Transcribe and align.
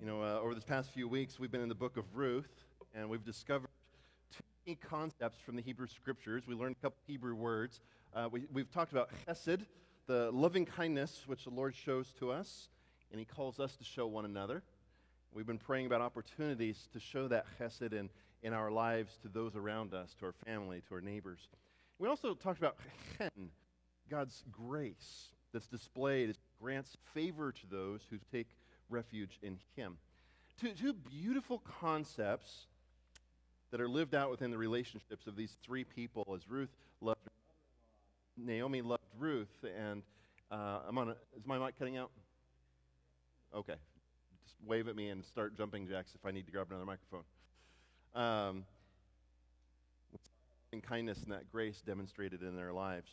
You 0.00 0.06
know, 0.06 0.22
uh, 0.22 0.40
over 0.40 0.54
this 0.54 0.64
past 0.64 0.92
few 0.94 1.06
weeks, 1.06 1.38
we've 1.38 1.50
been 1.50 1.60
in 1.60 1.68
the 1.68 1.74
book 1.74 1.98
of 1.98 2.04
Ruth, 2.14 2.48
and 2.94 3.10
we've 3.10 3.22
discovered 3.22 3.68
two 4.34 4.42
key 4.64 4.74
concepts 4.74 5.36
from 5.44 5.56
the 5.56 5.62
Hebrew 5.62 5.88
scriptures. 5.88 6.44
We 6.46 6.54
learned 6.54 6.76
a 6.78 6.82
couple 6.82 6.96
Hebrew 7.06 7.34
words. 7.34 7.80
Uh, 8.14 8.26
we, 8.32 8.46
we've 8.50 8.70
talked 8.70 8.92
about 8.92 9.10
chesed, 9.28 9.66
the 10.06 10.30
loving 10.30 10.64
kindness 10.64 11.24
which 11.26 11.44
the 11.44 11.50
Lord 11.50 11.74
shows 11.74 12.14
to 12.18 12.32
us, 12.32 12.70
and 13.10 13.18
He 13.18 13.26
calls 13.26 13.60
us 13.60 13.76
to 13.76 13.84
show 13.84 14.06
one 14.06 14.24
another. 14.24 14.62
We've 15.34 15.46
been 15.46 15.58
praying 15.58 15.84
about 15.84 16.00
opportunities 16.00 16.88
to 16.94 16.98
show 16.98 17.28
that 17.28 17.44
chesed 17.60 17.92
in, 17.92 18.08
in 18.42 18.54
our 18.54 18.70
lives 18.70 19.18
to 19.20 19.28
those 19.28 19.54
around 19.54 19.92
us, 19.92 20.14
to 20.20 20.24
our 20.24 20.34
family, 20.46 20.82
to 20.88 20.94
our 20.94 21.02
neighbors. 21.02 21.40
We 21.98 22.08
also 22.08 22.32
talked 22.32 22.58
about 22.58 22.78
chen, 23.18 23.50
God's 24.08 24.44
grace 24.50 25.26
that's 25.52 25.66
displayed, 25.66 26.38
grants 26.58 26.96
favor 27.12 27.52
to 27.52 27.66
those 27.70 28.00
who 28.08 28.16
take 28.32 28.48
refuge 28.90 29.38
in 29.42 29.58
Him. 29.76 29.96
Two, 30.60 30.72
two 30.72 30.92
beautiful 30.92 31.62
concepts 31.80 32.66
that 33.70 33.80
are 33.80 33.88
lived 33.88 34.14
out 34.14 34.30
within 34.30 34.50
the 34.50 34.58
relationships 34.58 35.26
of 35.26 35.36
these 35.36 35.56
three 35.62 35.84
people 35.84 36.26
as 36.34 36.48
Ruth 36.48 36.70
loved 37.00 37.20
Naomi 38.36 38.82
loved 38.82 39.02
Ruth, 39.18 39.64
and 39.78 40.02
uh, 40.50 40.80
I'm 40.88 40.98
on. 40.98 41.10
A, 41.10 41.16
is 41.36 41.46
my 41.46 41.58
mic 41.58 41.78
cutting 41.78 41.96
out? 41.96 42.10
Okay, 43.54 43.74
just 44.42 44.56
wave 44.66 44.88
at 44.88 44.96
me 44.96 45.08
and 45.08 45.24
start 45.24 45.56
jumping 45.56 45.86
jacks 45.88 46.12
if 46.14 46.24
I 46.24 46.30
need 46.30 46.46
to 46.46 46.52
grab 46.52 46.68
another 46.70 46.86
microphone. 46.86 47.24
Um, 48.14 48.64
and 50.72 50.82
kindness 50.82 51.22
and 51.22 51.32
that 51.32 51.50
grace 51.50 51.82
demonstrated 51.84 52.42
in 52.42 52.56
their 52.56 52.72
lives. 52.72 53.10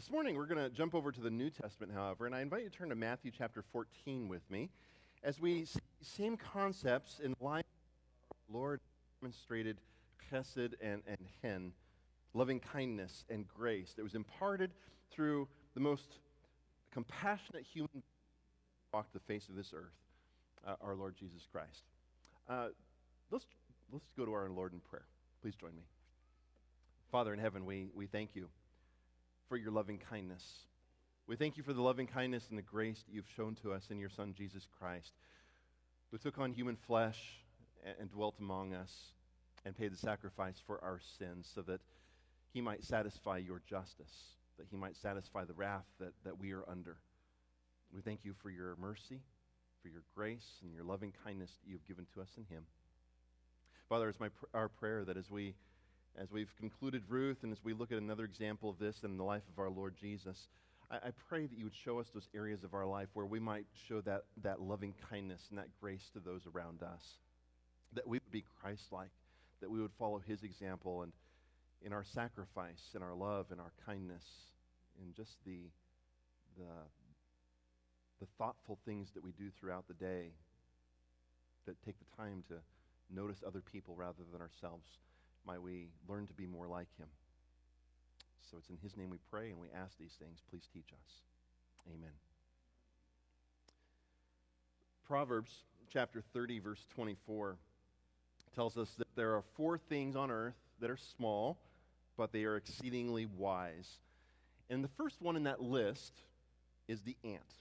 This 0.00 0.10
morning, 0.10 0.34
we're 0.34 0.46
going 0.46 0.64
to 0.64 0.70
jump 0.70 0.94
over 0.94 1.12
to 1.12 1.20
the 1.20 1.28
New 1.28 1.50
Testament, 1.50 1.92
however, 1.92 2.24
and 2.24 2.34
I 2.34 2.40
invite 2.40 2.62
you 2.62 2.70
to 2.70 2.74
turn 2.74 2.88
to 2.88 2.94
Matthew 2.94 3.30
chapter 3.36 3.62
14 3.70 4.28
with 4.28 4.40
me 4.50 4.70
as 5.22 5.38
we 5.38 5.66
see 5.66 5.78
same 6.00 6.38
concepts 6.38 7.20
in 7.22 7.36
life. 7.38 7.66
Lord 8.50 8.80
demonstrated 9.20 9.76
chesed 10.32 10.72
and, 10.80 11.02
and 11.06 11.18
chen, 11.42 11.72
loving 12.32 12.60
kindness 12.60 13.26
and 13.28 13.46
grace 13.46 13.92
that 13.94 14.02
was 14.02 14.14
imparted 14.14 14.70
through 15.10 15.46
the 15.74 15.80
most 15.80 16.16
compassionate 16.90 17.66
human 17.70 18.02
walk 18.94 19.12
the 19.12 19.20
face 19.20 19.50
of 19.50 19.54
this 19.54 19.74
earth, 19.76 19.92
uh, 20.66 20.76
our 20.80 20.94
Lord 20.94 21.14
Jesus 21.14 21.46
Christ. 21.52 21.82
Uh, 22.48 22.68
let's, 23.30 23.44
let's 23.92 24.06
go 24.16 24.24
to 24.24 24.32
our 24.32 24.48
Lord 24.48 24.72
in 24.72 24.80
prayer. 24.80 25.04
Please 25.42 25.56
join 25.56 25.76
me. 25.76 25.82
Father 27.12 27.34
in 27.34 27.38
heaven, 27.38 27.66
we, 27.66 27.90
we 27.94 28.06
thank 28.06 28.34
you 28.34 28.48
for 29.50 29.56
your 29.56 29.72
loving 29.72 29.98
kindness. 29.98 30.44
We 31.26 31.34
thank 31.34 31.56
you 31.56 31.64
for 31.64 31.72
the 31.72 31.82
loving 31.82 32.06
kindness 32.06 32.46
and 32.50 32.56
the 32.56 32.62
grace 32.62 33.02
that 33.02 33.12
you've 33.12 33.28
shown 33.36 33.56
to 33.56 33.72
us 33.72 33.88
in 33.90 33.98
your 33.98 34.08
Son, 34.08 34.32
Jesus 34.32 34.68
Christ, 34.78 35.10
who 36.12 36.18
took 36.18 36.38
on 36.38 36.52
human 36.52 36.76
flesh 36.76 37.18
and, 37.98 38.08
dwelt 38.12 38.36
among 38.38 38.74
us 38.74 38.92
and 39.64 39.76
paid 39.76 39.92
the 39.92 39.96
sacrifice 39.96 40.62
for 40.64 40.82
our 40.84 41.00
sins 41.18 41.50
so 41.52 41.62
that 41.62 41.80
he 42.52 42.60
might 42.60 42.84
satisfy 42.84 43.38
your 43.38 43.60
justice, 43.68 44.36
that 44.56 44.68
he 44.70 44.76
might 44.76 44.96
satisfy 44.96 45.44
the 45.44 45.54
wrath 45.54 45.86
that, 45.98 46.12
that 46.24 46.38
we 46.38 46.52
are 46.52 46.62
under. 46.70 46.98
We 47.92 48.02
thank 48.02 48.24
you 48.24 48.34
for 48.40 48.50
your 48.50 48.76
mercy, 48.80 49.20
for 49.82 49.88
your 49.88 50.04
grace, 50.14 50.60
and 50.62 50.72
your 50.72 50.84
loving 50.84 51.12
kindness 51.24 51.50
that 51.50 51.68
you've 51.68 51.88
given 51.88 52.06
to 52.14 52.20
us 52.20 52.30
in 52.36 52.44
him. 52.44 52.62
Father, 53.88 54.08
it's 54.08 54.20
my, 54.20 54.28
our 54.54 54.68
prayer 54.68 55.04
that 55.04 55.16
as 55.16 55.28
we 55.28 55.54
as 56.18 56.30
we've 56.30 56.54
concluded 56.58 57.02
Ruth 57.08 57.38
and 57.42 57.52
as 57.52 57.62
we 57.62 57.72
look 57.72 57.92
at 57.92 57.98
another 57.98 58.24
example 58.24 58.70
of 58.70 58.78
this 58.78 58.96
in 59.04 59.16
the 59.16 59.24
life 59.24 59.42
of 59.52 59.58
our 59.58 59.70
Lord 59.70 59.94
Jesus, 60.00 60.48
I, 60.90 60.96
I, 60.96 61.10
pray 61.28 61.46
that 61.46 61.56
you 61.56 61.64
would 61.64 61.74
show 61.84 61.98
us 61.98 62.08
those 62.12 62.28
areas 62.34 62.64
of 62.64 62.74
our 62.74 62.86
life 62.86 63.08
where 63.14 63.26
we 63.26 63.38
might 63.38 63.66
show 63.88 64.00
that, 64.02 64.24
that 64.42 64.60
loving 64.60 64.94
kindness 65.08 65.40
and 65.50 65.58
that 65.58 65.68
grace 65.80 66.10
to 66.14 66.20
those 66.20 66.42
around 66.52 66.82
us. 66.82 67.02
That 67.94 68.06
we 68.06 68.16
would 68.16 68.32
be 68.32 68.44
Christ 68.60 68.84
like, 68.92 69.10
that 69.60 69.70
we 69.70 69.80
would 69.80 69.92
follow 69.98 70.20
his 70.26 70.42
example 70.42 71.02
and 71.02 71.12
in 71.82 71.92
our 71.92 72.04
sacrifice, 72.04 72.80
in 72.94 73.02
our 73.02 73.14
love, 73.14 73.46
in 73.52 73.58
our 73.58 73.72
kindness, 73.86 74.24
in 75.00 75.14
just 75.14 75.36
the, 75.46 75.70
the, 76.58 76.68
the 78.20 78.26
thoughtful 78.36 78.78
things 78.84 79.08
that 79.14 79.24
we 79.24 79.32
do 79.32 79.48
throughout 79.58 79.88
the 79.88 79.94
day 79.94 80.32
that 81.66 81.76
take 81.84 81.96
the 81.98 82.16
time 82.16 82.42
to 82.48 82.56
notice 83.14 83.38
other 83.46 83.62
people 83.72 83.94
rather 83.96 84.22
than 84.30 84.40
ourselves 84.40 84.86
might 85.46 85.62
we 85.62 85.88
learn 86.08 86.26
to 86.26 86.34
be 86.34 86.46
more 86.46 86.66
like 86.66 86.88
him. 86.98 87.08
So 88.50 88.58
it's 88.58 88.68
in 88.68 88.78
his 88.82 88.96
name 88.96 89.10
we 89.10 89.18
pray 89.30 89.50
and 89.50 89.58
we 89.58 89.68
ask 89.74 89.96
these 89.98 90.16
things. 90.18 90.40
Please 90.50 90.68
teach 90.72 90.92
us. 90.92 91.20
Amen. 91.88 92.10
Proverbs 95.06 95.50
chapter 95.92 96.22
30, 96.32 96.58
verse 96.60 96.86
24 96.94 97.56
tells 98.54 98.76
us 98.76 98.88
that 98.98 99.06
there 99.16 99.34
are 99.34 99.42
four 99.56 99.78
things 99.78 100.16
on 100.16 100.30
earth 100.30 100.54
that 100.80 100.90
are 100.90 100.98
small, 101.16 101.58
but 102.16 102.32
they 102.32 102.44
are 102.44 102.56
exceedingly 102.56 103.26
wise. 103.26 103.98
And 104.68 104.84
the 104.84 104.90
first 104.96 105.20
one 105.20 105.36
in 105.36 105.44
that 105.44 105.62
list 105.62 106.12
is 106.88 107.00
the 107.02 107.16
ant. 107.24 107.54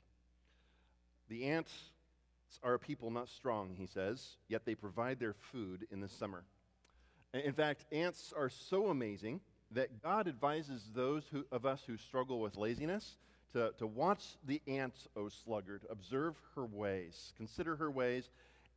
The 1.30 1.46
ants 1.46 1.74
are 2.64 2.74
a 2.76 2.80
people 2.80 3.12
not 3.12 3.30
strong, 3.30 3.76
he 3.78 3.86
says, 3.86 4.36
yet 4.48 4.66
they 4.66 4.76
provide 4.76 5.20
their 5.20 5.36
food 5.52 5.88
in 5.92 6.02
the 6.02 6.08
summer. 6.08 6.44
In 7.34 7.54
fact, 7.54 7.86
ants 7.92 8.34
are 8.36 8.50
so 8.50 8.88
amazing 8.88 9.40
that 9.72 10.02
God 10.02 10.28
advises 10.28 10.90
those 10.96 11.24
who, 11.32 11.46
of 11.52 11.66
us 11.66 11.84
who 11.86 11.96
struggle 11.96 12.40
with 12.40 12.58
laziness 12.58 13.18
to, 13.54 13.72
to 13.78 13.86
watch 13.86 14.38
the 14.46 14.62
ant, 14.68 14.96
O 15.16 15.30
sluggard, 15.30 15.86
observe 15.92 16.36
her 16.56 16.66
ways, 16.66 17.34
consider 17.38 17.76
her 17.76 17.92
ways, 17.92 18.30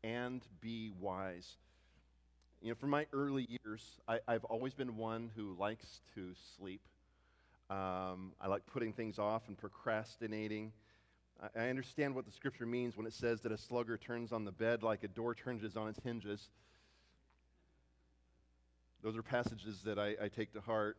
and 0.04 0.42
be 0.60 0.90
wise. 1.00 1.56
You 2.60 2.70
know, 2.70 2.74
from 2.74 2.90
my 2.90 3.06
early 3.12 3.48
years, 3.64 4.00
I, 4.06 4.18
have 4.28 4.44
always 4.44 4.74
been 4.74 4.96
one 4.96 5.30
who 5.34 5.56
likes 5.58 6.00
to 6.14 6.32
sleep. 6.56 6.82
Um, 7.70 8.32
I 8.40 8.48
like 8.48 8.66
putting 8.66 8.92
things 8.92 9.18
off 9.18 9.48
and 9.48 9.56
procrastinating. 9.56 10.72
I, 11.42 11.64
I 11.64 11.68
understand 11.70 12.14
what 12.14 12.26
the 12.26 12.32
scripture 12.32 12.66
means 12.66 12.96
when 12.98 13.06
it 13.06 13.14
says 13.14 13.40
that 13.40 13.52
a 13.52 13.58
sluggard 13.58 14.02
turns 14.02 14.30
on 14.30 14.44
the 14.44 14.52
bed 14.52 14.82
like 14.82 15.04
a 15.04 15.08
door 15.08 15.34
turns 15.34 15.74
on 15.74 15.88
its 15.88 16.00
hinges. 16.04 16.50
Those 19.02 19.16
are 19.16 19.22
passages 19.22 19.80
that 19.84 19.98
I, 19.98 20.14
I 20.22 20.28
take 20.28 20.52
to 20.52 20.60
heart. 20.60 20.96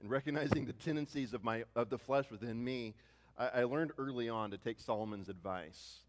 And 0.00 0.10
recognizing 0.10 0.66
the 0.66 0.74
tendencies 0.74 1.32
of, 1.32 1.42
my, 1.42 1.64
of 1.74 1.90
the 1.90 1.98
flesh 1.98 2.26
within 2.30 2.62
me, 2.62 2.94
I, 3.38 3.48
I 3.60 3.64
learned 3.64 3.92
early 3.98 4.28
on 4.28 4.50
to 4.50 4.58
take 4.58 4.78
Solomon's 4.80 5.28
advice. 5.28 6.00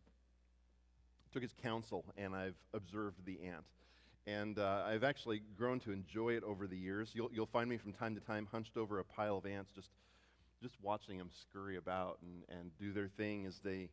Took 1.31 1.41
his 1.41 1.53
counsel, 1.63 2.03
and 2.17 2.35
I've 2.35 2.57
observed 2.73 3.25
the 3.25 3.39
ant. 3.47 3.63
And 4.28 4.59
uh, 4.59 4.83
I've 4.85 5.03
actually 5.03 5.41
grown 5.57 5.79
to 5.81 5.91
enjoy 5.91 6.33
it 6.33 6.44
over 6.44 6.67
the 6.67 6.78
years. 6.78 7.11
You'll, 7.13 7.31
you'll 7.33 7.47
find 7.47 7.69
me 7.69 7.78
from 7.78 7.94
time 7.94 8.16
to 8.16 8.22
time 8.22 8.47
hunched 8.51 8.78
over 8.78 8.99
a 8.99 9.03
pile 9.03 9.38
of 9.38 9.45
ants, 9.45 9.72
just, 9.73 9.89
just 10.61 10.75
watching 10.81 11.17
them 11.17 11.29
scurry 11.41 11.78
about 11.78 12.19
and, 12.22 12.59
and 12.59 12.72
do 12.79 12.91
their 12.91 13.07
thing 13.07 13.45
as 13.45 13.59
they 13.63 13.89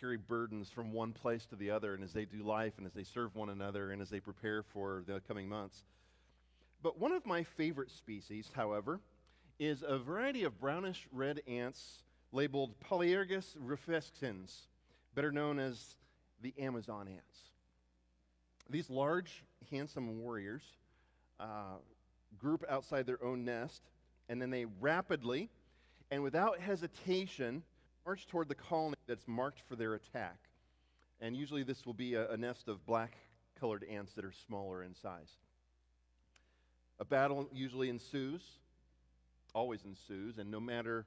carry 0.00 0.16
burdens 0.16 0.70
from 0.70 0.92
one 0.92 1.12
place 1.12 1.44
to 1.46 1.56
the 1.56 1.70
other, 1.70 1.94
and 1.94 2.02
as 2.02 2.12
they 2.12 2.24
do 2.24 2.42
life, 2.42 2.72
and 2.78 2.86
as 2.86 2.94
they 2.94 3.04
serve 3.04 3.34
one 3.34 3.50
another, 3.50 3.90
and 3.90 4.00
as 4.00 4.08
they 4.08 4.20
prepare 4.20 4.62
for 4.62 5.04
the 5.06 5.20
coming 5.28 5.48
months. 5.48 5.84
But 6.82 6.98
one 6.98 7.12
of 7.12 7.26
my 7.26 7.42
favorite 7.42 7.90
species, 7.90 8.50
however, 8.54 9.00
is 9.58 9.84
a 9.86 9.98
variety 9.98 10.44
of 10.44 10.58
brownish 10.58 11.06
red 11.12 11.42
ants 11.46 12.02
labeled 12.32 12.74
Polyergus 12.80 13.56
rufescens, 13.58 14.66
better 15.14 15.30
known 15.30 15.58
as 15.58 15.96
the 16.40 16.54
Amazon 16.58 17.08
ants. 17.08 17.38
These 18.70 18.88
large, 18.88 19.44
handsome 19.70 20.20
warriors 20.20 20.62
uh, 21.38 21.78
group 22.38 22.64
outside 22.68 23.06
their 23.06 23.22
own 23.22 23.44
nest, 23.44 23.82
and 24.28 24.40
then 24.40 24.50
they 24.50 24.64
rapidly 24.80 25.50
and 26.10 26.22
without 26.22 26.60
hesitation 26.60 27.62
march 28.06 28.26
toward 28.26 28.48
the 28.48 28.54
colony 28.54 28.96
that's 29.06 29.28
marked 29.28 29.60
for 29.68 29.76
their 29.76 29.94
attack. 29.94 30.38
And 31.20 31.36
usually, 31.36 31.62
this 31.62 31.84
will 31.84 31.94
be 31.94 32.14
a, 32.14 32.30
a 32.30 32.36
nest 32.36 32.68
of 32.68 32.84
black 32.86 33.16
colored 33.58 33.84
ants 33.90 34.14
that 34.14 34.24
are 34.24 34.32
smaller 34.46 34.82
in 34.82 34.94
size. 34.94 35.36
A 37.00 37.04
battle 37.04 37.48
usually 37.52 37.88
ensues, 37.88 38.42
always 39.54 39.84
ensues, 39.84 40.38
and 40.38 40.50
no 40.50 40.60
matter 40.60 41.06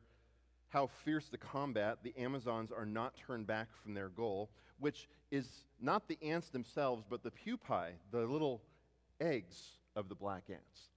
how 0.70 0.88
fierce 1.06 1.30
the 1.30 1.38
combat, 1.38 2.00
the 2.02 2.16
Amazons 2.18 2.72
are 2.72 2.86
not 2.86 3.14
turned 3.16 3.46
back 3.46 3.68
from 3.84 3.94
their 3.94 4.10
goal, 4.10 4.50
which 4.80 5.08
is 5.30 5.48
not 5.80 6.08
the 6.08 6.18
ants 6.24 6.50
themselves, 6.50 7.04
but 7.08 7.22
the 7.22 7.30
pupae, 7.30 7.92
the 8.12 8.22
little 8.22 8.64
eggs 9.22 9.78
of 9.96 10.10
the 10.10 10.16
black 10.16 10.46
ants. 10.50 10.90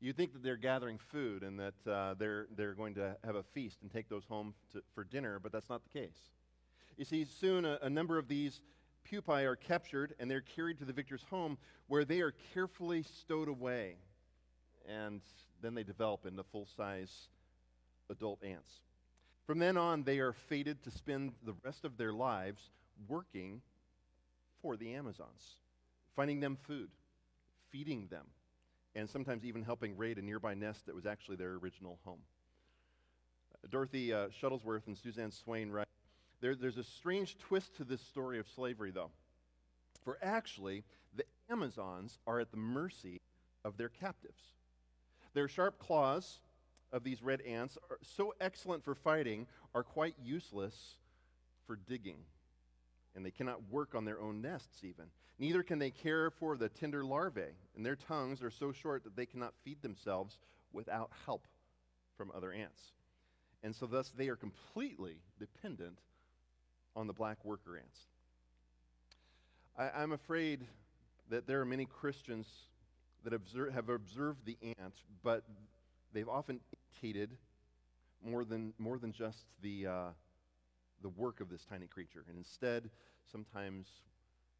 You 0.00 0.12
think 0.12 0.32
that 0.32 0.42
they're 0.42 0.56
gathering 0.56 0.98
food 0.98 1.44
and 1.44 1.60
that 1.60 1.90
uh, 1.90 2.14
they're, 2.18 2.48
they're 2.56 2.74
going 2.74 2.94
to 2.94 3.16
have 3.24 3.36
a 3.36 3.44
feast 3.54 3.78
and 3.82 3.92
take 3.92 4.08
those 4.08 4.24
home 4.28 4.54
to, 4.72 4.82
for 4.94 5.04
dinner, 5.04 5.38
but 5.38 5.52
that's 5.52 5.68
not 5.68 5.82
the 5.84 6.00
case. 6.00 6.32
You 6.96 7.04
see, 7.04 7.24
soon 7.24 7.64
a, 7.64 7.78
a 7.82 7.90
number 7.90 8.18
of 8.18 8.26
these 8.26 8.60
pupae 9.04 9.44
are 9.44 9.56
captured 9.56 10.14
and 10.18 10.30
they're 10.30 10.40
carried 10.40 10.78
to 10.78 10.84
the 10.84 10.92
victor's 10.92 11.24
home 11.30 11.58
where 11.88 12.04
they 12.04 12.20
are 12.20 12.34
carefully 12.54 13.02
stowed 13.02 13.48
away. 13.48 13.96
And 14.88 15.20
then 15.62 15.74
they 15.74 15.82
develop 15.82 16.26
into 16.26 16.42
full 16.42 16.66
size 16.76 17.28
adult 18.08 18.42
ants. 18.42 18.72
From 19.46 19.58
then 19.58 19.76
on, 19.76 20.04
they 20.04 20.18
are 20.18 20.32
fated 20.32 20.82
to 20.84 20.90
spend 20.90 21.32
the 21.44 21.54
rest 21.64 21.84
of 21.84 21.96
their 21.96 22.12
lives 22.12 22.70
working 23.08 23.60
for 24.62 24.76
the 24.76 24.94
Amazons, 24.94 25.56
finding 26.14 26.40
them 26.40 26.56
food, 26.66 26.90
feeding 27.70 28.06
them, 28.10 28.26
and 28.94 29.08
sometimes 29.08 29.44
even 29.44 29.62
helping 29.62 29.96
raid 29.96 30.18
a 30.18 30.22
nearby 30.22 30.54
nest 30.54 30.86
that 30.86 30.94
was 30.94 31.06
actually 31.06 31.36
their 31.36 31.54
original 31.54 31.98
home. 32.04 32.20
Dorothy 33.70 34.12
uh, 34.12 34.28
Shuttlesworth 34.40 34.86
and 34.86 34.96
Suzanne 34.96 35.30
Swain 35.30 35.70
write 35.70 35.86
there, 36.40 36.54
there's 36.54 36.78
a 36.78 36.84
strange 36.84 37.36
twist 37.38 37.76
to 37.76 37.84
this 37.84 38.00
story 38.00 38.38
of 38.38 38.48
slavery, 38.48 38.90
though. 38.90 39.10
For 40.04 40.18
actually, 40.22 40.84
the 41.14 41.24
Amazons 41.50 42.18
are 42.26 42.40
at 42.40 42.50
the 42.50 42.56
mercy 42.56 43.20
of 43.64 43.76
their 43.76 43.88
captives. 43.88 44.42
Their 45.34 45.48
sharp 45.48 45.78
claws 45.78 46.40
of 46.92 47.04
these 47.04 47.22
red 47.22 47.40
ants 47.42 47.78
are 47.90 47.98
so 48.02 48.34
excellent 48.40 48.84
for 48.84 48.94
fighting 48.94 49.46
are 49.74 49.84
quite 49.84 50.14
useless 50.22 50.96
for 51.66 51.76
digging. 51.76 52.18
And 53.14 53.24
they 53.24 53.30
cannot 53.30 53.70
work 53.70 53.94
on 53.94 54.04
their 54.04 54.20
own 54.20 54.40
nests, 54.40 54.82
even. 54.82 55.06
Neither 55.38 55.62
can 55.62 55.78
they 55.78 55.90
care 55.90 56.30
for 56.30 56.56
the 56.56 56.68
tender 56.68 57.04
larvae, 57.04 57.54
and 57.76 57.84
their 57.84 57.96
tongues 57.96 58.42
are 58.42 58.50
so 58.50 58.72
short 58.72 59.04
that 59.04 59.16
they 59.16 59.26
cannot 59.26 59.54
feed 59.64 59.82
themselves 59.82 60.38
without 60.72 61.10
help 61.26 61.46
from 62.16 62.30
other 62.34 62.52
ants. 62.52 62.92
And 63.62 63.74
so, 63.74 63.86
thus, 63.86 64.10
they 64.10 64.28
are 64.28 64.36
completely 64.36 65.16
dependent 65.38 65.98
on 67.00 67.06
the 67.06 67.12
black 67.14 67.42
worker 67.46 67.78
ants. 67.78 68.00
I, 69.78 70.02
am 70.02 70.12
afraid 70.12 70.66
that 71.30 71.46
there 71.46 71.60
are 71.62 71.64
many 71.64 71.86
Christians 71.86 72.46
that 73.24 73.32
observe, 73.32 73.72
have 73.72 73.88
observed 73.88 74.44
the 74.44 74.58
ant, 74.78 74.94
but 75.22 75.42
they've 76.12 76.28
often 76.28 76.60
imitated 77.02 77.30
more 78.22 78.44
than, 78.44 78.74
more 78.78 78.98
than 78.98 79.12
just 79.12 79.46
the, 79.62 79.86
uh, 79.86 80.08
the 81.00 81.08
work 81.08 81.40
of 81.40 81.48
this 81.48 81.64
tiny 81.64 81.86
creature. 81.86 82.24
And 82.28 82.36
instead, 82.36 82.90
sometimes 83.32 83.88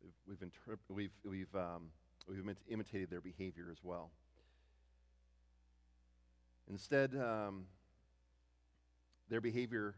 we've, 0.02 0.14
we've, 0.26 0.48
interp- 0.48 0.78
we've, 0.88 1.12
we've, 1.24 1.54
um, 1.54 1.90
we've 2.26 2.42
imitated 2.68 3.10
their 3.10 3.20
behavior 3.20 3.66
as 3.70 3.84
well. 3.84 4.10
Instead, 6.70 7.14
um, 7.16 7.64
their 9.28 9.42
behavior, 9.42 9.94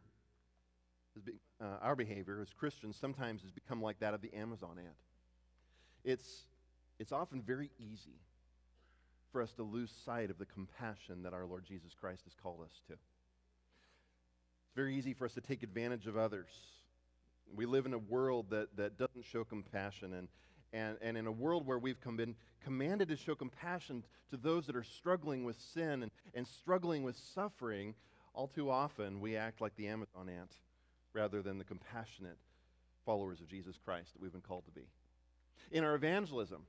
be, 1.20 1.32
uh, 1.61 1.79
our 1.81 1.97
behavior 1.97 2.41
as 2.41 2.53
Christians, 2.53 2.97
sometimes 3.00 3.43
has 3.43 3.50
become 3.50 3.82
like 3.82 4.00
that 4.00 4.14
of 4.14 4.20
the 4.20 4.32
Amazon 4.35 4.79
ant. 4.79 4.97
It's, 6.05 6.47
it's 6.99 7.12
often 7.12 7.43
very 7.43 7.70
easy 7.79 8.20
for 9.31 9.41
us 9.43 9.53
to 9.53 9.62
lose 9.62 9.91
sight 10.05 10.31
of 10.31 10.38
the 10.38 10.47
compassion 10.47 11.23
that 11.23 11.32
our 11.32 11.47
Lord 11.47 11.64
Jesus 11.64 11.94
Christ 11.99 12.23
has 12.25 12.35
called 12.35 12.61
us 12.62 12.81
to. 12.88 12.94
It's 12.94 14.76
very 14.76 14.97
easy 14.97 15.14
for 15.14 15.25
us 15.25 15.35
to 15.35 15.41
take 15.41 15.62
advantage 15.62 16.06
of 16.06 16.17
others. 16.17 16.50
We 17.55 17.67
live 17.67 17.87
in 17.87 17.94
a 17.94 17.99
world 17.99 18.47
that, 18.50 18.76
that 18.76 18.99
doesn't 18.99 19.25
show 19.25 19.44
compassion, 19.44 20.15
and, 20.15 20.29
and, 20.73 20.97
and 21.03 21.17
in 21.17 21.26
a 21.26 21.32
world 21.32 21.67
where 21.67 21.79
we've 21.79 22.00
come, 22.00 22.17
been 22.17 22.35
commanded 22.65 23.08
to 23.08 23.17
show 23.17 23.35
compassion 23.35 24.05
to 24.31 24.37
those 24.37 24.67
that 24.67 24.76
are 24.76 24.85
struggling 24.85 25.44
with 25.44 25.61
sin 25.61 26.03
and, 26.03 26.11
and 26.35 26.47
struggling 26.47 27.03
with 27.03 27.17
suffering, 27.17 27.94
all 28.35 28.49
too 28.49 28.70
often 28.70 29.20
we 29.20 29.37
act 29.37 29.61
like 29.61 29.76
the 29.76 29.88
Amazon 29.88 30.29
ant 30.29 30.56
rather 31.14 31.43
than 31.43 31.59
the 31.59 31.64
compassionate 31.64 32.38
followers 33.05 33.41
of 33.41 33.49
Jesus 33.49 33.79
Christ 33.85 34.12
that 34.12 34.23
we've 34.23 34.32
been 34.32 34.41
called 34.41 34.64
to 34.67 34.70
be. 34.73 34.87
In 35.70 35.85
our 35.85 35.94
evangelism, 35.94 36.62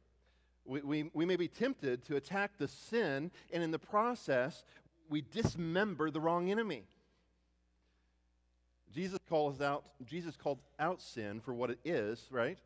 we, 0.66 0.82
we, 0.82 1.10
we 1.14 1.26
may 1.26 1.36
be 1.36 1.48
tempted 1.48 2.04
to 2.06 2.16
attack 2.16 2.52
the 2.58 2.68
sin, 2.68 3.32
and 3.52 3.64
in 3.64 3.72
the 3.72 3.80
process, 3.80 4.64
we 5.10 5.22
dismember 5.22 6.10
the 6.10 6.22
wrong 6.22 6.50
enemy. 6.50 6.84
Jesus 8.94 9.20
calls 9.28 9.60
out, 9.60 9.84
Jesus 10.06 10.36
called 10.36 10.60
out 10.80 11.02
sin 11.02 11.42
for 11.42 11.54
what 11.54 11.70
it 11.72 11.80
is, 11.84 12.28
right? 12.32 12.60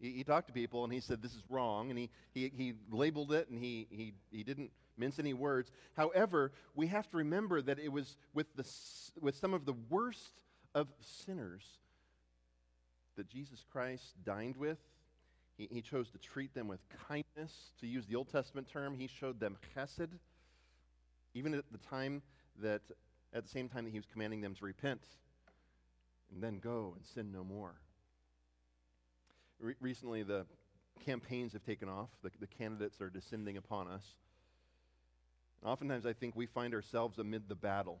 He, 0.00 0.10
he, 0.10 0.24
talked 0.24 0.48
to 0.48 0.52
people 0.52 0.84
and 0.84 0.92
he 0.92 1.00
said, 1.00 1.22
This 1.22 1.34
is 1.34 1.42
wrong. 1.48 1.90
And 1.90 1.98
he, 1.98 2.10
he, 2.32 2.52
he 2.56 2.74
labeled 2.90 3.32
it 3.32 3.48
and 3.48 3.58
he, 3.58 3.86
he, 3.90 4.14
he 4.32 4.42
didn't 4.42 4.70
mince 4.98 5.18
any 5.18 5.32
words. 5.32 5.70
However, 5.96 6.52
we 6.74 6.88
have 6.88 7.08
to 7.10 7.16
remember 7.16 7.62
that 7.62 7.78
it 7.78 7.90
was 7.90 8.16
with, 8.34 8.54
the, 8.56 8.68
with 9.20 9.36
some 9.36 9.54
of 9.54 9.64
the 9.64 9.74
worst 9.88 10.32
of 10.74 10.88
sinners 11.00 11.62
that 13.16 13.28
Jesus 13.28 13.64
Christ 13.70 14.14
dined 14.24 14.56
with. 14.56 14.78
He, 15.56 15.68
he 15.70 15.82
chose 15.82 16.10
to 16.10 16.18
treat 16.18 16.54
them 16.54 16.66
with 16.66 16.80
kindness. 17.08 17.72
To 17.80 17.86
use 17.86 18.06
the 18.06 18.16
Old 18.16 18.28
Testament 18.28 18.68
term, 18.68 18.94
he 18.94 19.06
showed 19.06 19.38
them 19.38 19.56
chesed, 19.76 20.10
even 21.34 21.54
at 21.54 21.64
the 21.70 21.78
time 21.78 22.22
that, 22.60 22.82
at 23.32 23.44
the 23.44 23.50
same 23.50 23.68
time 23.68 23.84
that 23.84 23.90
he 23.90 23.98
was 23.98 24.06
commanding 24.12 24.40
them 24.40 24.54
to 24.56 24.64
repent 24.64 25.02
and 26.32 26.42
then 26.42 26.58
go 26.58 26.94
and 26.96 27.06
sin 27.06 27.30
no 27.32 27.44
more. 27.44 27.74
Re- 29.60 29.76
recently, 29.80 30.22
the 30.22 30.44
campaigns 31.04 31.52
have 31.52 31.64
taken 31.64 31.88
off, 31.88 32.08
the, 32.22 32.30
the 32.40 32.46
candidates 32.46 33.00
are 33.00 33.10
descending 33.10 33.56
upon 33.56 33.88
us. 33.88 34.04
Oftentimes, 35.64 36.04
I 36.04 36.12
think 36.12 36.34
we 36.36 36.46
find 36.46 36.74
ourselves 36.74 37.18
amid 37.18 37.48
the 37.48 37.54
battle, 37.54 38.00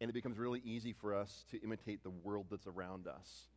and 0.00 0.10
it 0.10 0.12
becomes 0.12 0.38
really 0.38 0.60
easy 0.64 0.92
for 0.92 1.14
us 1.14 1.44
to 1.50 1.60
imitate 1.62 2.02
the 2.02 2.10
world 2.10 2.46
that's 2.50 2.66
around 2.66 3.06
us. 3.06 3.48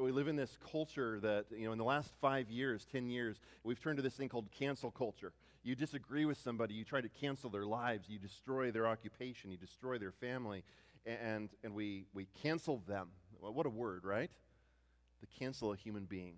We 0.00 0.12
live 0.12 0.28
in 0.28 0.36
this 0.36 0.58
culture 0.70 1.18
that, 1.20 1.46
you 1.56 1.64
know, 1.64 1.72
in 1.72 1.78
the 1.78 1.84
last 1.84 2.12
five 2.20 2.50
years, 2.50 2.86
10 2.92 3.08
years, 3.08 3.40
we've 3.64 3.80
turned 3.80 3.96
to 3.96 4.02
this 4.02 4.12
thing 4.12 4.28
called 4.28 4.50
cancel 4.58 4.90
culture. 4.90 5.32
You 5.62 5.74
disagree 5.74 6.26
with 6.26 6.38
somebody, 6.38 6.74
you 6.74 6.84
try 6.84 7.00
to 7.00 7.08
cancel 7.08 7.48
their 7.48 7.64
lives, 7.64 8.08
you 8.08 8.18
destroy 8.18 8.70
their 8.70 8.86
occupation, 8.86 9.50
you 9.50 9.56
destroy 9.56 9.96
their 9.96 10.12
family, 10.12 10.64
and, 11.06 11.48
and 11.64 11.74
we, 11.74 12.04
we 12.12 12.26
cancel 12.42 12.82
them. 12.86 13.08
What 13.40 13.64
a 13.64 13.70
word, 13.70 14.04
right? 14.04 14.30
To 15.20 15.26
cancel 15.38 15.72
a 15.72 15.76
human 15.76 16.04
being. 16.04 16.34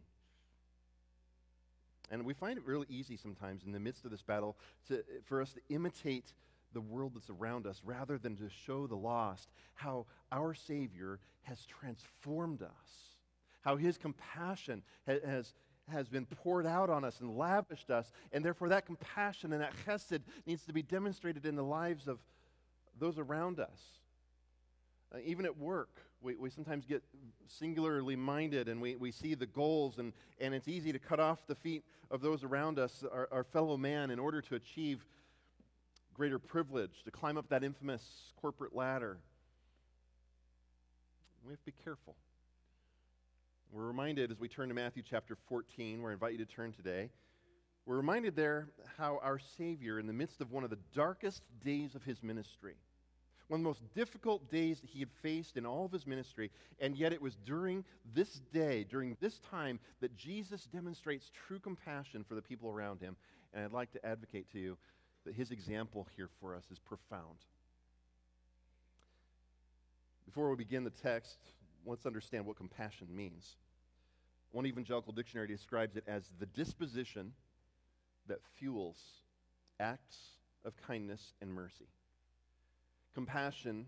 And 2.10 2.24
we 2.24 2.32
find 2.32 2.58
it 2.58 2.64
really 2.64 2.86
easy 2.88 3.16
sometimes 3.16 3.64
in 3.64 3.72
the 3.72 3.80
midst 3.80 4.04
of 4.04 4.10
this 4.10 4.22
battle 4.22 4.56
to, 4.88 5.04
for 5.24 5.42
us 5.42 5.52
to 5.54 5.60
imitate 5.68 6.32
the 6.72 6.80
world 6.80 7.12
that's 7.14 7.30
around 7.30 7.66
us 7.66 7.80
rather 7.84 8.18
than 8.18 8.36
to 8.36 8.48
show 8.48 8.86
the 8.86 8.96
lost 8.96 9.48
how 9.74 10.06
our 10.30 10.54
Savior 10.54 11.18
has 11.42 11.64
transformed 11.64 12.62
us, 12.62 13.18
how 13.62 13.76
His 13.76 13.96
compassion 13.96 14.82
ha- 15.06 15.24
has, 15.24 15.54
has 15.90 16.08
been 16.08 16.26
poured 16.26 16.66
out 16.66 16.90
on 16.90 17.04
us 17.04 17.20
and 17.20 17.36
lavished 17.36 17.90
us, 17.90 18.12
and 18.32 18.44
therefore 18.44 18.68
that 18.68 18.86
compassion 18.86 19.52
and 19.52 19.62
that 19.62 19.72
chesed 19.86 20.20
needs 20.46 20.64
to 20.64 20.72
be 20.72 20.82
demonstrated 20.82 21.46
in 21.46 21.56
the 21.56 21.64
lives 21.64 22.06
of 22.06 22.18
those 22.98 23.18
around 23.18 23.60
us. 23.60 23.80
Uh, 25.14 25.18
even 25.24 25.46
at 25.46 25.56
work, 25.56 26.02
we, 26.20 26.36
we 26.36 26.50
sometimes 26.50 26.84
get 26.84 27.02
singularly 27.46 28.16
minded 28.16 28.68
and 28.68 28.80
we, 28.80 28.96
we 28.96 29.10
see 29.10 29.34
the 29.34 29.46
goals, 29.46 29.98
and, 29.98 30.12
and 30.40 30.54
it's 30.54 30.68
easy 30.68 30.92
to 30.92 30.98
cut 30.98 31.20
off 31.20 31.46
the 31.46 31.54
feet 31.54 31.84
of 32.10 32.20
those 32.20 32.44
around 32.44 32.78
us, 32.78 33.04
our, 33.10 33.28
our 33.30 33.44
fellow 33.44 33.76
man, 33.76 34.10
in 34.10 34.18
order 34.18 34.42
to 34.42 34.54
achieve 34.54 35.06
greater 36.18 36.40
privilege, 36.40 37.04
to 37.04 37.12
climb 37.12 37.38
up 37.38 37.48
that 37.48 37.62
infamous 37.62 38.02
corporate 38.40 38.74
ladder. 38.74 39.18
We 41.46 41.52
have 41.52 41.60
to 41.60 41.66
be 41.66 41.74
careful. 41.84 42.16
We're 43.70 43.86
reminded 43.86 44.32
as 44.32 44.40
we 44.40 44.48
turn 44.48 44.66
to 44.66 44.74
Matthew 44.74 45.04
chapter 45.08 45.36
14, 45.48 46.02
where 46.02 46.10
I 46.10 46.14
invite 46.14 46.32
you 46.32 46.38
to 46.38 46.44
turn 46.44 46.72
today. 46.72 47.10
We're 47.86 47.98
reminded 47.98 48.34
there 48.34 48.66
how 48.96 49.20
our 49.22 49.38
Savior, 49.56 50.00
in 50.00 50.08
the 50.08 50.12
midst 50.12 50.40
of 50.40 50.50
one 50.50 50.64
of 50.64 50.70
the 50.70 50.78
darkest 50.92 51.42
days 51.64 51.94
of 51.94 52.02
his 52.02 52.20
ministry, 52.20 52.74
one 53.46 53.60
of 53.60 53.62
the 53.62 53.68
most 53.68 53.82
difficult 53.94 54.50
days 54.50 54.80
that 54.80 54.90
he 54.90 54.98
had 54.98 55.10
faced 55.22 55.56
in 55.56 55.64
all 55.64 55.84
of 55.84 55.92
his 55.92 56.04
ministry. 56.04 56.50
And 56.80 56.96
yet, 56.96 57.12
it 57.12 57.22
was 57.22 57.36
during 57.46 57.84
this 58.12 58.40
day, 58.52 58.84
during 58.90 59.16
this 59.20 59.38
time, 59.38 59.78
that 60.00 60.16
Jesus 60.16 60.64
demonstrates 60.64 61.30
true 61.46 61.60
compassion 61.60 62.24
for 62.28 62.34
the 62.34 62.42
people 62.42 62.70
around 62.70 63.00
him. 63.00 63.14
And 63.54 63.64
I'd 63.64 63.72
like 63.72 63.92
to 63.92 64.04
advocate 64.04 64.50
to 64.50 64.58
you 64.58 64.76
his 65.34 65.50
example 65.50 66.06
here 66.16 66.28
for 66.40 66.54
us 66.54 66.64
is 66.70 66.78
profound. 66.78 67.38
Before 70.26 70.50
we 70.50 70.56
begin 70.56 70.84
the 70.84 70.90
text, 70.90 71.38
let's 71.86 72.06
understand 72.06 72.46
what 72.46 72.56
compassion 72.56 73.08
means. 73.10 73.56
One 74.52 74.66
evangelical 74.66 75.12
dictionary 75.12 75.48
describes 75.48 75.96
it 75.96 76.04
as 76.06 76.30
the 76.38 76.46
disposition 76.46 77.32
that 78.28 78.38
fuels 78.58 78.98
acts 79.80 80.18
of 80.64 80.74
kindness 80.76 81.32
and 81.40 81.52
mercy. 81.52 81.88
Compassion, 83.14 83.86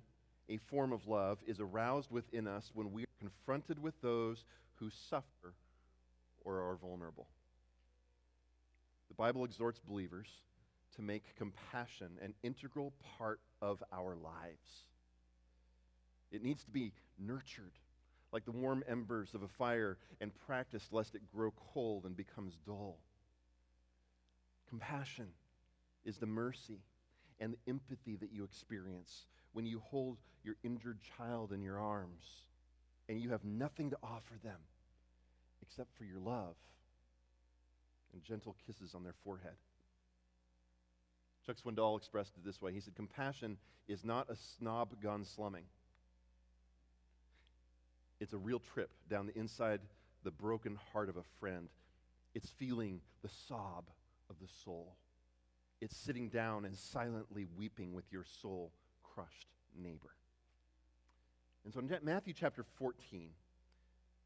a 0.48 0.56
form 0.56 0.92
of 0.92 1.06
love, 1.06 1.38
is 1.46 1.60
aroused 1.60 2.10
within 2.10 2.46
us 2.46 2.70
when 2.74 2.92
we 2.92 3.02
are 3.02 3.18
confronted 3.18 3.78
with 3.78 4.00
those 4.00 4.44
who 4.76 4.90
suffer 4.90 5.54
or 6.44 6.60
are 6.60 6.76
vulnerable. 6.76 7.26
The 9.08 9.14
Bible 9.14 9.44
exhorts 9.44 9.78
believers 9.78 10.28
to 10.96 11.02
make 11.02 11.36
compassion 11.36 12.18
an 12.22 12.34
integral 12.42 12.92
part 13.18 13.40
of 13.62 13.82
our 13.92 14.16
lives. 14.16 14.84
It 16.30 16.42
needs 16.42 16.64
to 16.64 16.70
be 16.70 16.92
nurtured 17.18 17.72
like 18.32 18.44
the 18.44 18.52
warm 18.52 18.84
embers 18.88 19.34
of 19.34 19.42
a 19.42 19.48
fire 19.48 19.98
and 20.20 20.32
practiced 20.46 20.92
lest 20.92 21.14
it 21.14 21.22
grow 21.34 21.52
cold 21.72 22.04
and 22.04 22.16
becomes 22.16 22.58
dull. 22.66 22.98
Compassion 24.68 25.26
is 26.04 26.18
the 26.18 26.26
mercy 26.26 26.78
and 27.40 27.52
the 27.54 27.70
empathy 27.70 28.16
that 28.16 28.32
you 28.32 28.44
experience 28.44 29.26
when 29.52 29.66
you 29.66 29.80
hold 29.80 30.18
your 30.44 30.54
injured 30.62 30.98
child 31.16 31.52
in 31.52 31.60
your 31.62 31.78
arms 31.78 32.44
and 33.08 33.20
you 33.20 33.30
have 33.30 33.44
nothing 33.44 33.90
to 33.90 33.98
offer 34.02 34.34
them 34.44 34.60
except 35.62 35.88
for 35.98 36.04
your 36.04 36.20
love 36.20 36.54
and 38.12 38.22
gentle 38.22 38.54
kisses 38.66 38.94
on 38.94 39.02
their 39.02 39.14
forehead. 39.24 39.56
Chuck 41.46 41.56
Swindoll 41.56 41.96
expressed 41.96 42.32
it 42.36 42.44
this 42.44 42.60
way. 42.60 42.72
He 42.72 42.80
said, 42.80 42.94
Compassion 42.94 43.56
is 43.88 44.04
not 44.04 44.30
a 44.30 44.36
snob 44.36 45.00
gone 45.02 45.24
slumming. 45.24 45.64
It's 48.20 48.32
a 48.32 48.38
real 48.38 48.58
trip 48.58 48.90
down 49.08 49.26
the 49.26 49.38
inside 49.38 49.80
the 50.22 50.30
broken 50.30 50.78
heart 50.92 51.08
of 51.08 51.16
a 51.16 51.22
friend. 51.40 51.68
It's 52.34 52.50
feeling 52.50 53.00
the 53.22 53.30
sob 53.48 53.84
of 54.28 54.36
the 54.40 54.48
soul. 54.64 54.96
It's 55.80 55.96
sitting 55.96 56.28
down 56.28 56.66
and 56.66 56.76
silently 56.76 57.46
weeping 57.56 57.94
with 57.94 58.04
your 58.12 58.24
soul 58.42 58.72
crushed 59.02 59.48
neighbor. 59.76 60.10
And 61.64 61.72
so 61.72 61.80
in 61.80 61.90
Matthew 62.02 62.34
chapter 62.34 62.64
14, 62.78 63.30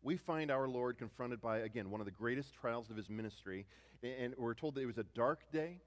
we 0.03 0.17
find 0.17 0.51
our 0.51 0.69
Lord 0.69 0.99
confronted 0.99 1.41
by, 1.41 1.59
again, 1.59 1.91
one 1.91 2.01
of 2.01 2.05
the 2.05 2.13
greatest 2.13 2.53
trials 2.55 2.91
of 2.91 2.97
his 2.97 3.09
ministry. 3.09 3.67
And 4.03 4.35
we're 4.37 4.55
told 4.55 4.75
that 4.75 4.83
it 4.83 4.87
was 4.87 4.99
a 4.99 5.07
dark 5.15 5.51
day. 5.53 5.81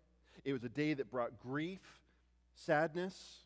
It 0.46 0.54
was 0.54 0.64
a 0.64 0.70
day 0.70 0.94
that 0.94 1.12
brought 1.12 1.40
grief, 1.40 1.82
sadness, 2.56 3.40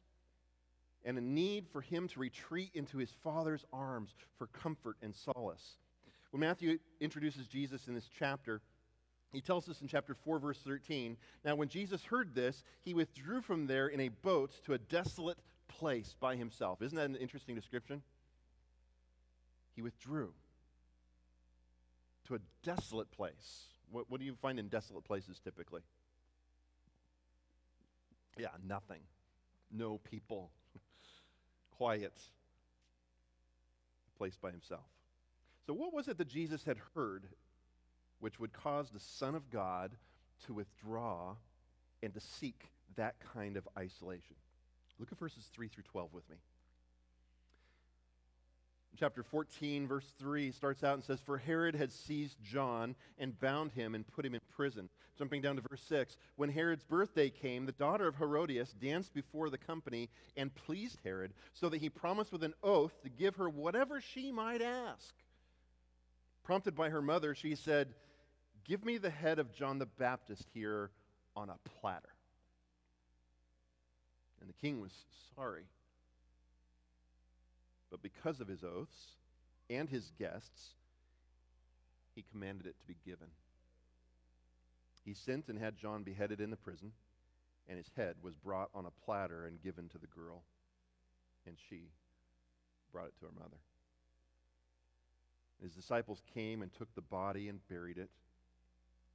and 1.03 1.17
a 1.17 1.21
need 1.21 1.67
for 1.71 1.81
him 1.81 2.07
to 2.09 2.19
retreat 2.19 2.71
into 2.73 2.97
his 2.97 3.11
Father's 3.23 3.65
arms 3.73 4.13
for 4.37 4.47
comfort 4.47 4.97
and 5.01 5.15
solace. 5.15 5.77
When 6.31 6.41
Matthew 6.41 6.77
introduces 6.99 7.47
Jesus 7.47 7.87
in 7.87 7.95
this 7.95 8.09
chapter, 8.17 8.61
he 9.31 9.41
tells 9.41 9.69
us 9.69 9.81
in 9.81 9.87
chapter 9.87 10.13
4, 10.13 10.39
verse 10.39 10.59
13 10.59 11.17
Now, 11.45 11.55
when 11.55 11.69
Jesus 11.69 12.03
heard 12.03 12.35
this, 12.35 12.63
he 12.83 12.93
withdrew 12.93 13.41
from 13.41 13.67
there 13.67 13.87
in 13.87 13.99
a 13.99 14.09
boat 14.09 14.51
to 14.65 14.73
a 14.73 14.77
desolate 14.77 15.39
place 15.67 16.15
by 16.19 16.35
himself. 16.35 16.81
Isn't 16.81 16.97
that 16.97 17.09
an 17.09 17.15
interesting 17.15 17.55
description? 17.55 18.01
He 19.75 19.81
withdrew 19.81 20.33
to 22.27 22.35
a 22.35 22.39
desolate 22.63 23.11
place. 23.11 23.63
What, 23.91 24.09
what 24.09 24.19
do 24.19 24.25
you 24.25 24.35
find 24.35 24.59
in 24.59 24.67
desolate 24.67 25.05
places 25.05 25.39
typically? 25.43 25.81
Yeah, 28.37 28.49
nothing. 28.67 29.01
No 29.71 29.97
people. 29.97 30.51
Quiet. 31.77 32.19
Place 34.17 34.37
by 34.41 34.51
himself. 34.51 34.85
So, 35.65 35.73
what 35.73 35.93
was 35.93 36.07
it 36.07 36.17
that 36.17 36.27
Jesus 36.27 36.63
had 36.63 36.77
heard 36.95 37.27
which 38.19 38.39
would 38.39 38.53
cause 38.53 38.89
the 38.89 38.99
Son 38.99 39.35
of 39.35 39.49
God 39.49 39.91
to 40.45 40.53
withdraw 40.53 41.35
and 42.03 42.13
to 42.13 42.19
seek 42.19 42.71
that 42.95 43.15
kind 43.33 43.57
of 43.57 43.67
isolation? 43.77 44.35
Look 44.99 45.11
at 45.11 45.17
verses 45.17 45.49
3 45.53 45.67
through 45.67 45.83
12 45.83 46.13
with 46.13 46.29
me. 46.29 46.37
Chapter 48.99 49.23
14, 49.23 49.87
verse 49.87 50.13
3 50.19 50.51
starts 50.51 50.83
out 50.83 50.95
and 50.95 51.03
says, 51.03 51.19
For 51.21 51.37
Herod 51.37 51.75
had 51.75 51.91
seized 51.91 52.37
John 52.43 52.95
and 53.17 53.39
bound 53.39 53.71
him 53.71 53.95
and 53.95 54.05
put 54.05 54.25
him 54.25 54.35
in 54.35 54.41
prison. 54.55 54.89
Jumping 55.17 55.41
down 55.41 55.55
to 55.55 55.63
verse 55.69 55.81
6, 55.87 56.17
when 56.35 56.49
Herod's 56.49 56.83
birthday 56.83 57.29
came, 57.29 57.65
the 57.65 57.71
daughter 57.71 58.07
of 58.07 58.15
Herodias 58.15 58.73
danced 58.73 59.13
before 59.13 59.49
the 59.49 59.57
company 59.57 60.09
and 60.35 60.53
pleased 60.53 60.99
Herod, 61.03 61.33
so 61.53 61.69
that 61.69 61.81
he 61.81 61.89
promised 61.89 62.31
with 62.31 62.43
an 62.43 62.53
oath 62.63 62.93
to 63.03 63.09
give 63.09 63.35
her 63.37 63.49
whatever 63.49 64.01
she 64.01 64.31
might 64.31 64.61
ask. 64.61 65.13
Prompted 66.43 66.75
by 66.75 66.89
her 66.89 67.01
mother, 67.01 67.33
she 67.33 67.55
said, 67.55 67.93
Give 68.65 68.83
me 68.83 68.97
the 68.97 69.09
head 69.09 69.39
of 69.39 69.53
John 69.53 69.79
the 69.79 69.85
Baptist 69.85 70.47
here 70.53 70.91
on 71.35 71.49
a 71.49 71.57
platter. 71.79 72.09
And 74.39 74.49
the 74.49 74.53
king 74.53 74.81
was 74.81 74.91
sorry. 75.35 75.63
But 77.91 78.01
because 78.01 78.39
of 78.39 78.47
his 78.47 78.63
oaths 78.63 79.17
and 79.69 79.89
his 79.89 80.11
guests, 80.17 80.69
he 82.15 82.23
commanded 82.31 82.65
it 82.65 82.79
to 82.79 82.87
be 82.87 82.95
given. 83.05 83.27
He 85.03 85.13
sent 85.13 85.49
and 85.49 85.59
had 85.59 85.77
John 85.77 86.03
beheaded 86.03 86.39
in 86.39 86.49
the 86.49 86.57
prison, 86.57 86.93
and 87.67 87.77
his 87.77 87.91
head 87.95 88.15
was 88.21 88.35
brought 88.35 88.69
on 88.73 88.85
a 88.85 89.05
platter 89.05 89.45
and 89.45 89.61
given 89.61 89.89
to 89.89 89.97
the 89.97 90.07
girl, 90.07 90.43
and 91.45 91.57
she 91.69 91.89
brought 92.91 93.07
it 93.07 93.13
to 93.19 93.25
her 93.25 93.31
mother. 93.37 93.57
His 95.61 95.73
disciples 95.73 96.21
came 96.33 96.61
and 96.61 96.73
took 96.73 96.93
the 96.95 97.01
body 97.01 97.49
and 97.49 97.59
buried 97.67 97.97
it, 97.97 98.09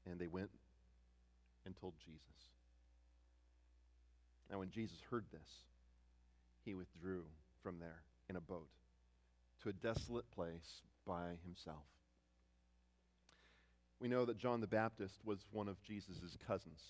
and 0.09 0.19
they 0.19 0.29
went 0.29 0.51
and 1.65 1.75
told 1.77 1.95
Jesus. 2.05 2.21
Now, 4.51 4.59
when 4.59 4.71
Jesus 4.71 4.99
heard 5.11 5.25
this, 5.33 5.65
he 6.65 6.75
withdrew 6.75 7.25
from 7.63 7.81
there 7.81 8.03
in 8.29 8.37
a 8.37 8.41
boat 8.41 8.69
to 9.63 9.69
a 9.69 9.73
desolate 9.73 10.31
place 10.31 10.83
by 11.07 11.31
himself. 11.45 11.85
We 14.01 14.09
know 14.09 14.25
that 14.27 14.39
John 14.39 14.61
the 14.61 14.67
Baptist 14.67 15.15
was 15.25 15.39
one 15.53 15.69
of 15.69 15.83
Jesus' 15.83 16.37
cousins. 16.47 16.81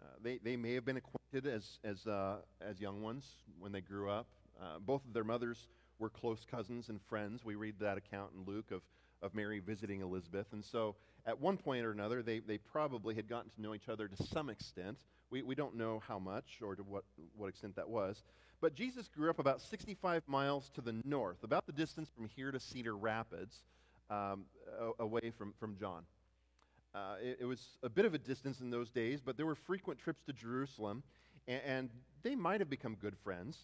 Uh, 0.00 0.06
they, 0.22 0.38
they 0.42 0.56
may 0.56 0.74
have 0.74 0.84
been 0.84 0.96
acquainted 0.96 1.46
as, 1.46 1.78
as, 1.84 2.06
uh, 2.06 2.36
as 2.60 2.80
young 2.80 3.02
ones 3.02 3.24
when 3.58 3.72
they 3.72 3.80
grew 3.80 4.08
up. 4.08 4.26
Uh, 4.60 4.78
both 4.80 5.04
of 5.06 5.12
their 5.12 5.24
mothers 5.24 5.68
were 5.98 6.08
close 6.08 6.44
cousins 6.50 6.88
and 6.88 7.00
friends. 7.08 7.44
We 7.44 7.54
read 7.54 7.74
that 7.80 7.98
account 7.98 8.30
in 8.34 8.44
Luke 8.50 8.70
of, 8.70 8.80
of 9.22 9.34
Mary 9.34 9.60
visiting 9.60 10.00
Elizabeth. 10.00 10.46
And 10.52 10.64
so, 10.64 10.96
at 11.26 11.40
one 11.40 11.56
point 11.56 11.84
or 11.84 11.92
another, 11.92 12.22
they, 12.22 12.40
they 12.40 12.58
probably 12.58 13.14
had 13.14 13.28
gotten 13.28 13.50
to 13.50 13.62
know 13.62 13.74
each 13.74 13.88
other 13.88 14.08
to 14.08 14.22
some 14.24 14.50
extent. 14.50 14.96
We, 15.30 15.42
we 15.42 15.54
don't 15.54 15.76
know 15.76 16.02
how 16.08 16.18
much 16.18 16.58
or 16.62 16.74
to 16.74 16.82
what, 16.82 17.04
what 17.36 17.48
extent 17.48 17.76
that 17.76 17.88
was. 17.88 18.22
But 18.62 18.76
Jesus 18.76 19.08
grew 19.08 19.28
up 19.28 19.40
about 19.40 19.60
65 19.60 20.22
miles 20.28 20.70
to 20.76 20.80
the 20.80 20.94
north, 21.04 21.42
about 21.42 21.66
the 21.66 21.72
distance 21.72 22.08
from 22.14 22.28
here 22.28 22.52
to 22.52 22.60
Cedar 22.60 22.96
Rapids, 22.96 23.64
um, 24.08 24.44
away 25.00 25.32
from, 25.36 25.52
from 25.58 25.76
John. 25.76 26.04
Uh, 26.94 27.16
it, 27.20 27.38
it, 27.40 27.44
was 27.44 27.76
a 27.82 27.88
bit 27.88 28.04
of 28.04 28.14
a 28.14 28.18
distance 28.18 28.60
in 28.60 28.70
those 28.70 28.88
days, 28.88 29.20
but 29.20 29.36
there 29.36 29.46
were 29.46 29.56
frequent 29.56 29.98
trips 29.98 30.22
to 30.26 30.32
Jerusalem, 30.32 31.02
and, 31.48 31.60
and 31.66 31.90
they 32.22 32.36
might 32.36 32.60
have 32.60 32.70
become 32.70 32.94
good 32.94 33.16
friends. 33.24 33.58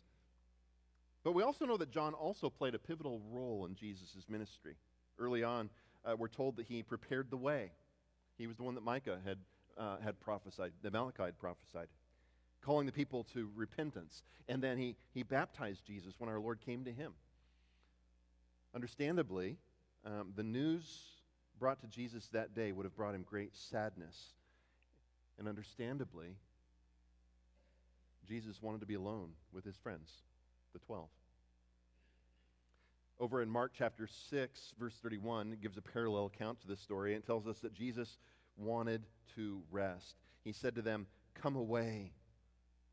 But 1.23 1.33
we 1.33 1.45
also 1.45 1.64
know 1.64 1.76
that 1.76 1.93
John 1.93 2.12
also 2.14 2.50
played 2.50 2.75
a 2.75 2.78
pivotal 2.78 3.21
role 3.31 3.67
in 3.67 3.76
Jesus' 3.76 4.26
ministry. 4.28 4.75
Early 5.17 5.45
on, 5.45 5.71
uh, 6.05 6.17
we're 6.17 6.26
told 6.26 6.57
that 6.57 6.67
he 6.67 6.83
prepared 6.83 7.31
the 7.31 7.37
way. 7.37 7.71
He 8.37 8.49
was 8.49 8.57
the 8.57 8.64
one 8.64 8.75
that 8.75 8.83
Micah 8.83 9.19
had, 9.25 9.38
uh, 9.76 9.99
had 10.02 10.19
prophesied, 10.19 10.73
that 10.83 10.93
Malachi 10.93 11.23
had 11.23 11.38
prophesied, 11.38 11.87
calling 12.62 12.87
the 12.87 12.93
people 12.93 13.25
to 13.35 13.50
repentance. 13.55 14.23
And 14.49 14.62
then 14.62 14.79
he, 14.79 14.97
he 15.15 15.23
baptized 15.23 15.85
Jesus 15.87 16.15
when 16.19 16.29
our 16.29 16.41
Lord 16.41 16.61
came 16.65 16.85
to 16.85 16.93
him. 16.93 17.12
Understandably, 18.75 19.57
um, 20.05 20.33
the 20.37 20.43
news 20.43 20.85
brought 21.59 21.81
to 21.81 21.87
Jesus 21.87 22.29
that 22.33 22.55
day 22.55 22.73
would 22.73 22.85
have 22.85 22.97
brought 22.97 23.15
him 23.15 23.25
great 23.29 23.57
sadness. 23.57 24.17
And 25.38 25.49
understandably, 25.49 26.37
Jesus 28.27 28.61
wanted 28.61 28.81
to 28.81 28.87
be 28.87 28.95
alone 28.95 29.31
with 29.53 29.65
his 29.65 29.77
friends 29.77 30.11
the 30.73 30.79
12. 30.81 31.09
Over 33.21 33.43
in 33.43 33.50
Mark 33.50 33.73
chapter 33.77 34.09
6, 34.31 34.75
verse 34.79 34.95
31, 35.03 35.53
it 35.53 35.61
gives 35.61 35.77
a 35.77 35.83
parallel 35.83 36.27
account 36.27 36.61
to 36.61 36.69
this 36.69 36.81
story. 36.81 37.15
and 37.15 37.25
tells 37.25 37.49
us 37.49 37.59
that 37.61 37.75
Jesus 37.75 38.19
wanted 38.57 39.03
to 39.35 39.61
rest. 39.71 40.17
He 40.45 40.53
said 40.53 40.75
to 40.77 40.83
them, 40.83 41.07
Come 41.35 41.57
away 41.57 42.12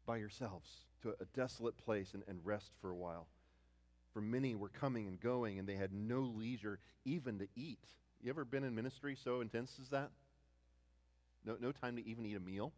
by 0.05 0.17
yourselves 0.17 0.69
to 1.01 1.09
a 1.19 1.25
desolate 1.35 1.77
place 1.77 2.13
and, 2.13 2.24
and 2.27 2.39
rest 2.43 2.71
for 2.81 2.89
a 2.89 2.95
while. 2.95 3.27
For 4.13 4.21
many 4.21 4.55
were 4.55 4.69
coming 4.69 5.07
and 5.07 5.19
going, 5.19 5.59
and 5.59 5.67
they 5.67 5.75
had 5.75 5.93
no 5.93 6.21
leisure 6.21 6.79
even 7.03 7.39
to 7.39 7.47
eat. 7.55 7.83
You 8.21 8.29
ever 8.29 8.45
been 8.45 8.63
in 8.63 8.74
ministry 8.74 9.17
so 9.21 9.41
intense 9.41 9.77
as 9.81 9.89
that? 9.89 10.09
No, 11.45 11.57
no 11.59 11.71
time 11.71 11.97
to 11.97 12.07
even 12.07 12.25
eat 12.25 12.38
a 12.38 12.39
meal? 12.39 12.71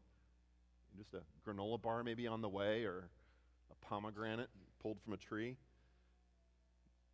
Just 0.98 1.14
a 1.14 1.22
granola 1.48 1.82
bar 1.82 2.04
maybe 2.04 2.28
on 2.28 2.42
the 2.42 2.50
way, 2.50 2.84
or 2.84 3.10
a 3.72 3.86
pomegranate 3.86 4.50
pulled 4.82 5.00
from 5.02 5.14
a 5.14 5.18
tree. 5.18 5.58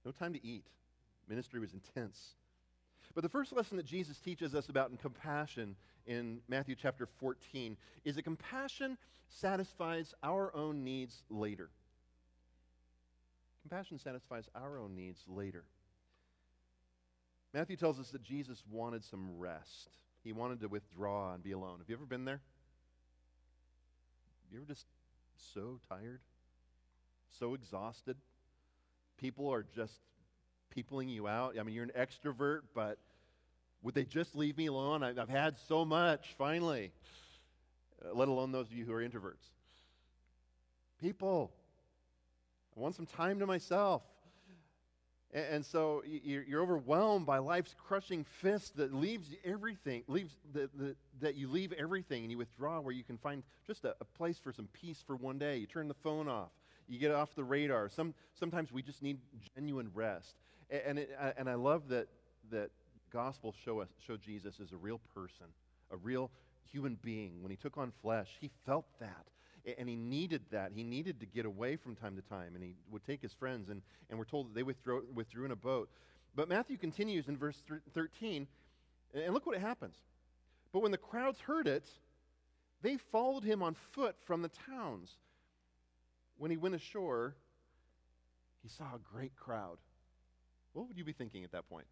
No 0.06 0.12
time 0.12 0.34
to 0.34 0.46
eat. 0.46 0.66
Ministry 1.28 1.60
was 1.60 1.74
intense. 1.74 2.36
But 3.16 3.22
the 3.22 3.30
first 3.30 3.54
lesson 3.54 3.78
that 3.78 3.86
Jesus 3.86 4.20
teaches 4.20 4.56
us 4.56 4.70
about 4.70 4.90
in 4.90 4.98
compassion 4.98 5.76
in 6.06 6.40
Matthew 6.48 6.76
chapter 6.76 7.06
14 7.06 7.78
is 8.06 8.16
that 8.16 8.24
compassion 8.24 8.98
satisfies 9.30 10.14
our 10.24 10.56
own 10.56 10.84
needs 10.84 11.24
later. 11.30 11.70
Compassion 13.62 14.00
satisfies 14.00 14.50
our 14.56 14.78
own 14.78 14.96
needs 14.96 15.24
later. 15.28 15.64
Matthew 17.54 17.78
tells 17.78 18.00
us 18.00 18.10
that 18.10 18.24
Jesus 18.24 18.64
wanted 18.70 19.04
some 19.04 19.38
rest. 19.38 19.90
He 20.24 20.34
wanted 20.34 20.60
to 20.62 20.68
withdraw 20.68 21.34
and 21.34 21.44
be 21.44 21.52
alone. 21.52 21.80
Have 21.80 21.90
you 21.90 21.96
ever 21.96 22.06
been 22.06 22.26
there? 22.26 22.42
You 24.52 24.58
ever 24.58 24.68
just 24.68 24.86
so 25.54 25.80
tired? 25.88 26.20
so 27.40 27.54
exhausted. 27.54 28.18
People 29.18 29.52
are 29.52 29.66
just 29.76 30.00
peopling 30.74 31.10
you 31.10 31.28
out. 31.28 31.56
I 31.60 31.64
mean, 31.64 31.76
you're 31.76 31.84
an 31.84 31.92
extrovert, 31.98 32.62
but 32.74 32.98
would 33.84 33.94
they 33.94 34.06
just 34.06 34.36
leave 34.36 34.58
me 34.58 34.68
alone? 34.68 35.04
I've 35.04 35.30
had 35.30 35.58
so 35.68 35.86
much, 35.86 36.36
finally, 36.38 36.92
uh, 38.04 38.14
let 38.14 38.28
alone 38.28 38.52
those 38.52 38.68
of 38.68 38.74
you 38.74 38.86
who 38.86 38.94
are 38.94 39.02
introverts. 39.02 39.44
People, 41.00 41.52
I 42.76 42.80
want 42.80 42.96
some 42.96 43.06
time 43.06 43.40
to 43.40 43.46
myself. 43.46 44.02
And, 45.34 45.46
and 45.46 45.66
so 45.66 46.02
you're, 46.06 46.44
you're, 46.44 46.62
overwhelmed 46.62 47.26
by 47.26 47.40
life's 47.40 47.76
crushing 47.88 48.24
fist 48.24 48.78
that 48.78 48.94
leaves 48.94 49.28
everything, 49.44 50.04
leaves 50.08 50.34
the, 50.54 50.70
the, 50.76 50.96
that 51.22 51.36
you 51.36 51.50
leave 51.50 51.74
everything 51.74 52.24
and 52.24 52.32
you 52.32 52.38
withdraw 52.38 52.80
where 52.80 52.94
you 52.94 53.04
can 53.04 53.18
find 53.18 53.44
just 53.68 53.84
a, 53.84 53.96
a 54.00 54.06
place 54.06 54.40
for 54.40 54.54
some 54.54 54.70
peace 54.74 55.04
for 55.06 55.16
one 55.16 55.38
day. 55.38 55.58
You 55.58 55.68
turn 55.68 55.88
the 55.88 55.94
phone 55.94 56.28
off. 56.28 56.52
You 56.88 57.00
get 57.00 57.12
off 57.12 57.36
the 57.36 57.44
radar. 57.44 57.90
Some, 57.90 58.14
sometimes 58.34 58.72
we 58.72 58.82
just 58.82 59.02
need 59.02 59.18
genuine 59.56 59.90
rest. 59.94 60.36
And, 60.86 61.00
it, 61.00 61.12
and 61.38 61.50
I 61.50 61.54
love 61.54 61.88
that, 61.90 62.08
that 62.52 62.72
gospel 63.12 63.54
show, 63.64 63.80
us, 63.80 63.90
show 64.06 64.18
Jesus 64.18 64.56
as 64.62 64.72
a 64.72 64.78
real 64.78 65.00
person, 65.14 65.46
a 65.92 65.98
real 65.98 66.32
human 66.72 66.98
being. 67.02 67.42
When 67.42 67.52
he 67.52 67.58
took 67.58 67.78
on 67.78 67.92
flesh, 68.02 68.30
he 68.40 68.50
felt 68.66 68.86
that 69.00 69.28
and 69.78 69.88
he 69.88 69.96
needed 69.96 70.42
that. 70.52 70.72
He 70.74 70.84
needed 70.84 71.20
to 71.22 71.26
get 71.26 71.46
away 71.46 71.76
from 71.76 71.96
time 71.96 72.16
to 72.16 72.22
time, 72.22 72.56
and 72.56 72.64
he 72.64 72.76
would 72.92 73.06
take 73.06 73.22
his 73.22 73.34
friends, 73.34 73.70
and, 73.70 73.82
and 74.10 74.20
we're 74.20 74.26
told 74.26 74.50
that 74.50 74.56
they 74.56 74.64
withdrew, 74.64 75.06
withdrew 75.14 75.46
in 75.46 75.52
a 75.52 75.56
boat. 75.56 75.90
But 76.36 76.50
Matthew 76.50 76.78
continues 76.78 77.28
in 77.28 77.38
verse 77.38 77.62
13, 77.94 78.48
and 79.14 79.34
look 79.34 79.46
what 79.46 79.58
happens. 79.58 79.96
But 80.72 80.82
when 80.82 80.92
the 80.92 80.98
crowds 80.98 81.40
heard 81.40 81.68
it, 81.68 81.86
they 82.82 82.98
followed 82.98 83.44
him 83.44 83.62
on 83.62 83.76
foot 83.92 84.16
from 84.26 84.42
the 84.42 84.50
towns. 84.68 85.12
When 86.38 86.52
he 86.52 86.58
went 86.58 86.76
ashore, 86.76 87.36
he 88.62 88.68
saw 88.68 88.86
a 88.96 89.00
great 89.14 89.36
crowd. 89.38 89.78
What 90.74 90.88
would 90.88 90.98
you 90.98 91.04
be 91.04 91.14
thinking 91.14 91.44
at 91.44 91.52
that 91.52 91.70
point? 91.70 91.86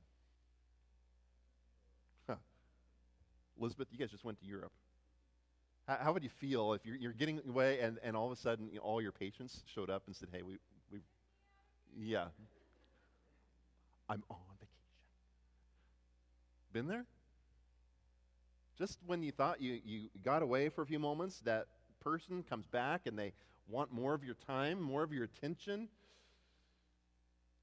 Huh. 2.27 2.35
Elizabeth, 3.59 3.87
you 3.91 3.97
guys 3.97 4.09
just 4.09 4.25
went 4.25 4.39
to 4.39 4.45
Europe. 4.45 4.71
How, 5.87 5.97
how 6.01 6.13
would 6.13 6.23
you 6.23 6.29
feel 6.29 6.73
if 6.73 6.85
you're, 6.85 6.95
you're, 6.95 7.13
getting 7.13 7.39
away 7.47 7.79
and, 7.79 7.99
and 8.03 8.15
all 8.15 8.25
of 8.25 8.37
a 8.37 8.41
sudden 8.41 8.69
you 8.69 8.75
know, 8.75 8.81
all 8.81 9.01
your 9.01 9.11
patients 9.11 9.63
showed 9.73 9.89
up 9.89 10.03
and 10.07 10.15
said, 10.15 10.29
hey, 10.31 10.41
we, 10.41 10.57
we, 10.91 10.99
yeah, 11.97 12.25
I'm 14.09 14.23
on 14.29 14.37
vacation. 14.59 14.67
Been 16.73 16.87
there? 16.87 17.05
Just 18.77 18.99
when 19.05 19.21
you 19.21 19.31
thought 19.31 19.61
you, 19.61 19.79
you 19.85 20.09
got 20.23 20.41
away 20.41 20.69
for 20.69 20.81
a 20.81 20.85
few 20.85 20.99
moments, 20.99 21.39
that 21.45 21.67
person 22.01 22.43
comes 22.49 22.65
back 22.65 23.01
and 23.05 23.17
they 23.17 23.33
want 23.67 23.91
more 23.91 24.13
of 24.13 24.23
your 24.23 24.35
time, 24.47 24.81
more 24.81 25.03
of 25.03 25.13
your 25.13 25.23
attention. 25.23 25.87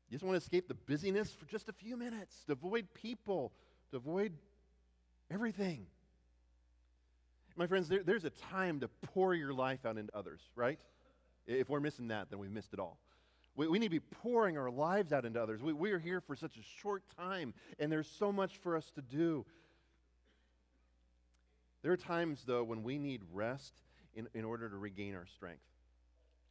You 0.09 0.15
just 0.17 0.25
want 0.25 0.41
to 0.41 0.43
escape 0.43 0.69
the 0.69 0.75
busyness 0.75 1.33
for 1.33 1.45
just 1.47 1.69
a 1.69 1.73
few 1.73 1.97
minutes, 1.97 2.35
to 2.47 2.53
avoid 2.53 2.87
people, 2.95 3.53
to 3.91 3.99
avoid 3.99 4.33
everything. 5.31 5.87
My 7.57 7.67
friends, 7.67 7.89
there, 7.89 8.03
there's 8.03 8.25
a 8.25 8.31
time 8.31 8.81
to 8.81 8.89
pour 9.13 9.35
your 9.35 9.53
life 9.53 9.85
out 9.85 9.99
into 9.99 10.17
others, 10.17 10.41
right? 10.55 10.81
If 11.47 11.69
we're 11.69 11.81
missing 11.81 12.09
that, 12.09 12.31
then 12.31 12.39
we've 12.39 12.51
missed 12.51 12.73
it 12.73 12.79
all. 12.79 12.99
We, 13.57 13.67
we 13.67 13.79
need 13.79 13.87
to 13.87 14.01
be 14.01 14.07
pouring 14.23 14.57
our 14.57 14.71
lives 14.71 15.13
out 15.13 15.25
into 15.25 15.43
others. 15.43 15.63
We, 15.63 15.73
we 15.73 15.91
are 15.91 15.99
here 15.99 16.21
for 16.21 16.37
such 16.37 16.57
a 16.57 16.63
short 16.81 17.03
time, 17.19 17.53
and 17.79 17.93
there's 17.93 18.09
so 18.19 18.33
much 18.33 18.57
for 18.59 18.77
us 18.77 18.91
to 18.95 19.03
do. 19.03 19.45
There 21.83 21.93
are 21.93 21.97
times, 21.97 22.45
though, 22.47 22.65
when 22.65 22.83
we 22.83 22.99
need 22.99 23.23
rest 23.33 23.75
in, 24.15 24.29
in 24.35 24.45
order 24.45 24.69
to 24.71 24.77
regain 24.77 25.15
our 25.15 25.27
strength. 25.27 25.63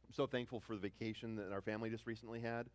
I'm 0.06 0.14
so 0.14 0.26
thankful 0.26 0.60
for 0.60 0.74
the 0.74 0.80
vacation 0.80 1.36
that 1.36 1.52
our 1.52 1.60
family 1.60 1.90
just 1.90 2.06
recently 2.06 2.40
had. 2.40 2.66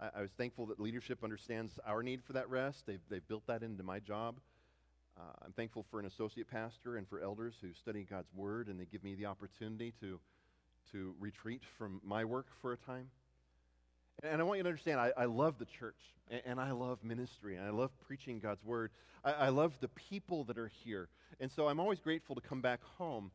I, 0.00 0.18
I 0.18 0.20
was 0.22 0.30
thankful 0.36 0.66
that 0.66 0.80
leadership 0.80 1.24
understands 1.24 1.78
our 1.86 2.02
need 2.02 2.22
for 2.24 2.32
that 2.34 2.48
rest. 2.48 2.84
They've, 2.86 3.00
they've 3.08 3.26
built 3.26 3.46
that 3.46 3.62
into 3.62 3.82
my 3.82 3.98
job. 3.98 4.36
Uh, 5.18 5.22
I'm 5.44 5.52
thankful 5.52 5.84
for 5.90 5.98
an 5.98 6.06
associate 6.06 6.48
pastor 6.50 6.96
and 6.96 7.08
for 7.08 7.20
elders 7.20 7.54
who 7.60 7.72
study 7.72 8.06
God's 8.08 8.32
Word 8.34 8.68
and 8.68 8.78
they 8.78 8.84
give 8.84 9.02
me 9.02 9.14
the 9.14 9.26
opportunity 9.26 9.94
to, 10.00 10.20
to 10.92 11.14
retreat 11.18 11.62
from 11.78 12.00
my 12.04 12.24
work 12.24 12.46
for 12.60 12.72
a 12.72 12.76
time. 12.76 13.08
And 14.22 14.40
I 14.40 14.44
want 14.44 14.58
you 14.58 14.62
to 14.62 14.68
understand, 14.68 15.00
I, 15.00 15.12
I 15.16 15.24
love 15.26 15.58
the 15.58 15.66
church 15.66 15.98
and, 16.30 16.42
and, 16.46 16.60
I 16.60 16.72
love 16.72 17.02
ministry 17.02 17.56
and 17.56 17.66
I 17.66 17.70
love 17.70 17.90
preaching 18.06 18.40
God's 18.40 18.64
Word. 18.64 18.90
I, 19.24 19.32
I 19.32 19.48
love 19.48 19.72
the 19.80 19.88
people 19.88 20.44
that 20.44 20.58
are 20.58 20.70
here. 20.84 21.08
And 21.40 21.50
so 21.50 21.68
I'm 21.68 21.80
always 21.80 22.00
grateful 22.00 22.34
to 22.34 22.40
come 22.40 22.60
back 22.60 22.80
home. 22.98 23.30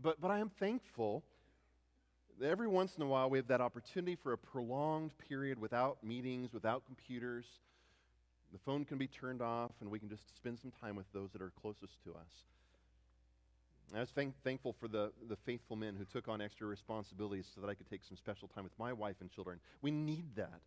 But, 0.00 0.20
but 0.20 0.30
I 0.30 0.38
am 0.38 0.50
thankful 0.58 1.24
every 2.42 2.68
once 2.68 2.96
in 2.96 3.02
a 3.02 3.06
while 3.06 3.30
we 3.30 3.38
have 3.38 3.48
that 3.48 3.60
opportunity 3.60 4.16
for 4.16 4.32
a 4.32 4.38
prolonged 4.38 5.12
period 5.28 5.60
without 5.60 6.02
meetings, 6.02 6.52
without 6.52 6.84
computers 6.86 7.46
the 8.54 8.60
phone 8.60 8.84
can 8.84 8.98
be 8.98 9.08
turned 9.08 9.42
off, 9.42 9.72
and 9.80 9.90
we 9.90 9.98
can 9.98 10.08
just 10.08 10.36
spend 10.36 10.60
some 10.60 10.70
time 10.80 10.94
with 10.94 11.12
those 11.12 11.32
that 11.32 11.42
are 11.42 11.50
closest 11.60 12.00
to 12.04 12.10
us. 12.12 12.44
I 13.92 13.98
was 13.98 14.10
thank- 14.10 14.40
thankful 14.44 14.72
for 14.72 14.86
the, 14.86 15.12
the 15.28 15.34
faithful 15.34 15.74
men 15.74 15.96
who 15.96 16.04
took 16.04 16.28
on 16.28 16.40
extra 16.40 16.68
responsibilities 16.68 17.50
so 17.52 17.60
that 17.60 17.68
I 17.68 17.74
could 17.74 17.90
take 17.90 18.04
some 18.04 18.16
special 18.16 18.46
time 18.46 18.62
with 18.62 18.78
my 18.78 18.92
wife 18.92 19.16
and 19.20 19.28
children. 19.28 19.58
We 19.82 19.90
need 19.90 20.36
that. 20.36 20.60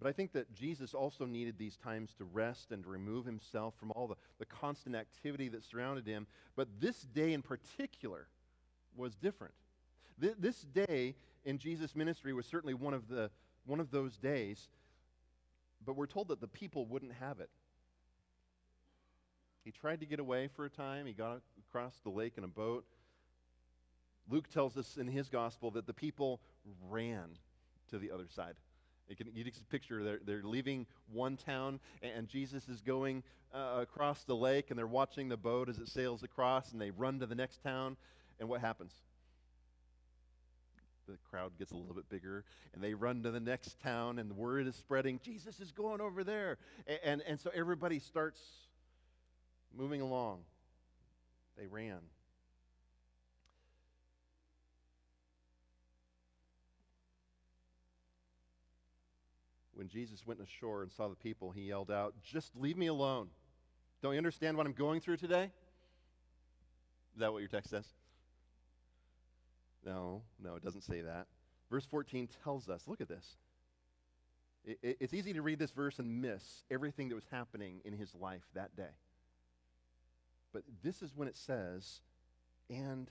But 0.00 0.08
I 0.08 0.12
think 0.12 0.32
that 0.32 0.50
Jesus 0.54 0.94
also 0.94 1.26
needed 1.26 1.58
these 1.58 1.76
times 1.76 2.14
to 2.16 2.24
rest 2.24 2.72
and 2.72 2.82
to 2.84 2.88
remove 2.88 3.26
himself 3.26 3.74
from 3.78 3.92
all 3.92 4.08
the, 4.08 4.16
the 4.38 4.46
constant 4.46 4.96
activity 4.96 5.48
that 5.48 5.62
surrounded 5.62 6.06
him. 6.06 6.26
But 6.56 6.68
this 6.80 7.02
day 7.02 7.34
in 7.34 7.42
particular 7.42 8.28
was 8.96 9.14
different. 9.14 9.52
Th- 10.20 10.34
this 10.38 10.60
day 10.62 11.14
in 11.44 11.58
Jesus' 11.58 11.96
ministry 11.96 12.32
was 12.32 12.46
certainly 12.46 12.74
one 12.74 12.94
of, 12.94 13.08
the, 13.08 13.30
one 13.66 13.80
of 13.80 13.90
those 13.90 14.16
days 14.16 14.68
but 15.84 15.96
we're 15.96 16.06
told 16.06 16.28
that 16.28 16.40
the 16.40 16.48
people 16.48 16.86
wouldn't 16.86 17.12
have 17.14 17.40
it. 17.40 17.50
He 19.64 19.70
tried 19.70 20.00
to 20.00 20.06
get 20.06 20.20
away 20.20 20.48
for 20.48 20.64
a 20.64 20.70
time. 20.70 21.06
He 21.06 21.12
got 21.12 21.40
across 21.68 21.94
the 22.02 22.10
lake 22.10 22.34
in 22.36 22.44
a 22.44 22.48
boat. 22.48 22.84
Luke 24.28 24.48
tells 24.48 24.76
us 24.76 24.96
in 24.96 25.06
his 25.06 25.28
gospel 25.28 25.70
that 25.72 25.86
the 25.86 25.92
people 25.92 26.40
ran 26.88 27.30
to 27.90 27.98
the 27.98 28.10
other 28.10 28.26
side. 28.28 28.54
You 29.08 29.16
can, 29.16 29.26
you 29.34 29.42
can 29.44 29.52
picture 29.70 30.04
they're, 30.04 30.20
they're 30.24 30.42
leaving 30.44 30.86
one 31.12 31.36
town, 31.36 31.80
and 32.02 32.28
Jesus 32.28 32.68
is 32.68 32.80
going 32.80 33.22
uh, 33.52 33.78
across 33.80 34.22
the 34.22 34.36
lake, 34.36 34.70
and 34.70 34.78
they're 34.78 34.86
watching 34.86 35.28
the 35.28 35.36
boat 35.36 35.68
as 35.68 35.78
it 35.78 35.88
sails 35.88 36.22
across, 36.22 36.72
and 36.72 36.80
they 36.80 36.90
run 36.92 37.18
to 37.18 37.26
the 37.26 37.34
next 37.34 37.62
town. 37.62 37.96
And 38.38 38.48
what 38.48 38.60
happens? 38.60 38.92
The 41.10 41.18
crowd 41.30 41.52
gets 41.58 41.72
a 41.72 41.76
little 41.76 41.94
bit 41.94 42.08
bigger 42.08 42.44
and 42.72 42.82
they 42.82 42.94
run 42.94 43.22
to 43.22 43.30
the 43.30 43.40
next 43.40 43.80
town 43.80 44.18
and 44.18 44.30
the 44.30 44.34
word 44.34 44.66
is 44.66 44.76
spreading 44.76 45.20
jesus 45.22 45.60
is 45.60 45.72
going 45.72 46.00
over 46.00 46.24
there. 46.24 46.58
And, 46.86 46.98
and, 47.04 47.22
and 47.26 47.40
so 47.40 47.50
everybody 47.54 47.98
starts 47.98 48.40
moving 49.76 50.00
along. 50.00 50.40
They 51.58 51.66
ran. 51.66 51.98
When 59.74 59.88
jesus 59.88 60.26
went 60.26 60.40
ashore 60.40 60.82
and 60.82 60.92
saw 60.92 61.08
the 61.08 61.16
people 61.16 61.50
he 61.50 61.62
yelled 61.62 61.90
out 61.90 62.14
just 62.22 62.54
leave 62.56 62.76
me 62.76 62.86
alone. 62.86 63.28
Don't 64.02 64.12
you 64.12 64.18
understand 64.18 64.56
what 64.56 64.66
i'm 64.66 64.72
going 64.72 65.00
through 65.00 65.16
today? 65.16 65.50
Is 67.14 67.20
that 67.20 67.32
what 67.32 67.38
your 67.38 67.48
text 67.48 67.70
says 67.70 67.86
no, 69.84 70.22
no, 70.42 70.56
it 70.56 70.62
doesn't 70.62 70.82
say 70.82 71.00
that. 71.00 71.26
Verse 71.70 71.86
14 71.86 72.28
tells 72.42 72.68
us 72.68 72.82
look 72.86 73.00
at 73.00 73.08
this. 73.08 73.36
It, 74.64 74.78
it, 74.82 74.96
it's 75.00 75.14
easy 75.14 75.32
to 75.32 75.42
read 75.42 75.58
this 75.58 75.70
verse 75.70 75.98
and 75.98 76.20
miss 76.20 76.64
everything 76.70 77.08
that 77.08 77.14
was 77.14 77.26
happening 77.30 77.80
in 77.84 77.92
his 77.94 78.14
life 78.14 78.42
that 78.54 78.76
day. 78.76 78.92
But 80.52 80.62
this 80.82 81.00
is 81.00 81.12
when 81.14 81.28
it 81.28 81.36
says, 81.36 82.00
and 82.68 83.08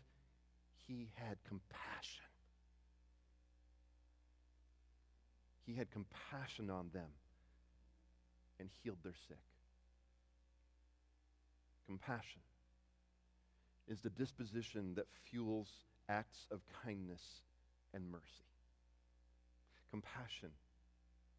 he 0.88 1.10
had 1.16 1.38
compassion. 1.48 2.26
He 5.66 5.76
had 5.76 5.90
compassion 5.92 6.70
on 6.70 6.90
them 6.94 7.10
and 8.60 8.70
healed 8.84 8.98
their 9.04 9.14
sick. 9.28 9.38
Compassion 11.86 12.42
is 13.88 14.02
the 14.02 14.10
disposition 14.10 14.94
that 14.96 15.06
fuels 15.30 15.70
acts 16.10 16.48
of 16.52 16.62
kindness 16.84 17.22
and 17.94 18.12
mercy. 18.12 18.26
Compassion, 19.92 20.50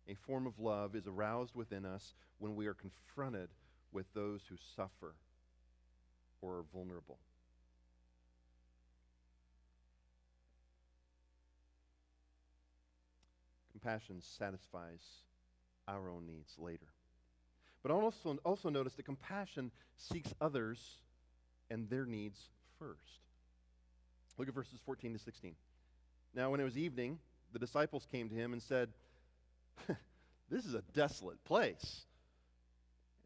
a 0.09 0.15
form 0.15 0.47
of 0.47 0.59
love, 0.59 0.95
is 0.95 1.07
aroused 1.07 1.55
within 1.55 1.85
us 1.85 2.15
when 2.39 2.57
we 2.57 2.67
are 2.67 2.75
confronted 2.75 3.49
with 3.93 4.07
those 4.15 4.43
who 4.49 4.57
suffer 4.77 5.15
or 6.41 6.59
are 6.59 6.65
vulnerable. 6.73 7.19
Compassion 13.73 14.21
satisfies 14.21 15.03
our 15.89 16.11
own 16.11 16.27
needs 16.27 16.55
later. 16.59 16.87
But 17.83 17.93
also, 17.93 18.37
also 18.45 18.69
notice 18.69 18.95
that 18.95 19.05
compassion 19.05 19.71
seeks 19.97 20.35
others 20.41 20.99
and 21.71 21.89
their 21.89 22.05
needs 22.05 22.49
first. 22.79 23.30
Look 24.41 24.49
at 24.49 24.55
verses 24.55 24.81
14 24.87 25.13
to 25.13 25.19
16. 25.19 25.55
Now, 26.35 26.51
when 26.51 26.61
it 26.61 26.65
was 26.65 26.79
evening, 26.79 27.19
the 27.53 27.59
disciples 27.59 28.07
came 28.11 28.31
to 28.31 28.35
him 28.35 28.55
and 28.55 28.63
said, 28.63 28.89
This 30.51 30.65
is 30.65 30.73
a 30.73 30.83
desolate 30.95 31.45
place, 31.45 32.07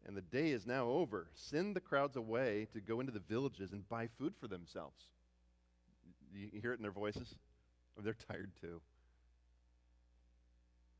and 0.05 0.17
the 0.17 0.21
day 0.21 0.49
is 0.49 0.67
now 0.67 0.89
over. 0.89 1.27
Send 1.33 1.73
the 1.73 1.79
crowds 1.79 2.17
away 2.17 2.67
to 2.73 2.81
go 2.81 2.99
into 2.99 3.13
the 3.13 3.21
villages 3.21 3.71
and 3.71 3.87
buy 3.87 4.09
food 4.19 4.33
for 4.41 4.49
themselves. 4.49 5.01
You 6.33 6.59
hear 6.59 6.73
it 6.73 6.79
in 6.79 6.81
their 6.81 6.91
voices? 6.91 7.33
Oh, 7.97 8.01
they're 8.01 8.17
tired 8.29 8.51
too. 8.59 8.81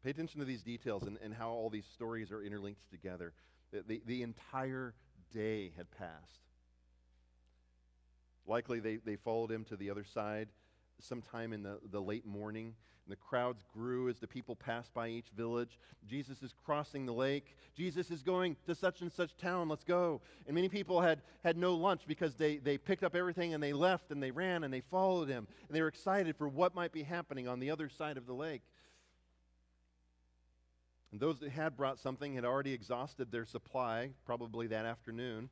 Pay 0.01 0.11
attention 0.11 0.39
to 0.39 0.45
these 0.45 0.63
details 0.63 1.03
and, 1.03 1.17
and 1.21 1.33
how 1.33 1.49
all 1.49 1.69
these 1.69 1.87
stories 1.93 2.31
are 2.31 2.41
interlinked 2.41 2.89
together. 2.89 3.33
The, 3.73 3.83
the, 3.85 4.01
the 4.05 4.21
entire 4.21 4.93
day 5.33 5.73
had 5.75 5.91
passed. 5.91 6.44
Likely 8.47 8.79
they, 8.79 8.97
they 8.97 9.15
followed 9.15 9.51
him 9.51 9.63
to 9.65 9.75
the 9.75 9.89
other 9.89 10.03
side 10.03 10.49
sometime 10.99 11.53
in 11.53 11.63
the, 11.63 11.79
the 11.91 12.01
late 12.01 12.25
morning. 12.25 12.73
And 13.05 13.11
the 13.11 13.17
crowds 13.17 13.63
grew 13.71 14.09
as 14.09 14.17
the 14.17 14.27
people 14.27 14.55
passed 14.55 14.93
by 14.93 15.09
each 15.09 15.27
village. 15.35 15.77
Jesus 16.07 16.41
is 16.41 16.55
crossing 16.65 17.05
the 17.05 17.13
lake. 17.13 17.55
Jesus 17.75 18.09
is 18.09 18.23
going 18.23 18.55
to 18.65 18.73
such 18.73 19.01
and 19.01 19.11
such 19.11 19.37
town. 19.37 19.69
Let's 19.69 19.83
go. 19.83 20.21
And 20.47 20.55
many 20.55 20.69
people 20.69 21.01
had, 21.01 21.21
had 21.43 21.55
no 21.55 21.75
lunch 21.75 22.01
because 22.07 22.35
they, 22.35 22.57
they 22.57 22.77
picked 22.77 23.03
up 23.03 23.15
everything 23.15 23.53
and 23.53 23.61
they 23.61 23.73
left 23.73 24.11
and 24.11 24.21
they 24.23 24.31
ran 24.31 24.63
and 24.63 24.73
they 24.73 24.81
followed 24.81 25.29
him. 25.29 25.47
And 25.67 25.75
they 25.75 25.81
were 25.81 25.87
excited 25.87 26.35
for 26.35 26.47
what 26.47 26.73
might 26.73 26.91
be 26.91 27.03
happening 27.03 27.47
on 27.47 27.59
the 27.59 27.69
other 27.69 27.89
side 27.89 28.17
of 28.17 28.25
the 28.25 28.33
lake. 28.33 28.63
And 31.11 31.21
those 31.21 31.39
that 31.39 31.51
had 31.51 31.77
brought 31.77 31.99
something 31.99 32.33
had 32.33 32.43
already 32.43 32.73
exhausted 32.73 33.31
their 33.31 33.45
supply, 33.45 34.09
probably 34.25 34.67
that 34.67 34.85
afternoon. 34.85 35.49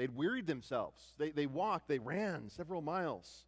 They'd 0.00 0.16
wearied 0.16 0.46
themselves. 0.46 1.12
They, 1.18 1.28
they 1.28 1.44
walked, 1.44 1.86
they 1.86 1.98
ran 1.98 2.48
several 2.48 2.80
miles, 2.80 3.44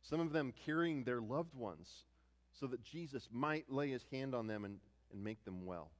some 0.00 0.20
of 0.20 0.32
them 0.32 0.54
carrying 0.64 1.02
their 1.02 1.20
loved 1.20 1.56
ones 1.56 2.04
so 2.52 2.68
that 2.68 2.84
Jesus 2.84 3.28
might 3.32 3.64
lay 3.68 3.90
his 3.90 4.04
hand 4.12 4.32
on 4.32 4.46
them 4.46 4.64
and, 4.64 4.78
and 5.12 5.24
make 5.24 5.44
them 5.44 5.66
well. 5.66 5.90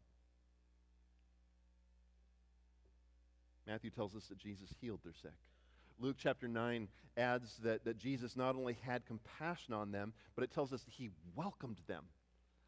Matthew 3.66 3.90
tells 3.90 4.14
us 4.14 4.26
that 4.26 4.38
Jesus 4.38 4.72
healed 4.80 5.00
their 5.02 5.14
sick. 5.20 5.34
Luke 5.98 6.14
chapter 6.16 6.46
9 6.46 6.86
adds 7.16 7.56
that, 7.64 7.84
that 7.84 7.98
Jesus 7.98 8.36
not 8.36 8.54
only 8.54 8.76
had 8.82 9.04
compassion 9.04 9.74
on 9.74 9.90
them, 9.90 10.12
but 10.36 10.44
it 10.44 10.52
tells 10.52 10.72
us 10.72 10.82
that 10.82 10.94
he 10.94 11.10
welcomed 11.34 11.80
them. 11.88 12.04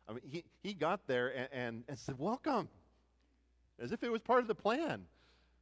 I 0.08 0.14
mean, 0.14 0.22
he, 0.24 0.44
he 0.64 0.74
got 0.74 1.06
there 1.06 1.28
and, 1.28 1.48
and, 1.52 1.84
and 1.88 1.96
said, 1.96 2.18
Welcome, 2.18 2.68
as 3.78 3.92
if 3.92 4.02
it 4.02 4.10
was 4.10 4.20
part 4.20 4.40
of 4.40 4.48
the 4.48 4.54
plan, 4.56 5.06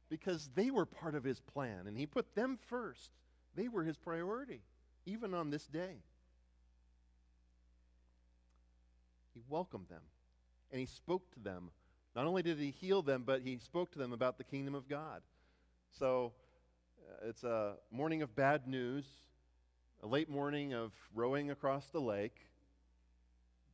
because 0.09 0.49
they 0.55 0.69
were 0.69 0.85
part 0.85 1.15
of 1.15 1.23
his 1.23 1.39
plan, 1.39 1.87
and 1.87 1.97
he 1.97 2.05
put 2.05 2.35
them 2.35 2.59
first. 2.69 3.11
They 3.55 3.67
were 3.67 3.83
his 3.83 3.97
priority, 3.97 4.61
even 5.05 5.33
on 5.33 5.49
this 5.49 5.65
day. 5.65 6.03
He 9.33 9.41
welcomed 9.49 9.89
them, 9.89 10.01
and 10.71 10.79
he 10.79 10.85
spoke 10.85 11.31
to 11.33 11.39
them. 11.39 11.71
Not 12.15 12.25
only 12.25 12.43
did 12.43 12.59
he 12.59 12.71
heal 12.71 13.01
them, 13.01 13.23
but 13.25 13.41
he 13.41 13.57
spoke 13.57 13.91
to 13.93 13.99
them 13.99 14.13
about 14.13 14.37
the 14.37 14.43
kingdom 14.43 14.75
of 14.75 14.87
God. 14.87 15.21
So 15.97 16.33
uh, 16.99 17.27
it's 17.29 17.43
a 17.43 17.73
morning 17.91 18.21
of 18.21 18.35
bad 18.35 18.67
news, 18.67 19.05
a 20.03 20.07
late 20.07 20.29
morning 20.29 20.73
of 20.73 20.91
rowing 21.15 21.49
across 21.49 21.87
the 21.87 22.01
lake. 22.01 22.35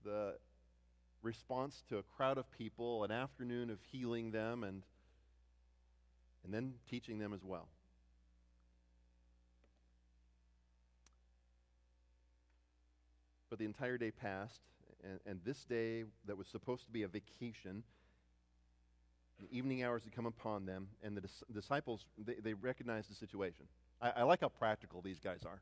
The 0.05 0.35
response 1.21 1.83
to 1.89 1.97
a 1.97 2.03
crowd 2.03 2.37
of 2.37 2.49
people, 2.51 3.03
an 3.03 3.11
afternoon 3.11 3.69
of 3.69 3.79
healing 3.91 4.31
them, 4.31 4.63
and, 4.63 4.83
and 6.43 6.53
then 6.53 6.73
teaching 6.89 7.19
them 7.19 7.33
as 7.33 7.43
well. 7.43 7.67
But 13.49 13.59
the 13.59 13.65
entire 13.65 13.97
day 13.97 14.11
passed, 14.11 14.61
and, 15.03 15.19
and 15.25 15.39
this 15.43 15.65
day 15.65 16.03
that 16.25 16.37
was 16.37 16.47
supposed 16.47 16.85
to 16.85 16.91
be 16.91 17.03
a 17.03 17.07
vacation, 17.07 17.83
the 19.39 19.47
evening 19.57 19.83
hours 19.83 20.03
had 20.03 20.15
come 20.15 20.25
upon 20.25 20.65
them, 20.65 20.87
and 21.03 21.15
the 21.15 21.21
dis- 21.21 21.43
disciples, 21.51 22.05
they, 22.17 22.35
they 22.35 22.53
recognized 22.53 23.09
the 23.09 23.15
situation. 23.15 23.65
I, 24.01 24.11
I 24.17 24.23
like 24.23 24.41
how 24.41 24.49
practical 24.49 25.01
these 25.01 25.19
guys 25.19 25.41
are. 25.45 25.61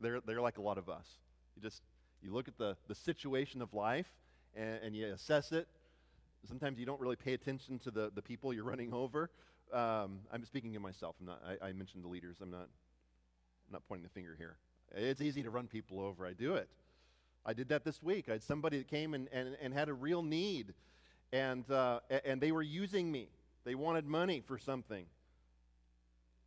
They're, 0.00 0.20
they're 0.20 0.40
like 0.40 0.58
a 0.58 0.62
lot 0.62 0.78
of 0.78 0.88
us. 0.88 1.06
You 1.56 1.62
just, 1.62 1.82
you 2.22 2.32
look 2.32 2.48
at 2.48 2.56
the, 2.58 2.76
the 2.88 2.94
situation 2.94 3.60
of 3.60 3.74
life, 3.74 4.08
and, 4.56 4.80
and, 4.82 4.96
you 4.96 5.06
assess 5.12 5.52
it. 5.52 5.68
Sometimes 6.48 6.78
you 6.78 6.86
don't 6.86 7.00
really 7.00 7.16
pay 7.16 7.34
attention 7.34 7.78
to 7.80 7.90
the, 7.90 8.10
the 8.14 8.22
people 8.22 8.52
you're 8.52 8.64
running 8.64 8.92
over. 8.92 9.30
Um, 9.72 10.20
I'm 10.32 10.44
speaking 10.44 10.74
of 10.76 10.82
myself. 10.82 11.16
I'm 11.20 11.26
not, 11.26 11.42
I, 11.46 11.68
I, 11.68 11.72
mentioned 11.72 12.02
the 12.02 12.08
leaders. 12.08 12.36
I'm 12.40 12.50
not, 12.50 12.60
I'm 12.60 13.72
not 13.72 13.82
pointing 13.86 14.04
the 14.04 14.10
finger 14.10 14.34
here. 14.38 14.56
It's 14.94 15.20
easy 15.20 15.42
to 15.42 15.50
run 15.50 15.66
people 15.66 16.00
over. 16.00 16.26
I 16.26 16.32
do 16.32 16.54
it. 16.54 16.68
I 17.44 17.52
did 17.52 17.68
that 17.68 17.84
this 17.84 18.02
week. 18.02 18.28
I 18.28 18.32
had 18.32 18.42
somebody 18.42 18.78
that 18.78 18.88
came 18.88 19.14
and, 19.14 19.28
and, 19.32 19.56
and 19.60 19.74
had 19.74 19.88
a 19.88 19.92
real 19.92 20.22
need, 20.22 20.72
and, 21.32 21.70
uh, 21.70 22.00
and 22.24 22.40
they 22.40 22.52
were 22.52 22.62
using 22.62 23.10
me. 23.12 23.28
They 23.64 23.74
wanted 23.74 24.06
money 24.06 24.42
for 24.46 24.58
something. 24.58 25.04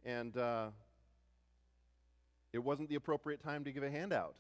And 0.04 0.36
uh, 0.36 0.70
it 2.54 2.60
wasn't 2.60 2.90
the 2.90 2.96
appropriate 2.96 3.44
time 3.44 3.64
to 3.66 3.72
give 3.72 3.84
a 3.84 3.92
handout. 3.92 4.36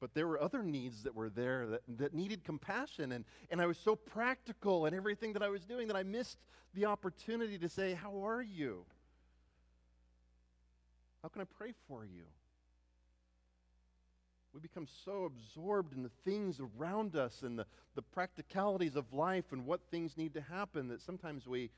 But 0.00 0.14
there 0.14 0.26
were 0.26 0.40
other 0.40 0.62
needs 0.62 1.02
that 1.02 1.14
were 1.14 1.28
there 1.28 1.66
that, 1.66 1.82
that 1.98 2.14
needed 2.14 2.42
compassion. 2.42 3.12
And, 3.12 3.24
and 3.50 3.60
I 3.60 3.66
was 3.66 3.76
so 3.78 3.94
practical 3.94 4.86
in 4.86 4.94
everything 4.94 5.34
that 5.34 5.42
I 5.42 5.48
was 5.48 5.64
doing 5.64 5.88
that 5.88 5.96
I 5.96 6.02
missed 6.02 6.38
the 6.74 6.86
opportunity 6.86 7.58
to 7.58 7.68
say, 7.68 7.92
How 7.92 8.26
are 8.26 8.42
you? 8.42 8.84
How 11.22 11.28
can 11.28 11.42
I 11.42 11.44
pray 11.44 11.74
for 11.86 12.04
you? 12.04 12.24
We 14.52 14.60
become 14.60 14.88
so 15.04 15.24
absorbed 15.24 15.94
in 15.94 16.02
the 16.02 16.10
things 16.24 16.60
around 16.60 17.14
us 17.14 17.42
and 17.42 17.58
the, 17.58 17.66
the 17.94 18.02
practicalities 18.02 18.96
of 18.96 19.12
life 19.12 19.52
and 19.52 19.64
what 19.64 19.80
things 19.90 20.16
need 20.16 20.34
to 20.34 20.40
happen 20.40 20.88
that 20.88 21.00
sometimes 21.00 21.46
we, 21.46 21.70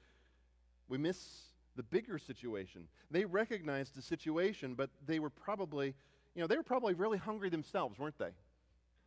we 0.89 0.97
miss 0.97 1.43
the 1.77 1.83
bigger 1.83 2.19
situation. 2.19 2.87
They 3.11 3.25
recognized 3.25 3.95
the 3.95 4.03
situation, 4.03 4.75
but 4.75 4.89
they 5.07 5.19
were 5.19 5.29
probably 5.29 5.95
you 6.35 6.41
know, 6.41 6.47
they 6.47 6.57
were 6.57 6.63
probably 6.63 6.95
really 6.95 7.19
hungry 7.19 7.51
themselves, 7.51 7.99
weren't 7.99 8.19
they? 8.19 8.31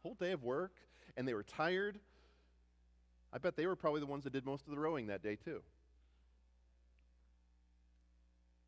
Whole 0.03 0.15
day 0.15 0.31
of 0.31 0.43
work, 0.43 0.73
and 1.17 1.27
they 1.27 1.33
were 1.33 1.43
tired. 1.43 1.99
I 3.33 3.37
bet 3.37 3.55
they 3.55 3.65
were 3.65 3.75
probably 3.75 3.99
the 3.99 4.05
ones 4.05 4.23
that 4.25 4.33
did 4.33 4.45
most 4.45 4.65
of 4.67 4.71
the 4.71 4.79
rowing 4.79 5.07
that 5.07 5.23
day, 5.23 5.35
too. 5.35 5.61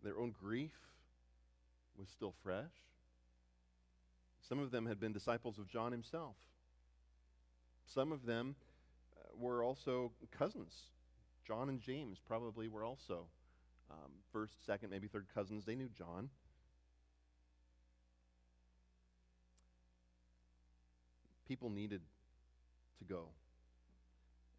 Their 0.04 0.18
own 0.20 0.34
grief 0.42 0.72
was 1.98 2.08
still 2.10 2.34
fresh. 2.44 2.72
Some 4.48 4.60
of 4.60 4.72
them 4.72 4.86
had 4.86 5.00
been 5.00 5.14
disciples 5.14 5.58
of 5.60 5.70
John 5.70 5.92
himself. 5.92 6.36
Some 7.94 8.12
of 8.12 8.26
them 8.26 8.56
uh, 9.18 9.36
were 9.38 9.64
also 9.64 10.12
cousins. 10.38 10.74
John 11.46 11.70
and 11.70 11.82
James 11.82 12.18
probably 12.26 12.68
were 12.68 12.84
also 12.84 13.28
um, 13.90 14.12
first, 14.32 14.54
second, 14.66 14.90
maybe 14.90 15.08
third 15.08 15.28
cousins. 15.34 15.66
They 15.66 15.76
knew 15.76 15.90
John. 15.98 16.30
People 21.48 21.70
needed 21.70 22.02
to 23.00 23.06
go. 23.06 23.30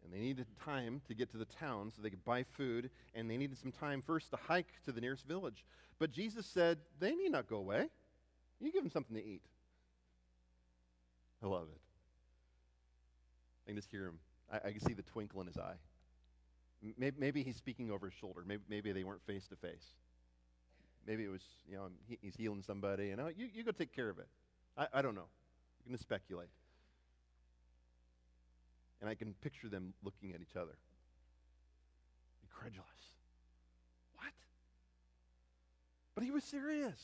And 0.03 0.13
they 0.13 0.19
needed 0.19 0.45
time 0.63 1.01
to 1.07 1.13
get 1.13 1.29
to 1.31 1.37
the 1.37 1.45
town 1.45 1.91
so 1.93 2.01
they 2.01 2.09
could 2.09 2.23
buy 2.23 2.43
food, 2.43 2.89
and 3.13 3.29
they 3.29 3.37
needed 3.37 3.57
some 3.57 3.71
time 3.71 4.01
first 4.01 4.31
to 4.31 4.37
hike 4.37 4.71
to 4.85 4.91
the 4.91 5.01
nearest 5.01 5.27
village. 5.27 5.65
But 5.99 6.11
Jesus 6.11 6.45
said, 6.45 6.77
They 6.99 7.15
need 7.15 7.31
not 7.31 7.47
go 7.47 7.57
away. 7.57 7.87
You 8.61 8.71
give 8.71 8.83
them 8.83 8.91
something 8.91 9.15
to 9.15 9.23
eat. 9.23 9.41
I 11.43 11.47
love 11.47 11.67
it. 11.71 11.81
I 13.65 13.69
can 13.69 13.77
just 13.77 13.89
hear 13.89 14.05
him. 14.05 14.19
I, 14.51 14.69
I 14.69 14.71
can 14.71 14.81
see 14.81 14.93
the 14.93 15.03
twinkle 15.03 15.41
in 15.41 15.47
his 15.47 15.57
eye. 15.57 15.75
Maybe, 16.97 17.15
maybe, 17.19 17.43
he's 17.43 17.57
speaking 17.57 17.91
over 17.91 18.09
his 18.09 18.17
shoulder. 18.19 18.43
Maybe, 18.45 18.63
maybe 18.69 18.91
they 18.93 19.03
weren't 19.03 19.21
face 19.25 19.47
to 19.47 19.55
face. 19.55 19.85
Maybe 21.05 21.25
it 21.25 21.29
was, 21.29 21.41
you 21.69 21.75
know, 21.75 21.89
he, 22.07 22.17
he's 22.21 22.35
healing 22.35 22.63
somebody, 22.65 23.11
and 23.11 23.19
oh, 23.19 23.29
you, 23.35 23.47
you 23.53 23.63
go 23.63 23.71
take 23.71 23.93
care 23.93 24.09
of 24.09 24.17
it. 24.19 24.27
I, 24.77 24.87
I 24.93 25.01
don't 25.01 25.15
know. 25.15 25.27
I'm 25.85 25.91
going 25.91 25.97
to 25.97 26.01
speculate. 26.01 26.49
And 29.01 29.09
I 29.09 29.15
can 29.15 29.33
picture 29.41 29.69
them 29.69 29.93
looking 30.03 30.33
at 30.33 30.41
each 30.41 30.55
other. 30.55 30.75
Incredulous. 32.43 32.87
What? 34.15 34.33
But 36.15 36.23
he 36.23 36.31
was 36.31 36.43
serious. 36.43 36.99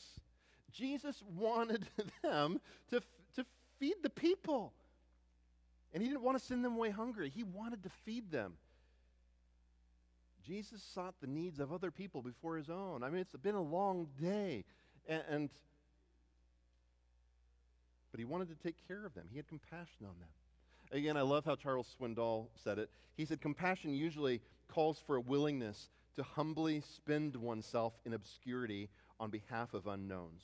Jesus 0.72 1.22
wanted 1.34 1.86
them 2.22 2.60
to, 2.90 3.00
to 3.36 3.46
feed 3.78 3.96
the 4.02 4.10
people. 4.10 4.72
And 5.94 6.02
he 6.02 6.08
didn't 6.08 6.22
want 6.22 6.38
to 6.38 6.44
send 6.44 6.64
them 6.64 6.74
away 6.74 6.90
hungry, 6.90 7.32
he 7.34 7.42
wanted 7.42 7.82
to 7.84 7.90
feed 8.04 8.30
them. 8.30 8.54
Jesus 10.46 10.80
sought 10.94 11.14
the 11.20 11.26
needs 11.26 11.58
of 11.58 11.72
other 11.72 11.90
people 11.90 12.22
before 12.22 12.56
his 12.56 12.70
own. 12.70 13.02
I 13.02 13.10
mean, 13.10 13.20
it's 13.20 13.34
been 13.34 13.56
a 13.56 13.62
long 13.62 14.06
day. 14.20 14.64
And, 15.08 15.22
and 15.28 15.50
but 18.12 18.20
he 18.20 18.24
wanted 18.24 18.48
to 18.48 18.54
take 18.54 18.76
care 18.86 19.04
of 19.04 19.14
them. 19.14 19.26
He 19.30 19.36
had 19.36 19.48
compassion 19.48 20.06
on 20.06 20.14
them. 20.20 20.28
Again, 20.92 21.16
I 21.16 21.22
love 21.22 21.44
how 21.44 21.56
Charles 21.56 21.94
Swindoll 21.98 22.48
said 22.62 22.78
it. 22.78 22.90
He 23.16 23.24
said, 23.24 23.40
Compassion 23.40 23.94
usually 23.94 24.40
calls 24.68 24.98
for 24.98 25.16
a 25.16 25.20
willingness 25.20 25.88
to 26.14 26.22
humbly 26.22 26.82
spend 26.94 27.36
oneself 27.36 27.94
in 28.04 28.14
obscurity 28.14 28.88
on 29.18 29.30
behalf 29.30 29.74
of 29.74 29.86
unknowns. 29.86 30.42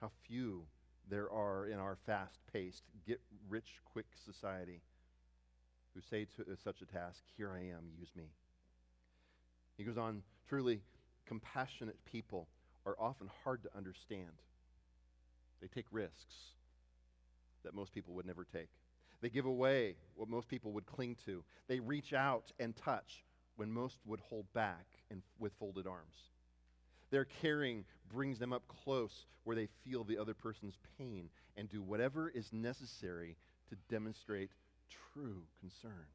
How 0.00 0.10
few 0.26 0.64
there 1.08 1.30
are 1.30 1.66
in 1.66 1.78
our 1.78 1.96
fast 2.06 2.40
paced, 2.52 2.82
get 3.06 3.20
rich 3.48 3.80
quick 3.92 4.06
society 4.24 4.80
who 5.94 6.00
say 6.00 6.26
to 6.36 6.42
uh, 6.42 6.56
such 6.62 6.80
a 6.80 6.86
task, 6.86 7.22
Here 7.36 7.52
I 7.52 7.58
am, 7.58 7.90
use 7.98 8.10
me. 8.16 8.24
He 9.76 9.84
goes 9.84 9.98
on, 9.98 10.22
truly 10.48 10.80
compassionate 11.26 11.96
people 12.04 12.48
are 12.84 12.96
often 12.98 13.30
hard 13.44 13.62
to 13.62 13.76
understand. 13.76 14.32
They 15.60 15.68
take 15.68 15.86
risks. 15.92 16.52
That 17.64 17.74
most 17.74 17.92
people 17.92 18.14
would 18.14 18.26
never 18.26 18.44
take. 18.44 18.68
They 19.20 19.28
give 19.28 19.46
away 19.46 19.96
what 20.16 20.28
most 20.28 20.48
people 20.48 20.72
would 20.72 20.86
cling 20.86 21.16
to. 21.26 21.44
They 21.68 21.80
reach 21.80 22.12
out 22.12 22.52
and 22.58 22.74
touch 22.76 23.24
when 23.56 23.70
most 23.70 23.98
would 24.04 24.20
hold 24.20 24.52
back 24.52 24.86
and 25.10 25.22
with 25.38 25.52
folded 25.58 25.86
arms. 25.86 26.16
Their 27.10 27.24
caring 27.24 27.84
brings 28.12 28.38
them 28.38 28.52
up 28.52 28.66
close 28.84 29.26
where 29.44 29.54
they 29.54 29.68
feel 29.84 30.02
the 30.02 30.18
other 30.18 30.34
person's 30.34 30.78
pain 30.98 31.28
and 31.56 31.68
do 31.68 31.82
whatever 31.82 32.30
is 32.30 32.52
necessary 32.52 33.36
to 33.68 33.76
demonstrate 33.88 34.50
true 35.12 35.42
concern. 35.60 36.06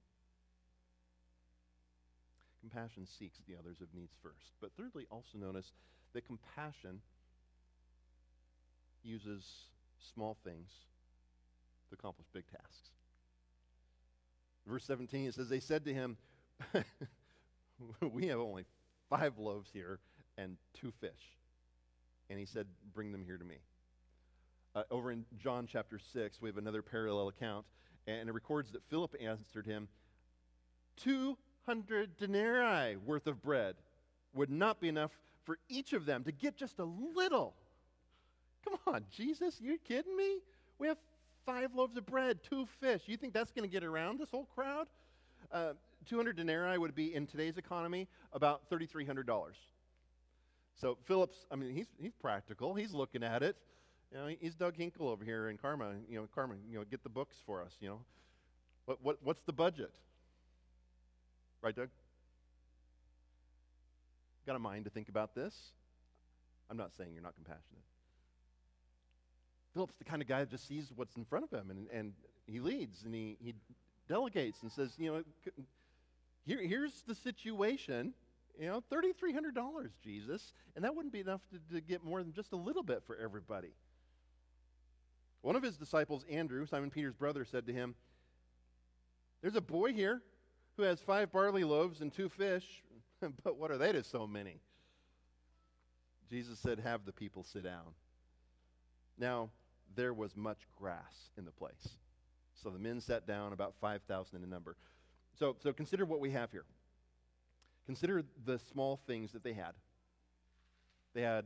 Compassion 2.59 3.05
seeks 3.05 3.37
the 3.47 3.55
others 3.57 3.77
of 3.81 3.87
needs 3.93 4.13
first. 4.21 4.51
But 4.59 4.71
thirdly, 4.75 5.05
also 5.11 5.37
notice 5.37 5.71
that 6.13 6.25
compassion 6.25 7.01
uses 9.03 9.45
small 10.13 10.35
things 10.43 10.69
to 11.89 11.95
accomplish 11.95 12.27
big 12.33 12.45
tasks. 12.47 12.89
Verse 14.65 14.83
17, 14.85 15.27
it 15.27 15.33
says, 15.33 15.49
They 15.49 15.59
said 15.59 15.85
to 15.85 15.93
him, 15.93 16.17
We 18.01 18.27
have 18.27 18.39
only 18.39 18.65
five 19.09 19.37
loaves 19.37 19.69
here 19.71 19.99
and 20.37 20.57
two 20.73 20.91
fish. 20.99 21.37
And 22.29 22.37
he 22.39 22.45
said, 22.45 22.67
Bring 22.93 23.11
them 23.11 23.23
here 23.23 23.37
to 23.37 23.45
me. 23.45 23.57
Uh, 24.75 24.83
over 24.91 25.11
in 25.11 25.25
John 25.39 25.67
chapter 25.71 25.99
6, 26.13 26.41
we 26.41 26.49
have 26.49 26.57
another 26.57 26.81
parallel 26.81 27.29
account, 27.29 27.65
and 28.05 28.29
it 28.29 28.31
records 28.31 28.71
that 28.73 28.83
Philip 28.89 29.15
answered 29.19 29.65
him, 29.65 29.87
200 30.97 32.17
denarii 32.17 32.95
worth 32.97 33.27
of 33.27 33.41
bread 33.41 33.75
would 34.33 34.49
not 34.49 34.79
be 34.79 34.87
enough 34.87 35.11
for 35.45 35.57
each 35.69 35.93
of 35.93 36.05
them 36.05 36.23
to 36.25 36.31
get 36.31 36.57
just 36.57 36.79
a 36.79 36.83
little. 36.83 37.55
Come 38.63 38.77
on, 38.93 39.05
Jesus, 39.15 39.59
you're 39.61 39.77
kidding 39.77 40.15
me? 40.15 40.39
We 40.77 40.87
have 40.87 40.97
five 41.47 41.73
loaves 41.73 41.95
of 41.97 42.05
bread, 42.05 42.39
two 42.47 42.67
fish. 42.79 43.01
You 43.07 43.17
think 43.17 43.33
that's 43.33 43.51
going 43.51 43.67
to 43.67 43.71
get 43.71 43.83
around 43.83 44.19
this 44.19 44.29
whole 44.29 44.47
crowd? 44.53 44.85
Uh, 45.51 45.73
200 46.05 46.35
denarii 46.35 46.77
would 46.77 46.93
be, 46.93 47.15
in 47.15 47.25
today's 47.25 47.57
economy, 47.57 48.07
about 48.33 48.69
$3,300. 48.69 49.25
So 50.79 50.97
Philip's, 51.05 51.37
I 51.49 51.55
mean, 51.55 51.73
he's, 51.73 51.87
he's 51.97 52.13
practical. 52.13 52.75
He's 52.75 52.93
looking 52.93 53.23
at 53.23 53.41
it. 53.41 53.55
You 54.11 54.17
know, 54.17 54.27
he's 54.39 54.55
Doug 54.55 54.75
Hinkle 54.75 55.07
over 55.07 55.23
here 55.23 55.49
in 55.49 55.57
Karma. 55.57 55.93
You 56.09 56.19
know, 56.19 56.27
Karma, 56.35 56.55
you 56.69 56.77
know, 56.77 56.85
get 56.89 57.01
the 57.03 57.09
books 57.09 57.37
for 57.45 57.61
us, 57.61 57.71
you 57.79 57.87
know. 57.87 57.99
What, 58.85 58.99
what, 59.01 59.17
what's 59.23 59.41
the 59.43 59.53
budget? 59.53 59.91
Right, 61.61 61.75
Doug? 61.75 61.89
Got 64.45 64.57
a 64.57 64.59
mind 64.59 64.85
to 64.85 64.91
think 64.91 65.09
about 65.09 65.33
this? 65.33 65.53
I'm 66.69 66.77
not 66.77 66.91
saying 66.97 67.11
you're 67.13 67.23
not 67.23 67.35
compassionate. 67.35 67.83
Philip's 69.77 69.93
the 69.99 70.05
kind 70.05 70.23
of 70.23 70.27
guy 70.27 70.39
that 70.39 70.49
just 70.49 70.67
sees 70.67 70.91
what's 70.95 71.15
in 71.17 71.23
front 71.23 71.45
of 71.45 71.51
him 71.51 71.69
and, 71.69 71.87
and 71.93 72.13
he 72.47 72.59
leads 72.59 73.03
and 73.03 73.13
he, 73.13 73.37
he 73.39 73.53
delegates 74.09 74.63
and 74.63 74.71
says, 74.71 74.95
you 74.97 75.11
know, 75.11 75.23
here, 76.47 76.59
here's 76.59 77.03
the 77.05 77.13
situation. 77.13 78.13
You 78.59 78.65
know, 78.65 78.83
$3,300, 78.91 79.89
Jesus. 80.03 80.53
And 80.75 80.83
that 80.83 80.95
wouldn't 80.95 81.13
be 81.13 81.19
enough 81.19 81.41
to, 81.51 81.75
to 81.75 81.79
get 81.79 82.03
more 82.03 82.23
than 82.23 82.33
just 82.33 82.53
a 82.53 82.55
little 82.55 82.81
bit 82.81 83.03
for 83.05 83.15
everybody. 83.17 83.69
One 85.41 85.55
of 85.55 85.61
his 85.61 85.77
disciples, 85.77 86.25
Andrew, 86.27 86.65
Simon 86.65 86.89
Peter's 86.89 87.13
brother, 87.13 87.45
said 87.45 87.67
to 87.67 87.73
him, 87.73 87.93
There's 89.41 89.55
a 89.55 89.61
boy 89.61 89.93
here 89.93 90.23
who 90.75 90.83
has 90.83 90.99
five 91.01 91.31
barley 91.31 91.63
loaves 91.63 92.01
and 92.01 92.11
two 92.11 92.29
fish, 92.29 92.65
but 93.43 93.57
what 93.57 93.69
are 93.69 93.77
they 93.77 93.91
to 93.91 94.03
so 94.03 94.25
many? 94.25 94.59
Jesus 96.31 96.57
said, 96.57 96.79
Have 96.79 97.05
the 97.05 97.13
people 97.13 97.43
sit 97.43 97.63
down. 97.63 97.93
Now, 99.19 99.49
there 99.95 100.13
was 100.13 100.35
much 100.35 100.59
grass 100.75 101.29
in 101.37 101.45
the 101.45 101.51
place. 101.51 101.95
So 102.61 102.69
the 102.69 102.79
men 102.79 103.01
sat 103.01 103.27
down, 103.27 103.53
about 103.53 103.75
5,000 103.79 104.43
in 104.43 104.49
number. 104.49 104.75
So, 105.37 105.55
so 105.61 105.71
consider 105.71 106.05
what 106.05 106.19
we 106.19 106.31
have 106.31 106.51
here. 106.51 106.65
Consider 107.85 108.23
the 108.45 108.59
small 108.71 108.99
things 109.07 109.31
that 109.31 109.43
they 109.43 109.53
had. 109.53 109.73
They 111.13 111.21
had 111.21 111.45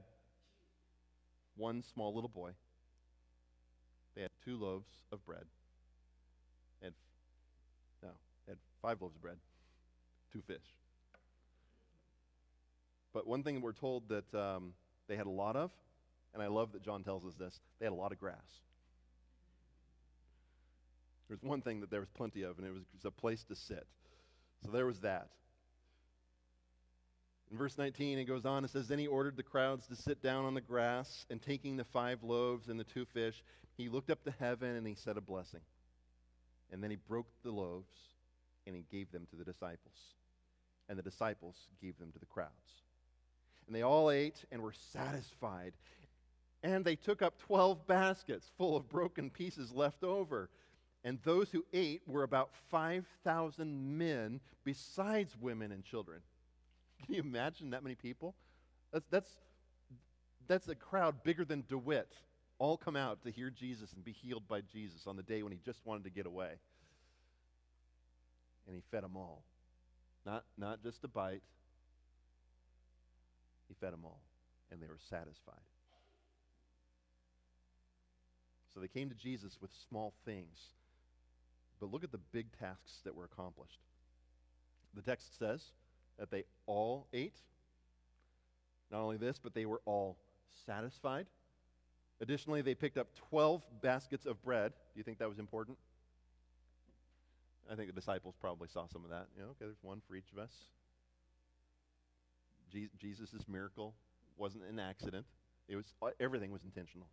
one 1.55 1.83
small 1.93 2.13
little 2.13 2.29
boy. 2.29 2.51
They 4.15 4.21
had 4.21 4.31
two 4.43 4.57
loaves 4.57 4.89
of 5.11 5.23
bread. 5.25 5.45
Had, 6.81 6.93
no, 8.01 8.09
they 8.45 8.53
had 8.53 8.57
five 8.81 9.01
loaves 9.01 9.15
of 9.15 9.21
bread, 9.21 9.37
two 10.33 10.41
fish. 10.41 10.75
But 13.13 13.27
one 13.27 13.43
thing 13.43 13.61
we're 13.61 13.73
told 13.73 14.09
that 14.09 14.33
um, 14.33 14.73
they 15.07 15.15
had 15.15 15.25
a 15.25 15.31
lot 15.31 15.55
of 15.55 15.71
and 16.33 16.41
I 16.41 16.47
love 16.47 16.71
that 16.73 16.83
John 16.83 17.03
tells 17.03 17.25
us 17.25 17.33
this, 17.35 17.59
they 17.79 17.85
had 17.85 17.93
a 17.93 17.95
lot 17.95 18.11
of 18.11 18.19
grass. 18.19 18.35
There's 21.27 21.41
one 21.41 21.61
thing 21.61 21.79
that 21.81 21.89
there 21.89 21.99
was 21.99 22.09
plenty 22.09 22.43
of, 22.43 22.57
and 22.57 22.67
it 22.67 22.71
was, 22.71 22.81
it 22.81 22.95
was 22.95 23.05
a 23.05 23.11
place 23.11 23.43
to 23.45 23.55
sit. 23.55 23.87
So 24.65 24.71
there 24.71 24.85
was 24.85 24.99
that. 24.99 25.29
In 27.51 27.57
verse 27.57 27.77
19, 27.77 28.17
it 28.17 28.25
goes 28.25 28.45
on, 28.45 28.63
it 28.63 28.69
says, 28.69 28.87
Then 28.87 28.99
he 28.99 29.07
ordered 29.07 29.35
the 29.35 29.43
crowds 29.43 29.87
to 29.87 29.95
sit 29.95 30.21
down 30.21 30.45
on 30.45 30.53
the 30.53 30.61
grass, 30.61 31.25
and 31.29 31.41
taking 31.41 31.75
the 31.75 31.83
five 31.83 32.23
loaves 32.23 32.69
and 32.69 32.79
the 32.79 32.85
two 32.85 33.05
fish, 33.05 33.43
he 33.77 33.89
looked 33.89 34.09
up 34.09 34.23
to 34.23 34.31
heaven 34.39 34.75
and 34.75 34.87
he 34.87 34.95
said 34.95 35.17
a 35.17 35.21
blessing. 35.21 35.61
And 36.71 36.81
then 36.81 36.91
he 36.91 36.97
broke 37.07 37.27
the 37.43 37.51
loaves 37.51 37.91
and 38.65 38.75
he 38.75 38.85
gave 38.91 39.11
them 39.11 39.27
to 39.31 39.35
the 39.35 39.43
disciples. 39.43 39.95
And 40.87 40.97
the 40.97 41.03
disciples 41.03 41.55
gave 41.81 41.97
them 41.97 42.11
to 42.11 42.19
the 42.19 42.25
crowds. 42.25 42.51
And 43.67 43.75
they 43.75 43.81
all 43.81 44.11
ate 44.11 44.43
and 44.51 44.61
were 44.61 44.73
satisfied. 44.91 45.73
And 46.63 46.85
they 46.85 46.95
took 46.95 47.21
up 47.21 47.39
12 47.39 47.87
baskets 47.87 48.51
full 48.57 48.75
of 48.75 48.87
broken 48.89 49.29
pieces 49.29 49.71
left 49.71 50.03
over. 50.03 50.49
And 51.03 51.17
those 51.23 51.49
who 51.49 51.65
ate 51.73 52.01
were 52.05 52.23
about 52.23 52.51
5,000 52.69 53.97
men, 53.97 54.39
besides 54.63 55.35
women 55.39 55.71
and 55.71 55.83
children. 55.83 56.19
Can 57.03 57.15
you 57.15 57.21
imagine 57.21 57.71
that 57.71 57.83
many 57.83 57.95
people? 57.95 58.35
That's, 58.93 59.07
that's, 59.09 59.31
that's 60.47 60.67
a 60.67 60.75
crowd 60.75 61.23
bigger 61.23 61.43
than 61.43 61.63
DeWitt, 61.67 62.13
all 62.59 62.77
come 62.77 62.95
out 62.95 63.23
to 63.23 63.31
hear 63.31 63.49
Jesus 63.49 63.93
and 63.93 64.05
be 64.05 64.11
healed 64.11 64.47
by 64.47 64.61
Jesus 64.61 65.07
on 65.07 65.15
the 65.15 65.23
day 65.23 65.41
when 65.41 65.51
he 65.51 65.59
just 65.65 65.79
wanted 65.83 66.03
to 66.03 66.11
get 66.11 66.27
away. 66.27 66.51
And 68.67 68.75
he 68.75 68.83
fed 68.91 69.03
them 69.03 69.17
all. 69.17 69.41
Not, 70.25 70.43
not 70.57 70.83
just 70.83 71.03
a 71.03 71.07
bite, 71.07 71.41
he 73.67 73.73
fed 73.79 73.93
them 73.93 74.01
all, 74.03 74.21
and 74.71 74.79
they 74.79 74.87
were 74.87 74.99
satisfied. 75.09 75.55
So 78.73 78.79
they 78.79 78.87
came 78.87 79.09
to 79.09 79.15
Jesus 79.15 79.57
with 79.61 79.71
small 79.89 80.13
things. 80.25 80.57
But 81.79 81.91
look 81.91 82.03
at 82.03 82.11
the 82.11 82.19
big 82.31 82.47
tasks 82.59 82.99
that 83.03 83.15
were 83.15 83.25
accomplished. 83.25 83.79
The 84.93 85.01
text 85.01 85.37
says 85.37 85.63
that 86.19 86.31
they 86.31 86.43
all 86.67 87.07
ate. 87.13 87.37
Not 88.91 89.01
only 89.01 89.17
this, 89.17 89.39
but 89.41 89.53
they 89.53 89.65
were 89.65 89.81
all 89.85 90.17
satisfied. 90.65 91.25
Additionally, 92.21 92.61
they 92.61 92.75
picked 92.75 92.97
up 92.97 93.07
12 93.29 93.63
baskets 93.81 94.25
of 94.25 94.41
bread. 94.43 94.73
Do 94.93 94.99
you 94.99 95.03
think 95.03 95.17
that 95.19 95.29
was 95.29 95.39
important? 95.39 95.77
I 97.71 97.75
think 97.75 97.87
the 97.87 97.99
disciples 97.99 98.35
probably 98.39 98.67
saw 98.67 98.85
some 98.87 99.03
of 99.03 99.09
that. 99.09 99.27
You 99.35 99.43
know, 99.43 99.49
okay, 99.49 99.65
there's 99.65 99.81
one 99.81 100.01
for 100.07 100.15
each 100.15 100.31
of 100.31 100.39
us. 100.39 100.51
Jesus' 102.99 103.47
miracle 103.47 103.93
wasn't 104.37 104.63
an 104.65 104.79
accident. 104.79 105.25
It 105.67 105.75
was 105.75 105.85
uh, 106.01 106.09
everything 106.19 106.51
was 106.51 106.63
intentional. 106.63 107.07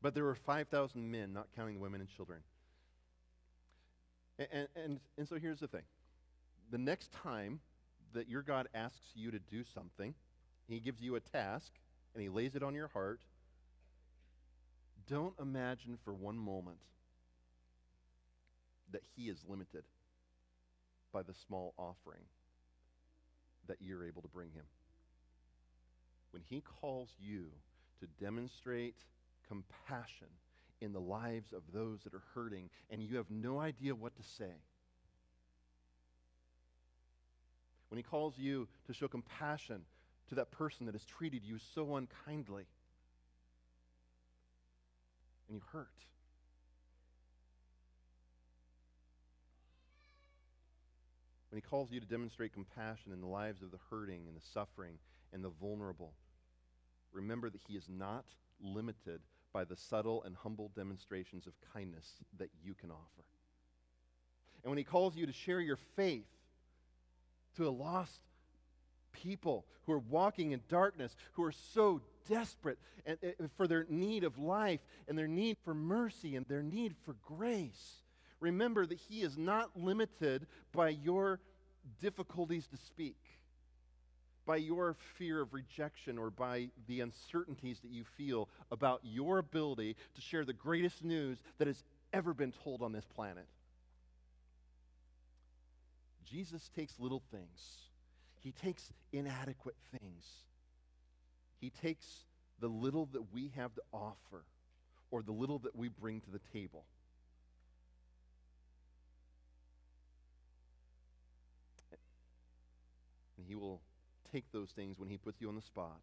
But 0.00 0.14
there 0.14 0.24
were 0.24 0.34
5,000 0.34 1.10
men, 1.10 1.32
not 1.32 1.48
counting 1.56 1.74
the 1.74 1.80
women 1.80 2.00
and 2.00 2.08
children. 2.08 2.40
And, 4.38 4.68
and, 4.76 5.00
and, 5.16 5.28
so 5.28 5.36
here's 5.36 5.58
the 5.58 5.66
thing 5.66 5.82
the 6.70 6.78
next 6.78 7.12
time 7.12 7.60
that 8.12 8.28
your 8.28 8.42
God 8.42 8.68
asks 8.74 9.10
you 9.14 9.30
to 9.32 9.38
do 9.38 9.64
something, 9.74 10.14
He 10.68 10.78
gives 10.78 11.00
you 11.00 11.16
a 11.16 11.20
task, 11.20 11.72
and 12.14 12.22
He 12.22 12.28
lays 12.28 12.54
it 12.54 12.62
on 12.62 12.74
your 12.74 12.88
heart, 12.88 13.20
don't 15.08 15.34
imagine 15.40 15.98
for 16.04 16.14
one 16.14 16.38
moment 16.38 16.78
that 18.92 19.02
He 19.16 19.24
is 19.24 19.38
limited 19.48 19.82
by 21.12 21.22
the 21.22 21.34
small 21.46 21.74
offering 21.76 22.22
that 23.66 23.78
you're 23.80 24.04
able 24.04 24.22
to 24.22 24.28
bring 24.28 24.50
Him. 24.50 24.64
When 26.30 26.42
He 26.48 26.60
calls 26.60 27.08
you 27.18 27.46
to 28.00 28.06
demonstrate 28.22 28.96
compassion 29.48 30.28
in 30.80 30.92
the 30.92 31.00
lives 31.00 31.52
of 31.52 31.62
those 31.72 32.02
that 32.04 32.14
are 32.14 32.22
hurting, 32.34 32.70
and 32.90 33.02
you 33.02 33.16
have 33.16 33.30
no 33.30 33.58
idea 33.58 33.94
what 33.94 34.14
to 34.16 34.22
say. 34.22 34.52
When 37.88 37.96
he 37.96 38.02
calls 38.02 38.38
you 38.38 38.68
to 38.86 38.92
show 38.92 39.08
compassion 39.08 39.82
to 40.28 40.34
that 40.36 40.50
person 40.50 40.86
that 40.86 40.94
has 40.94 41.04
treated 41.04 41.44
you 41.44 41.58
so 41.74 41.96
unkindly, 41.96 42.66
and 45.48 45.56
you 45.56 45.62
hurt. 45.72 45.88
When 51.50 51.56
he 51.56 51.62
calls 51.62 51.90
you 51.90 51.98
to 51.98 52.06
demonstrate 52.06 52.52
compassion 52.52 53.10
in 53.10 53.22
the 53.22 53.26
lives 53.26 53.62
of 53.62 53.70
the 53.70 53.78
hurting 53.90 54.24
and 54.28 54.36
the 54.36 54.46
suffering 54.52 54.98
and 55.32 55.42
the 55.42 55.48
vulnerable, 55.48 56.12
remember 57.10 57.48
that 57.48 57.62
he 57.66 57.74
is 57.74 57.88
not 57.88 58.26
limited 58.60 59.20
by 59.52 59.64
the 59.64 59.76
subtle 59.76 60.22
and 60.24 60.36
humble 60.36 60.70
demonstrations 60.74 61.46
of 61.46 61.52
kindness 61.72 62.06
that 62.38 62.50
you 62.62 62.74
can 62.74 62.90
offer. 62.90 63.24
And 64.62 64.70
when 64.70 64.78
he 64.78 64.84
calls 64.84 65.16
you 65.16 65.26
to 65.26 65.32
share 65.32 65.60
your 65.60 65.78
faith 65.96 66.26
to 67.56 67.68
a 67.68 67.70
lost 67.70 68.20
people 69.12 69.64
who 69.86 69.92
are 69.92 69.98
walking 69.98 70.52
in 70.52 70.60
darkness, 70.68 71.16
who 71.32 71.44
are 71.44 71.52
so 71.52 72.00
desperate 72.28 72.78
and, 73.06 73.18
and 73.38 73.50
for 73.56 73.66
their 73.66 73.86
need 73.88 74.24
of 74.24 74.38
life 74.38 74.80
and 75.08 75.16
their 75.16 75.28
need 75.28 75.56
for 75.64 75.74
mercy 75.74 76.36
and 76.36 76.46
their 76.46 76.62
need 76.62 76.94
for 77.04 77.16
grace, 77.26 78.02
remember 78.40 78.86
that 78.86 78.98
he 78.98 79.22
is 79.22 79.38
not 79.38 79.70
limited 79.76 80.46
by 80.72 80.90
your 80.90 81.40
difficulties 82.00 82.66
to 82.66 82.76
speak 82.76 83.16
by 84.48 84.56
your 84.56 84.96
fear 85.18 85.42
of 85.42 85.52
rejection 85.52 86.16
or 86.16 86.30
by 86.30 86.70
the 86.86 87.02
uncertainties 87.02 87.80
that 87.80 87.90
you 87.90 88.02
feel 88.16 88.48
about 88.72 88.98
your 89.04 89.36
ability 89.36 89.94
to 90.14 90.22
share 90.22 90.42
the 90.42 90.54
greatest 90.54 91.04
news 91.04 91.36
that 91.58 91.66
has 91.66 91.84
ever 92.14 92.32
been 92.32 92.54
told 92.64 92.80
on 92.80 92.90
this 92.90 93.04
planet. 93.14 93.44
Jesus 96.24 96.70
takes 96.74 96.98
little 96.98 97.22
things, 97.30 97.90
he 98.42 98.52
takes 98.52 98.90
inadequate 99.12 99.76
things, 99.98 100.24
he 101.60 101.68
takes 101.68 102.06
the 102.58 102.68
little 102.68 103.06
that 103.12 103.34
we 103.34 103.52
have 103.54 103.74
to 103.74 103.82
offer 103.92 104.44
or 105.10 105.22
the 105.22 105.32
little 105.32 105.58
that 105.58 105.76
we 105.76 105.88
bring 105.88 106.22
to 106.22 106.30
the 106.30 106.40
table. 106.54 106.84
And 113.36 113.46
he 113.46 113.54
will 113.54 113.82
take 114.32 114.50
those 114.52 114.70
things 114.70 114.98
when 114.98 115.08
He 115.08 115.16
puts 115.16 115.40
you 115.40 115.48
on 115.48 115.56
the 115.56 115.62
spot. 115.62 116.00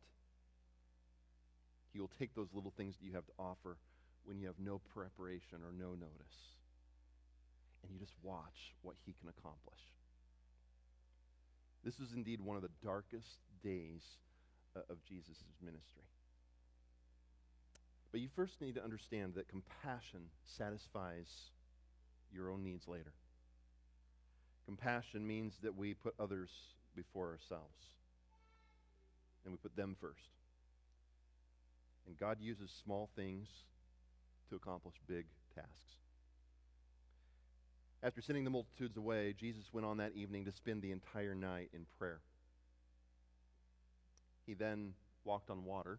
He 1.93 1.99
will 1.99 2.11
take 2.19 2.35
those 2.35 2.49
little 2.53 2.73
things 2.75 2.95
that 2.97 3.05
you 3.05 3.13
have 3.13 3.25
to 3.25 3.31
offer 3.39 3.77
when 4.25 4.39
you 4.39 4.47
have 4.47 4.59
no 4.59 4.81
preparation 4.93 5.59
or 5.63 5.71
no 5.71 5.91
notice. 5.91 6.38
And 7.83 7.93
you 7.93 7.99
just 7.99 8.15
watch 8.21 8.73
what 8.81 8.95
He 9.05 9.13
can 9.19 9.29
accomplish. 9.29 9.79
This 11.83 11.99
is 11.99 12.13
indeed 12.15 12.41
one 12.41 12.57
of 12.57 12.63
the 12.63 12.73
darkest 12.83 13.38
days 13.63 14.01
uh, 14.75 14.79
of 14.89 14.97
Jesus' 15.07 15.43
ministry. 15.63 16.01
But 18.11 18.21
you 18.21 18.29
first 18.35 18.59
need 18.59 18.75
to 18.75 18.83
understand 18.83 19.35
that 19.35 19.47
compassion 19.47 20.21
satisfies 20.45 21.27
your 22.33 22.49
own 22.49 22.63
needs 22.63 22.88
later. 22.88 23.13
Compassion 24.65 25.25
means 25.25 25.53
that 25.61 25.75
we 25.75 25.93
put 25.93 26.15
others 26.19 26.49
before 26.95 27.27
ourselves 27.27 27.75
and 29.45 29.53
we 29.53 29.58
put 29.58 29.75
them 29.75 29.95
first. 30.01 30.29
And 32.08 32.17
God 32.17 32.38
uses 32.41 32.71
small 32.84 33.10
things 33.15 33.47
to 34.49 34.55
accomplish 34.55 34.95
big 35.08 35.25
tasks. 35.55 35.71
After 38.03 38.21
sending 38.21 38.43
the 38.43 38.49
multitudes 38.49 38.97
away, 38.97 39.34
Jesus 39.38 39.73
went 39.73 39.86
on 39.86 39.97
that 39.97 40.13
evening 40.15 40.45
to 40.45 40.51
spend 40.51 40.81
the 40.81 40.91
entire 40.91 41.34
night 41.34 41.69
in 41.73 41.86
prayer. 41.97 42.19
He 44.45 44.53
then 44.53 44.93
walked 45.23 45.49
on 45.49 45.65
water. 45.65 45.97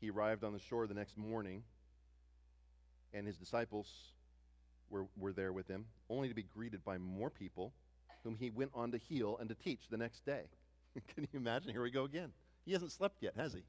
He 0.00 0.10
arrived 0.10 0.42
on 0.42 0.52
the 0.52 0.58
shore 0.58 0.86
the 0.86 0.94
next 0.94 1.16
morning, 1.16 1.62
and 3.12 3.26
his 3.26 3.36
disciples 3.36 3.88
were, 4.90 5.06
were 5.16 5.32
there 5.32 5.52
with 5.52 5.68
him, 5.68 5.86
only 6.08 6.28
to 6.28 6.34
be 6.34 6.42
greeted 6.42 6.84
by 6.84 6.98
more 6.98 7.30
people 7.30 7.72
whom 8.24 8.36
he 8.36 8.50
went 8.50 8.70
on 8.74 8.90
to 8.92 8.98
heal 8.98 9.36
and 9.38 9.48
to 9.48 9.54
teach 9.54 9.80
the 9.90 9.96
next 9.96 10.24
day. 10.24 10.42
Can 11.14 11.28
you 11.32 11.38
imagine? 11.38 11.70
Here 11.70 11.82
we 11.82 11.90
go 11.90 12.04
again. 12.04 12.32
He 12.64 12.72
hasn't 12.72 12.92
slept 12.92 13.22
yet, 13.22 13.34
has 13.36 13.52
he? 13.52 13.62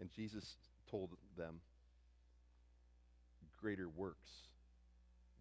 And 0.00 0.10
Jesus 0.10 0.56
told 0.90 1.10
them, 1.36 1.60
Greater 3.60 3.88
works 3.88 4.30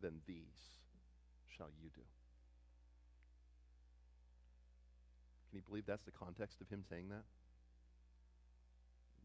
than 0.02 0.22
these 0.26 0.80
shall 1.56 1.68
you 1.82 1.90
do. 1.94 2.02
Can 5.50 5.58
you 5.58 5.62
believe 5.68 5.86
that's 5.86 6.04
the 6.04 6.12
context 6.12 6.60
of 6.62 6.70
him 6.70 6.84
saying 6.90 7.10
that? 7.10 7.24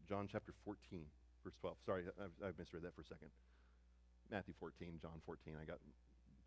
John 0.07 0.27
chapter 0.31 0.53
14, 0.63 0.77
verse 1.43 1.53
12. 1.61 1.77
Sorry, 1.85 2.03
I've, 2.21 2.47
I've 2.47 2.59
misread 2.59 2.83
that 2.83 2.93
for 2.95 3.01
a 3.01 3.05
second. 3.05 3.29
Matthew 4.31 4.53
14, 4.59 4.99
John 5.01 5.21
14. 5.25 5.53
I 5.61 5.65
got 5.65 5.79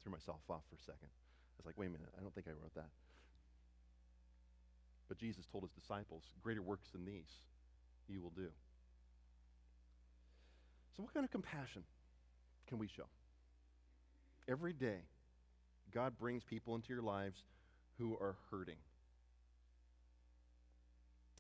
threw 0.07 0.13
myself 0.13 0.41
off 0.49 0.63
for 0.71 0.77
a 0.77 0.85
second. 0.87 1.11
I 1.11 1.57
was 1.59 1.67
like, 1.67 1.79
wait 1.79 1.87
a 1.87 1.91
minute, 1.91 2.09
I 2.17 2.23
don't 2.23 2.35
think 2.35 2.47
I 2.47 2.53
wrote 2.53 2.75
that. 2.75 2.91
But 5.09 5.19
Jesus 5.19 5.47
told 5.51 5.65
his 5.65 5.73
disciples, 5.73 6.23
greater 6.43 6.63
works 6.63 6.89
than 6.93 7.05
these 7.05 7.31
you 8.09 8.23
will 8.23 8.31
do. 8.31 8.49
So, 10.97 11.03
what 11.03 11.13
kind 11.13 11.25
of 11.25 11.31
compassion 11.31 11.83
can 12.69 12.79
we 12.79 12.87
show? 12.87 13.07
Every 14.49 14.73
day, 14.73 15.01
God 15.93 16.17
brings 16.19 16.45
people 16.45 16.75
into 16.77 16.93
your 16.93 17.03
lives 17.03 17.43
who 17.99 18.15
are 18.15 18.37
hurting. 18.51 18.79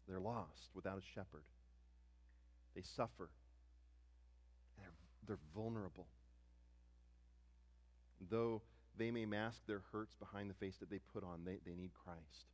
They're 0.08 0.20
lost 0.20 0.70
without 0.74 0.98
a 0.98 1.02
shepherd. 1.14 1.42
They 2.74 2.82
suffer. 2.82 3.30
They're, 4.78 4.92
they're 5.26 5.38
vulnerable 5.54 6.06
though 8.30 8.62
they 8.98 9.10
may 9.10 9.26
mask 9.26 9.60
their 9.66 9.82
hurts 9.92 10.14
behind 10.14 10.50
the 10.50 10.54
face 10.54 10.76
that 10.80 10.90
they 10.90 11.00
put 11.12 11.22
on, 11.22 11.44
they, 11.44 11.58
they 11.66 11.74
need 11.74 11.90
Christ. 12.04 12.46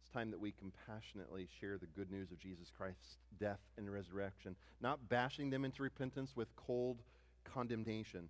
It's 0.00 0.12
time 0.12 0.30
that 0.30 0.40
we 0.40 0.52
compassionately 0.52 1.48
share 1.60 1.76
the 1.78 1.86
good 1.86 2.10
news 2.10 2.30
of 2.30 2.38
Jesus 2.38 2.70
Christ's 2.76 3.18
death 3.38 3.60
and 3.76 3.92
resurrection, 3.92 4.56
not 4.80 5.08
bashing 5.08 5.50
them 5.50 5.64
into 5.64 5.82
repentance 5.82 6.32
with 6.34 6.54
cold 6.56 7.02
condemnation, 7.44 8.28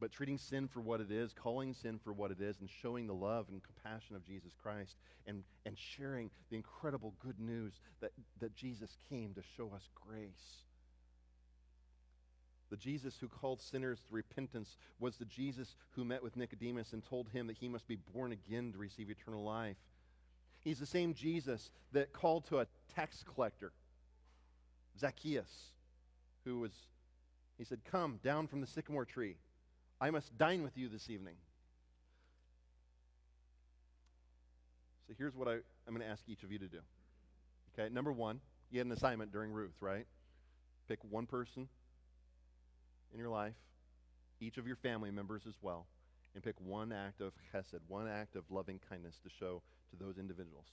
but 0.00 0.10
treating 0.10 0.38
sin 0.38 0.66
for 0.66 0.80
what 0.80 1.00
it 1.00 1.10
is, 1.10 1.32
calling 1.32 1.74
sin 1.74 2.00
for 2.02 2.12
what 2.12 2.30
it 2.30 2.40
is, 2.40 2.58
and 2.60 2.68
showing 2.82 3.06
the 3.06 3.14
love 3.14 3.46
and 3.50 3.62
compassion 3.62 4.16
of 4.16 4.24
Jesus 4.24 4.52
Christ, 4.60 4.96
and, 5.26 5.44
and 5.66 5.76
sharing 5.76 6.30
the 6.48 6.56
incredible 6.56 7.14
good 7.20 7.38
news 7.38 7.74
that, 8.00 8.12
that 8.40 8.56
Jesus 8.56 8.96
came 9.08 9.34
to 9.34 9.42
show 9.56 9.70
us 9.74 9.88
grace 9.94 10.64
the 12.70 12.76
Jesus 12.76 13.16
who 13.20 13.28
called 13.28 13.60
sinners 13.60 13.98
to 14.08 14.14
repentance 14.14 14.76
was 15.00 15.16
the 15.16 15.24
Jesus 15.24 15.74
who 15.90 16.04
met 16.04 16.22
with 16.22 16.36
Nicodemus 16.36 16.92
and 16.92 17.04
told 17.04 17.28
him 17.28 17.48
that 17.48 17.56
he 17.58 17.68
must 17.68 17.86
be 17.88 17.98
born 18.14 18.30
again 18.32 18.72
to 18.72 18.78
receive 18.78 19.10
eternal 19.10 19.42
life. 19.42 19.76
He's 20.60 20.78
the 20.78 20.86
same 20.86 21.12
Jesus 21.12 21.70
that 21.92 22.12
called 22.12 22.46
to 22.46 22.60
a 22.60 22.66
tax 22.94 23.24
collector, 23.34 23.72
Zacchaeus, 24.98 25.72
who 26.44 26.60
was, 26.60 26.72
he 27.58 27.64
said, 27.64 27.80
Come 27.90 28.20
down 28.22 28.46
from 28.46 28.60
the 28.60 28.66
sycamore 28.66 29.04
tree. 29.04 29.36
I 30.00 30.10
must 30.10 30.36
dine 30.38 30.62
with 30.62 30.78
you 30.78 30.88
this 30.88 31.10
evening. 31.10 31.34
So 35.08 35.14
here's 35.18 35.34
what 35.34 35.48
I, 35.48 35.54
I'm 35.54 35.94
going 35.94 36.00
to 36.02 36.06
ask 36.06 36.22
each 36.28 36.44
of 36.44 36.52
you 36.52 36.58
to 36.60 36.68
do. 36.68 36.78
Okay, 37.74 37.92
number 37.92 38.12
one, 38.12 38.40
you 38.70 38.78
had 38.78 38.86
an 38.86 38.92
assignment 38.92 39.32
during 39.32 39.50
Ruth, 39.50 39.74
right? 39.80 40.06
Pick 40.88 41.00
one 41.10 41.26
person 41.26 41.68
in 43.12 43.18
your 43.18 43.28
life, 43.28 43.54
each 44.40 44.58
of 44.58 44.66
your 44.66 44.76
family 44.76 45.10
members 45.10 45.42
as 45.46 45.54
well, 45.62 45.86
and 46.34 46.42
pick 46.42 46.54
one 46.60 46.92
act 46.92 47.20
of 47.20 47.32
chesed, 47.52 47.80
one 47.88 48.08
act 48.08 48.36
of 48.36 48.44
loving 48.50 48.80
kindness 48.88 49.18
to 49.22 49.30
show 49.30 49.62
to 49.90 50.04
those 50.04 50.18
individuals. 50.18 50.66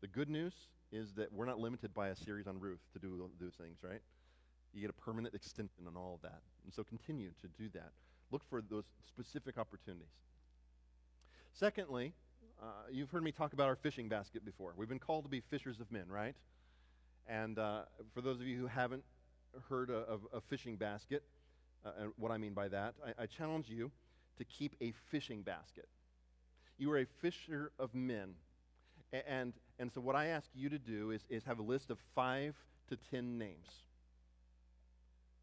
The 0.00 0.08
good 0.08 0.28
news 0.28 0.54
is 0.90 1.12
that 1.14 1.32
we're 1.32 1.46
not 1.46 1.58
limited 1.58 1.94
by 1.94 2.08
a 2.08 2.16
series 2.16 2.46
on 2.46 2.58
Ruth 2.58 2.80
to 2.92 2.98
do 2.98 3.30
those 3.40 3.54
things, 3.54 3.78
right? 3.82 4.00
You 4.74 4.80
get 4.80 4.90
a 4.90 4.94
permanent 4.94 5.34
extension 5.34 5.86
on 5.86 5.96
all 5.96 6.14
of 6.14 6.22
that. 6.22 6.40
And 6.64 6.72
so 6.72 6.82
continue 6.82 7.30
to 7.40 7.48
do 7.62 7.68
that. 7.74 7.92
Look 8.30 8.42
for 8.48 8.62
those 8.62 8.84
specific 9.06 9.58
opportunities. 9.58 10.08
Secondly, 11.52 12.14
uh, 12.60 12.66
you've 12.90 13.10
heard 13.10 13.22
me 13.22 13.32
talk 13.32 13.52
about 13.52 13.68
our 13.68 13.76
fishing 13.76 14.08
basket 14.08 14.44
before. 14.44 14.72
We've 14.76 14.88
been 14.88 14.98
called 14.98 15.24
to 15.24 15.30
be 15.30 15.40
fishers 15.40 15.80
of 15.80 15.90
men, 15.92 16.04
right? 16.08 16.34
And 17.28 17.58
uh, 17.58 17.82
for 18.14 18.20
those 18.20 18.40
of 18.40 18.46
you 18.46 18.58
who 18.58 18.66
haven't 18.66 19.04
heard 19.68 19.90
of 19.90 20.22
a 20.32 20.40
fishing 20.40 20.76
basket, 20.76 21.22
uh, 21.84 21.90
and 22.00 22.12
what 22.16 22.30
I 22.30 22.38
mean 22.38 22.54
by 22.54 22.68
that, 22.68 22.94
I, 23.04 23.22
I 23.24 23.26
challenge 23.26 23.68
you 23.68 23.90
to 24.38 24.44
keep 24.44 24.74
a 24.80 24.92
fishing 25.10 25.42
basket. 25.42 25.88
You 26.78 26.90
are 26.92 26.98
a 26.98 27.06
fisher 27.20 27.72
of 27.78 27.94
men. 27.94 28.34
And, 29.28 29.52
and 29.78 29.92
so, 29.92 30.00
what 30.00 30.16
I 30.16 30.26
ask 30.26 30.48
you 30.54 30.68
to 30.70 30.78
do 30.78 31.10
is, 31.10 31.22
is 31.28 31.44
have 31.44 31.58
a 31.58 31.62
list 31.62 31.90
of 31.90 31.98
five 32.14 32.54
to 32.88 32.96
ten 33.10 33.38
names 33.38 33.68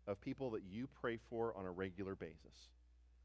of 0.07 0.19
people 0.21 0.49
that 0.51 0.63
you 0.69 0.87
pray 1.01 1.19
for 1.29 1.55
on 1.55 1.65
a 1.65 1.71
regular 1.71 2.15
basis. 2.15 2.69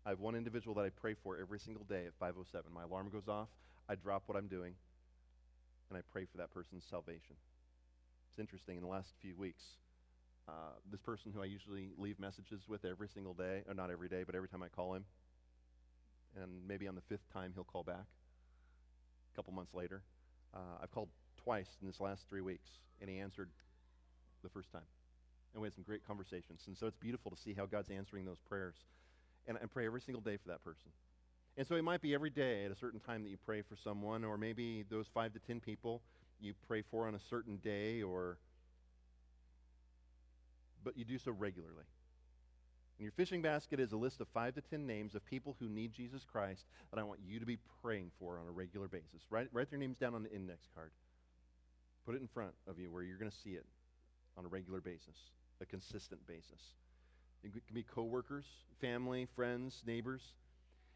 I 0.04 0.10
have 0.10 0.20
one 0.20 0.34
individual 0.34 0.74
that 0.74 0.84
I 0.84 0.90
pray 0.90 1.14
for 1.14 1.38
every 1.38 1.58
single 1.58 1.84
day 1.84 2.04
at 2.06 2.12
507. 2.20 2.70
My 2.72 2.82
alarm 2.82 3.08
goes 3.10 3.26
off, 3.26 3.48
I 3.88 3.94
drop 3.94 4.24
what 4.26 4.36
I'm 4.36 4.48
doing, 4.48 4.74
and 5.88 5.98
I 5.98 6.02
pray 6.12 6.26
for 6.30 6.36
that 6.38 6.52
person's 6.52 6.84
salvation. 6.88 7.36
It's 8.30 8.38
interesting, 8.38 8.76
in 8.76 8.82
the 8.82 8.88
last 8.88 9.14
few 9.22 9.34
weeks, 9.34 9.64
uh, 10.48 10.72
this 10.90 11.00
person 11.00 11.32
who 11.34 11.42
I 11.42 11.46
usually 11.46 11.92
leave 11.98 12.18
messages 12.18 12.62
with 12.68 12.84
every 12.84 13.08
single 13.08 13.34
day, 13.34 13.62
or 13.68 13.74
not 13.74 13.90
every 13.90 14.08
day, 14.08 14.24
but 14.24 14.34
every 14.34 14.48
time 14.48 14.62
I 14.62 14.68
call 14.68 14.94
him, 14.94 15.04
and 16.40 16.50
maybe 16.66 16.88
on 16.88 16.94
the 16.94 17.00
fifth 17.02 17.32
time 17.32 17.52
he'll 17.54 17.64
call 17.64 17.82
back. 17.82 18.04
A 19.32 19.36
couple 19.36 19.52
months 19.52 19.74
later, 19.74 20.02
uh, 20.54 20.82
I've 20.82 20.90
called 20.90 21.08
twice 21.42 21.68
in 21.80 21.86
this 21.86 22.00
last 22.00 22.28
three 22.28 22.40
weeks, 22.40 22.68
and 23.00 23.10
he 23.10 23.18
answered 23.18 23.50
the 24.42 24.48
first 24.48 24.70
time. 24.72 24.86
And 25.52 25.62
we 25.62 25.66
had 25.66 25.74
some 25.74 25.84
great 25.84 26.06
conversations. 26.06 26.62
And 26.66 26.76
so 26.76 26.86
it's 26.86 26.96
beautiful 26.96 27.30
to 27.30 27.36
see 27.36 27.54
how 27.54 27.66
God's 27.66 27.90
answering 27.90 28.24
those 28.24 28.40
prayers. 28.48 28.74
And 29.46 29.56
I 29.62 29.66
pray 29.66 29.86
every 29.86 30.00
single 30.00 30.20
day 30.20 30.36
for 30.36 30.48
that 30.48 30.64
person. 30.64 30.90
And 31.56 31.66
so 31.66 31.76
it 31.76 31.84
might 31.84 32.02
be 32.02 32.14
every 32.14 32.30
day 32.30 32.64
at 32.64 32.72
a 32.72 32.74
certain 32.76 32.98
time 32.98 33.22
that 33.22 33.30
you 33.30 33.36
pray 33.44 33.62
for 33.62 33.76
someone, 33.76 34.24
or 34.24 34.36
maybe 34.36 34.84
those 34.90 35.06
five 35.14 35.32
to 35.34 35.38
ten 35.38 35.60
people 35.60 36.02
you 36.40 36.54
pray 36.66 36.82
for 36.90 37.06
on 37.06 37.14
a 37.14 37.20
certain 37.30 37.58
day, 37.58 38.02
or 38.02 38.38
but 40.84 40.96
you 40.96 41.04
do 41.04 41.18
so 41.18 41.32
regularly. 41.32 41.84
And 42.98 43.04
your 43.04 43.12
fishing 43.12 43.42
basket 43.42 43.80
is 43.80 43.92
a 43.92 43.96
list 43.96 44.20
of 44.20 44.28
five 44.28 44.54
to 44.54 44.60
ten 44.60 44.86
names 44.86 45.14
of 45.14 45.24
people 45.26 45.56
who 45.58 45.68
need 45.68 45.92
Jesus 45.92 46.24
Christ 46.24 46.64
that 46.92 47.00
I 47.00 47.02
want 47.02 47.20
you 47.26 47.40
to 47.40 47.46
be 47.46 47.58
praying 47.82 48.12
for 48.20 48.38
on 48.38 48.46
a 48.46 48.52
regular 48.52 48.86
basis. 48.86 49.22
Write, 49.30 49.48
write 49.52 49.70
their 49.70 49.78
names 49.80 49.96
down 49.96 50.14
on 50.14 50.22
the 50.22 50.32
index 50.32 50.68
card. 50.74 50.92
Put 52.06 52.14
it 52.14 52.20
in 52.20 52.28
front 52.28 52.52
of 52.68 52.78
you 52.78 52.90
where 52.90 53.02
you're 53.02 53.18
going 53.18 53.30
to 53.30 53.36
see 53.36 53.50
it 53.50 53.66
on 54.36 54.44
a 54.44 54.48
regular 54.48 54.80
basis, 54.80 55.16
a 55.60 55.64
consistent 55.64 56.24
basis. 56.26 56.60
It 57.42 57.52
can 57.52 57.74
be 57.74 57.82
coworkers, 57.82 58.44
family, 58.80 59.26
friends, 59.34 59.82
neighbors. 59.86 60.22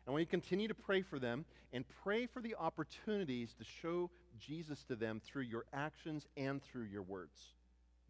And 0.07 0.15
when 0.15 0.21
you 0.21 0.27
continue 0.27 0.69
to 0.69 0.75
pray 0.75 1.03
for 1.03 1.19
them 1.19 1.45
and 1.73 1.85
pray 2.03 2.27
for 2.27 2.41
the 2.41 2.55
opportunities 2.55 3.55
to 3.59 3.65
show 3.65 4.11
Jesus 4.39 4.85
to 4.85 4.97
them 4.97 5.21
through 5.25 5.43
your 5.43 5.65
actions 5.73 6.27
and 6.37 6.63
through 6.63 6.85
your 6.85 7.03
words. 7.03 7.39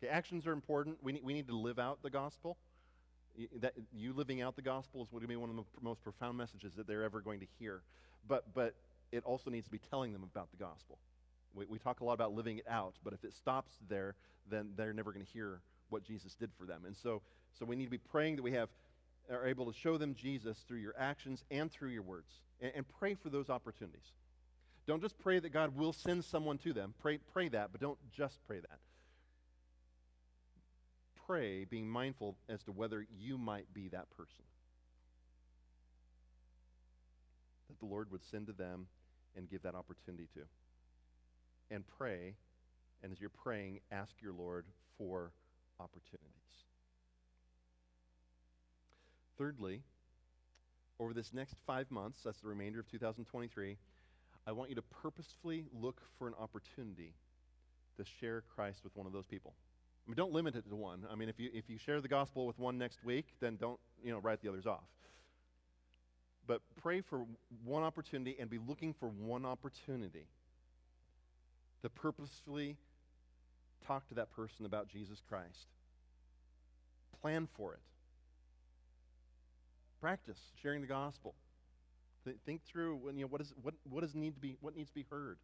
Okay, 0.03 0.11
actions 0.11 0.47
are 0.47 0.53
important. 0.53 0.99
We 1.03 1.13
need, 1.13 1.25
we 1.25 1.35
need 1.35 1.49
to 1.49 1.57
live 1.57 1.79
out 1.79 2.03
the 2.03 2.11
gospel. 2.11 2.57
that, 3.61 3.75
you 3.93 4.13
living 4.13 4.43
out 4.43 4.57
the 4.57 4.63
gospel 4.63 5.03
is 5.03 5.09
going 5.09 5.23
to 5.23 5.29
be 5.29 5.37
one 5.37 5.51
of 5.51 5.57
the 5.57 5.65
most 5.83 6.03
profound 6.03 6.39
messages 6.39 6.75
that 6.75 6.87
they're 6.87 7.03
ever 7.03 7.21
going 7.21 7.41
to 7.41 7.47
hear. 7.59 7.83
But, 8.27 8.55
but 8.55 8.75
it 9.11 9.25
also 9.25 9.51
needs 9.51 9.67
to 9.67 9.73
be 9.73 9.81
telling 9.91 10.13
them 10.13 10.23
about 10.23 10.51
the 10.51 10.57
gospel. 10.57 10.99
We, 11.55 11.67
we 11.67 11.79
talk 11.79 12.01
a 12.01 12.05
lot 12.05 12.13
about 12.13 12.35
living 12.35 12.59
it 12.59 12.67
out, 12.69 12.95
but 13.03 13.13
if 13.13 13.25
it 13.25 13.33
stops 13.33 13.73
there, 13.89 14.15
then 14.51 14.71
they're 14.77 14.93
never 14.93 15.13
going 15.13 15.25
to 15.25 15.33
hear 15.33 15.61
what 15.89 16.05
Jesus 16.05 16.35
did 16.35 16.51
for 16.59 16.65
them. 16.65 16.83
And 16.87 16.97
so, 16.97 17.23
so 17.59 17.65
we 17.65 17.75
need 17.75 17.87
to 17.87 17.91
be 17.91 17.99
praying 17.99 18.37
that 18.37 18.43
we 18.43 18.53
have 18.53 18.69
are 19.31 19.47
able 19.47 19.71
to 19.71 19.79
show 19.79 19.99
them 19.99 20.15
Jesus 20.15 20.57
through 20.67 20.79
your 20.79 20.95
actions 20.99 21.45
and 21.51 21.71
through 21.71 21.91
your 21.91 22.03
words. 22.03 22.31
And, 22.61 22.73
and 22.77 22.87
pray 22.99 23.15
for 23.15 23.29
those 23.29 23.51
opportunities. 23.51 24.13
Don't 24.87 25.03
just 25.03 25.19
pray 25.19 25.39
that 25.39 25.51
God 25.51 25.77
will 25.77 25.93
send 25.93 26.25
someone 26.25 26.57
to 26.59 26.73
them. 26.73 26.95
Pray, 27.03 27.19
pray 27.33 27.49
that, 27.49 27.71
but 27.73 27.81
don't 27.81 27.99
just 28.17 28.39
pray 28.47 28.59
that. 28.61 28.79
Pray 31.29 31.65
being 31.65 31.87
mindful 31.87 32.37
as 32.49 32.63
to 32.63 32.73
whether 32.73 33.07
you 33.21 33.37
might 33.37 33.67
be 33.75 33.89
that 33.89 34.09
person. 34.17 34.45
That 37.69 37.79
the 37.79 37.85
Lord 37.85 38.11
would 38.11 38.25
send 38.25 38.47
to 38.47 38.55
them 38.55 38.87
and 39.37 39.51
give 39.51 39.63
that 39.63 39.75
opportunity 39.75 40.27
to. 40.33 40.41
And 41.71 41.85
pray, 41.99 42.35
and 43.03 43.13
as 43.13 43.21
you're 43.21 43.29
praying, 43.29 43.81
ask 43.93 44.13
your 44.23 44.33
Lord 44.33 44.65
for 44.97 45.33
opportunities. 45.79 46.33
Thirdly, 49.37 49.83
over 50.99 51.13
this 51.13 51.35
next 51.35 51.57
five 51.67 51.91
months, 51.91 52.21
that's 52.25 52.41
the 52.41 52.49
remainder 52.49 52.81
of 52.81 52.91
2023, 52.91 53.77
I 54.47 54.53
want 54.53 54.71
you 54.71 54.77
to 54.77 54.83
purposefully 54.83 55.67
look 55.79 56.01
for 56.19 56.27
an 56.27 56.35
opportunity 56.41 57.13
to 57.99 58.05
share 58.19 58.43
Christ 58.55 58.81
with 58.83 58.97
one 58.97 59.07
of 59.07 59.13
those 59.13 59.27
people. 59.27 59.53
I 60.09 60.11
mean, 60.11 60.17
don't 60.17 60.33
limit 60.33 60.57
it 60.57 60.67
to 60.67 60.75
one. 60.75 61.07
I 61.11 61.15
mean, 61.17 61.29
if 61.29 61.39
you, 61.39 61.51
if 61.53 61.69
you 61.69 61.77
share 61.77 62.01
the 62.01 62.09
gospel 62.09 62.47
with 62.47 62.59
one 62.59 62.79
next 62.79 63.05
week, 63.05 63.27
then 63.41 63.57
don't, 63.57 63.79
you 64.03 64.11
know, 64.11 64.21
write 64.21 64.41
the 64.41 64.49
others 64.49 64.67
off. 64.67 64.87
But 66.47 66.63
pray 66.81 67.03
for 67.03 67.27
one 67.63 67.83
opportunity 67.83 68.35
and 68.41 68.49
be 68.49 68.59
looking 68.67 68.95
for 68.95 69.11
one 69.11 69.45
opportunity 69.45 70.27
to 71.83 71.91
purposefully 71.91 72.79
talk 73.87 74.09
to 74.09 74.15
that 74.15 74.35
person 74.35 74.65
about 74.65 74.89
Jesus 74.89 75.21
Christ. 75.29 75.67
Plan 77.21 77.47
for 77.55 77.75
it. 77.75 77.81
Practice 80.01 80.39
sharing 80.63 80.81
the 80.81 80.87
gospel. 80.87 81.35
Th- 82.25 82.37
think 82.47 82.65
through 82.65 82.97
when, 82.97 83.19
you 83.19 83.25
know, 83.25 83.29
what, 83.29 83.43
is, 83.43 83.53
what, 83.61 83.75
what, 83.91 84.01
does 84.01 84.15
need 84.15 84.35
to 84.37 84.41
be, 84.41 84.57
what 84.63 84.75
needs 84.75 84.89
to 84.89 84.95
be 84.95 85.05
heard. 85.11 85.37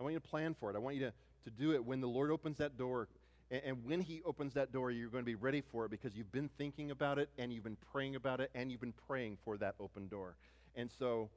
I 0.00 0.02
want 0.02 0.14
you 0.14 0.20
to 0.20 0.26
plan 0.26 0.56
for 0.58 0.70
it. 0.70 0.76
I 0.76 0.78
want 0.78 0.96
you 0.96 1.02
to, 1.02 1.12
to 1.44 1.50
do 1.50 1.72
it 1.72 1.84
when 1.84 2.00
the 2.00 2.08
Lord 2.08 2.30
opens 2.30 2.58
that 2.58 2.76
door. 2.76 3.08
And, 3.50 3.84
when 3.84 4.00
He 4.00 4.22
opens 4.24 4.54
that 4.54 4.72
door, 4.72 4.90
you're 4.90 5.10
going 5.10 5.22
to 5.22 5.26
be 5.26 5.34
ready 5.34 5.60
for 5.60 5.84
it 5.84 5.90
because 5.90 6.16
you've 6.16 6.32
been 6.32 6.48
thinking 6.58 6.90
about 6.90 7.18
it 7.18 7.28
and 7.38 7.52
you've 7.52 7.64
been 7.64 7.76
praying 7.92 8.16
about 8.16 8.40
it 8.40 8.50
and 8.54 8.70
you've 8.70 8.80
been 8.80 8.94
praying 9.06 9.38
for 9.44 9.56
that 9.58 9.74
open 9.78 10.08
door. 10.08 10.36
And 10.74 10.90
so 10.98 11.30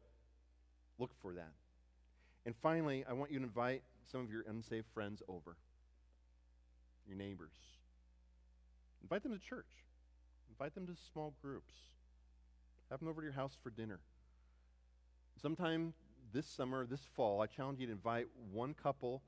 look 0.97 1.11
for 1.21 1.33
that. 1.33 1.51
And 2.45 2.55
finally, 2.61 3.03
I 3.07 3.13
want 3.13 3.31
you 3.31 3.39
to 3.39 3.43
invite 3.43 3.83
some 4.11 4.21
of 4.21 4.31
your 4.31 4.43
unsaved 4.47 4.87
friends 4.93 5.21
over, 5.27 5.57
your 7.05 7.17
neighbors. 7.17 7.51
Invite 9.03 9.23
them 9.23 9.33
to 9.33 9.39
church. 9.39 9.65
Invite 10.49 10.73
them 10.73 10.87
to 10.87 10.93
small 11.11 11.33
groups. 11.41 11.73
Have 12.89 12.99
them 12.99 13.09
over 13.09 13.21
to 13.21 13.25
your 13.25 13.33
house 13.33 13.57
for 13.61 13.69
dinner. 13.69 13.99
Sometime 15.41 15.93
this 16.33 16.45
summer, 16.47 16.85
this 16.85 17.05
fall, 17.15 17.41
I 17.41 17.47
challenge 17.47 17.79
you 17.79 17.87
to 17.87 17.91
invite 17.91 18.27
one 18.51 18.73
couple 18.73 19.21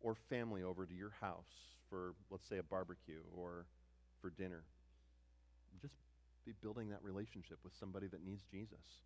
or 0.00 0.16
family 0.28 0.62
over 0.62 0.86
to 0.86 0.94
your 0.94 1.12
house 1.20 1.76
for, 1.90 2.14
let's 2.30 2.48
say, 2.48 2.58
a 2.58 2.62
barbecue 2.62 3.20
or 3.36 3.66
for 4.20 4.30
dinner. 4.30 4.62
Just 5.80 5.94
be 6.44 6.52
building 6.62 6.90
that 6.90 7.02
relationship 7.02 7.58
with 7.64 7.72
somebody 7.78 8.06
that 8.08 8.24
needs 8.24 8.42
Jesus. 8.50 9.04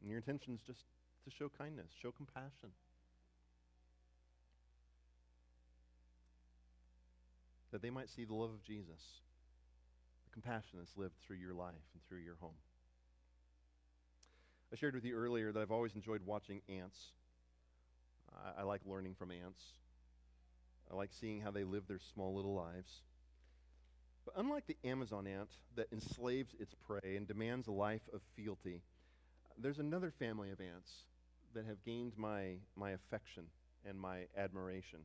And 0.00 0.10
your 0.10 0.18
intention 0.18 0.54
is 0.54 0.60
just 0.66 0.84
to 1.24 1.30
show 1.30 1.50
kindness, 1.58 1.86
show 2.00 2.12
compassion. 2.12 2.70
That 7.72 7.82
they 7.82 7.90
might 7.90 8.08
see 8.08 8.24
the 8.24 8.34
love 8.34 8.50
of 8.50 8.62
Jesus 8.62 9.20
the 10.24 10.32
compassion 10.32 10.78
that's 10.78 10.96
lived 10.96 11.14
through 11.26 11.36
your 11.36 11.54
life 11.54 11.74
and 11.94 12.02
through 12.08 12.18
your 12.18 12.36
home. 12.40 12.56
I 14.72 14.76
shared 14.76 14.94
with 14.94 15.04
you 15.04 15.14
earlier 15.14 15.52
that 15.52 15.60
I've 15.60 15.70
always 15.70 15.94
enjoyed 15.94 16.20
watching 16.26 16.60
ants. 16.68 16.98
I, 18.34 18.60
I 18.60 18.64
like 18.64 18.80
learning 18.86 19.14
from 19.18 19.30
ants. 19.30 19.62
I 20.90 20.94
like 20.94 21.10
seeing 21.12 21.40
how 21.40 21.50
they 21.50 21.64
live 21.64 21.86
their 21.86 21.98
small 21.98 22.34
little 22.34 22.54
lives. 22.54 23.02
But 24.24 24.34
unlike 24.36 24.66
the 24.66 24.76
Amazon 24.84 25.26
ant 25.26 25.50
that 25.76 25.92
enslaves 25.92 26.54
its 26.58 26.74
prey 26.74 27.16
and 27.16 27.26
demands 27.28 27.68
a 27.68 27.72
life 27.72 28.08
of 28.12 28.20
fealty, 28.34 28.82
there's 29.58 29.78
another 29.78 30.10
family 30.10 30.50
of 30.50 30.60
ants 30.60 31.04
that 31.54 31.64
have 31.66 31.84
gained 31.84 32.12
my, 32.16 32.56
my 32.76 32.90
affection 32.90 33.44
and 33.84 33.98
my 33.98 34.26
admiration 34.36 35.00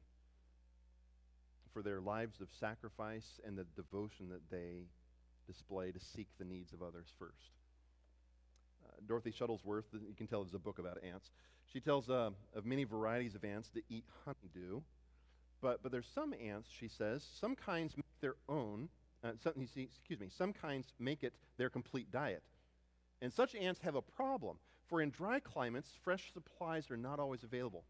for 1.72 1.82
their 1.82 2.02
lives 2.02 2.42
of 2.42 2.50
sacrifice 2.60 3.40
and 3.46 3.58
the 3.58 3.66
devotion 3.76 4.30
that 4.30 4.50
they 4.50 4.88
display 5.48 5.92
to 5.92 6.00
seek 6.00 6.28
the 6.38 6.46
needs 6.46 6.74
of 6.74 6.82
others 6.82 7.08
first. 7.18 7.61
Dorothy 9.08 9.32
Shuttlesworth, 9.32 9.84
you 9.94 10.16
can 10.16 10.28
tell 10.28 10.44
there's 10.44 10.54
a 10.54 10.60
book 10.60 10.80
about 10.80 10.98
ants. 11.04 11.32
She 11.72 11.80
tells 11.80 12.10
uh, 12.10 12.32
of 12.56 12.66
many 12.66 12.84
varieties 12.84 13.36
of 13.36 13.44
ants 13.44 13.70
that 13.76 13.84
eat 13.90 14.06
honeydew, 14.26 14.82
but, 15.62 15.82
but 15.84 15.92
there's 15.92 16.10
some 16.14 16.34
ants, 16.34 16.70
she 16.72 16.88
says, 16.88 17.26
some 17.40 17.56
kinds 17.56 17.96
make 17.96 18.06
their 18.20 18.36
own, 18.50 18.90
uh, 19.24 19.32
some, 19.42 19.54
excuse 19.76 20.20
me, 20.20 20.30
some 20.30 20.54
kinds 20.54 20.94
make 21.00 21.24
it 21.24 21.34
their 21.58 21.70
complete 21.70 22.12
diet. 22.12 22.44
And 23.22 23.32
such 23.32 23.56
ants 23.56 23.80
have 23.82 23.96
a 23.96 24.02
problem, 24.02 24.58
for 24.88 25.02
in 25.02 25.12
dry 25.12 25.40
climates, 25.40 25.92
fresh 26.04 26.34
supplies 26.34 26.90
are 26.90 26.98
not 26.98 27.20
always 27.20 27.44
available. 27.44 27.84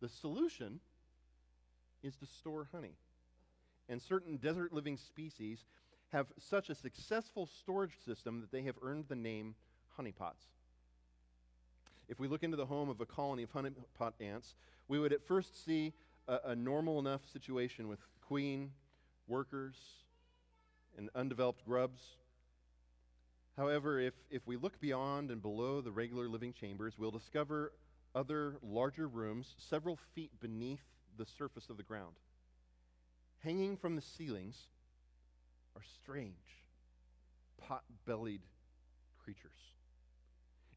The 0.00 0.08
solution 0.08 0.80
is 2.02 2.16
to 2.16 2.26
store 2.26 2.68
honey. 2.72 2.94
And 3.88 4.00
certain 4.00 4.36
desert 4.36 4.72
living 4.72 4.96
species 4.96 5.64
have 6.12 6.26
such 6.38 6.70
a 6.70 6.74
successful 6.74 7.46
storage 7.46 7.96
system 8.04 8.40
that 8.40 8.52
they 8.52 8.62
have 8.62 8.76
earned 8.82 9.06
the 9.08 9.16
name 9.16 9.54
honeypots. 9.98 10.48
If 12.08 12.20
we 12.20 12.28
look 12.28 12.42
into 12.42 12.56
the 12.56 12.66
home 12.66 12.88
of 12.88 13.00
a 13.00 13.06
colony 13.06 13.42
of 13.44 13.52
honeypot 13.52 14.12
ants, 14.20 14.54
we 14.88 14.98
would 14.98 15.12
at 15.12 15.26
first 15.26 15.64
see 15.64 15.92
a, 16.28 16.38
a 16.46 16.56
normal 16.56 16.98
enough 16.98 17.22
situation 17.32 17.88
with 17.88 18.00
queen, 18.26 18.72
workers, 19.26 19.76
and 20.96 21.08
undeveloped 21.14 21.64
grubs. 21.64 22.00
However, 23.56 24.00
if, 24.00 24.14
if 24.30 24.46
we 24.46 24.56
look 24.56 24.80
beyond 24.80 25.30
and 25.30 25.40
below 25.40 25.80
the 25.80 25.92
regular 25.92 26.28
living 26.28 26.52
chambers, 26.52 26.94
we'll 26.98 27.10
discover 27.10 27.72
other 28.14 28.56
larger 28.62 29.08
rooms 29.08 29.54
several 29.58 29.98
feet 30.14 30.30
beneath 30.40 30.84
the 31.16 31.26
surface 31.26 31.70
of 31.70 31.76
the 31.76 31.82
ground. 31.82 32.14
Hanging 33.42 33.76
from 33.76 33.96
the 33.96 34.02
ceilings 34.02 34.56
are 35.76 35.82
strange, 36.00 36.64
pot 37.58 37.84
bellied 38.06 38.42
creatures. 39.22 39.50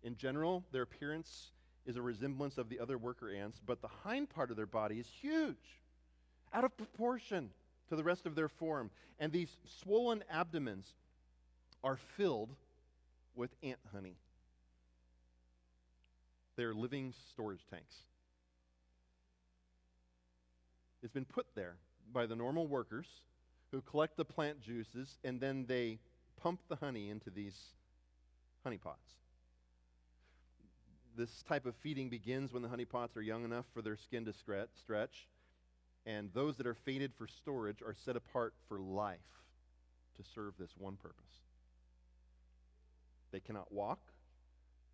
In 0.03 0.15
general, 0.15 0.63
their 0.71 0.83
appearance 0.83 1.51
is 1.85 1.95
a 1.95 2.01
resemblance 2.01 2.57
of 2.57 2.69
the 2.69 2.79
other 2.79 2.97
worker 2.97 3.31
ants, 3.31 3.59
but 3.65 3.81
the 3.81 3.87
hind 3.87 4.29
part 4.29 4.51
of 4.51 4.57
their 4.57 4.65
body 4.65 4.99
is 4.99 5.07
huge, 5.21 5.81
out 6.53 6.63
of 6.63 6.75
proportion 6.77 7.49
to 7.89 7.95
the 7.95 8.03
rest 8.03 8.25
of 8.25 8.35
their 8.35 8.49
form. 8.49 8.91
And 9.19 9.31
these 9.31 9.49
swollen 9.81 10.23
abdomens 10.29 10.93
are 11.83 11.97
filled 12.17 12.49
with 13.35 13.49
ant 13.63 13.79
honey. 13.93 14.15
They're 16.55 16.73
living 16.73 17.13
storage 17.31 17.65
tanks. 17.69 17.95
It's 21.03 21.13
been 21.13 21.25
put 21.25 21.45
there 21.55 21.75
by 22.11 22.25
the 22.25 22.35
normal 22.35 22.67
workers 22.67 23.07
who 23.71 23.81
collect 23.81 24.17
the 24.17 24.25
plant 24.25 24.61
juices 24.61 25.17
and 25.23 25.39
then 25.39 25.65
they 25.67 25.99
pump 26.41 26.59
the 26.67 26.75
honey 26.75 27.09
into 27.09 27.29
these 27.29 27.55
honey 28.63 28.77
pots. 28.77 29.13
This 31.17 31.41
type 31.49 31.65
of 31.65 31.75
feeding 31.77 32.09
begins 32.09 32.53
when 32.53 32.61
the 32.61 32.69
honey 32.69 32.85
pots 32.85 33.17
are 33.17 33.23
young 33.23 33.43
enough 33.43 33.65
for 33.73 33.81
their 33.81 33.97
skin 33.97 34.23
to 34.25 34.33
stretch, 34.33 35.27
and 36.05 36.29
those 36.31 36.57
that 36.57 36.67
are 36.67 36.75
fated 36.75 37.11
for 37.17 37.27
storage 37.27 37.81
are 37.81 37.95
set 38.05 38.15
apart 38.15 38.53
for 38.69 38.79
life 38.79 39.17
to 40.17 40.23
serve 40.35 40.53
this 40.59 40.69
one 40.77 40.95
purpose. 40.95 41.41
They 43.31 43.39
cannot 43.39 43.71
walk, 43.71 43.99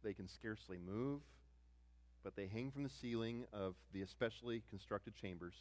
they 0.01 0.13
can 0.13 0.29
scarcely 0.29 0.77
move, 0.77 1.19
but 2.23 2.37
they 2.37 2.47
hang 2.47 2.71
from 2.71 2.83
the 2.83 2.89
ceiling 3.01 3.43
of 3.51 3.75
the 3.91 4.01
especially 4.01 4.63
constructed 4.69 5.15
chambers, 5.21 5.55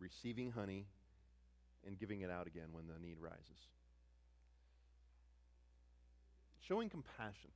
receiving 0.00 0.52
honey 0.52 0.86
and 1.86 1.98
giving 1.98 2.22
it 2.22 2.30
out 2.30 2.46
again 2.46 2.68
when 2.72 2.86
the 2.86 2.98
need 2.98 3.18
rises. 3.20 3.68
Showing 6.66 6.88
compassion, 6.88 7.50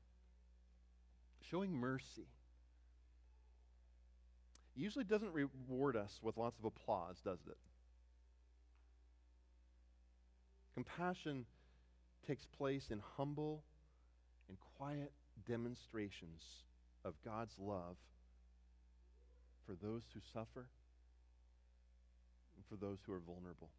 showing 1.50 1.72
mercy, 1.72 2.26
usually 4.74 5.04
doesn't 5.04 5.32
reward 5.32 5.96
us 5.96 6.18
with 6.22 6.36
lots 6.36 6.58
of 6.58 6.64
applause, 6.64 7.16
does 7.24 7.38
it? 7.46 7.56
Compassion 10.74 11.46
takes 12.26 12.44
place 12.58 12.88
in 12.90 13.00
humble 13.16 13.62
and 14.48 14.58
quiet 14.76 15.12
demonstrations 15.48 16.42
of 17.04 17.14
God's 17.24 17.54
love 17.58 17.96
for 19.66 19.74
those 19.82 20.02
who 20.12 20.20
suffer 20.32 20.66
and 22.56 22.64
for 22.68 22.76
those 22.76 22.98
who 23.06 23.12
are 23.12 23.20
vulnerable. 23.20 23.70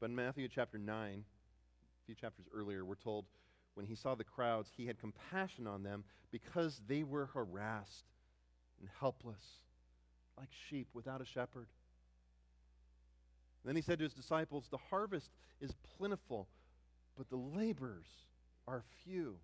But 0.00 0.10
in 0.10 0.16
Matthew 0.16 0.48
chapter 0.48 0.78
9, 0.78 0.94
a 0.96 2.06
few 2.06 2.14
chapters 2.14 2.46
earlier, 2.54 2.84
we're 2.84 2.94
told 2.94 3.26
when 3.74 3.86
he 3.86 3.94
saw 3.94 4.14
the 4.14 4.24
crowds, 4.24 4.70
he 4.76 4.86
had 4.86 4.98
compassion 4.98 5.66
on 5.66 5.82
them 5.82 6.04
because 6.30 6.80
they 6.88 7.02
were 7.02 7.26
harassed 7.26 8.04
and 8.80 8.88
helpless, 8.98 9.60
like 10.36 10.48
sheep 10.68 10.88
without 10.92 11.20
a 11.20 11.24
shepherd. 11.24 11.66
Then 13.64 13.76
he 13.76 13.82
said 13.82 13.98
to 13.98 14.04
his 14.04 14.14
disciples, 14.14 14.66
The 14.70 14.78
harvest 14.78 15.30
is 15.60 15.72
plentiful, 15.96 16.48
but 17.16 17.28
the 17.28 17.36
laborers 17.36 18.08
are 18.66 18.82
few. 19.04 19.36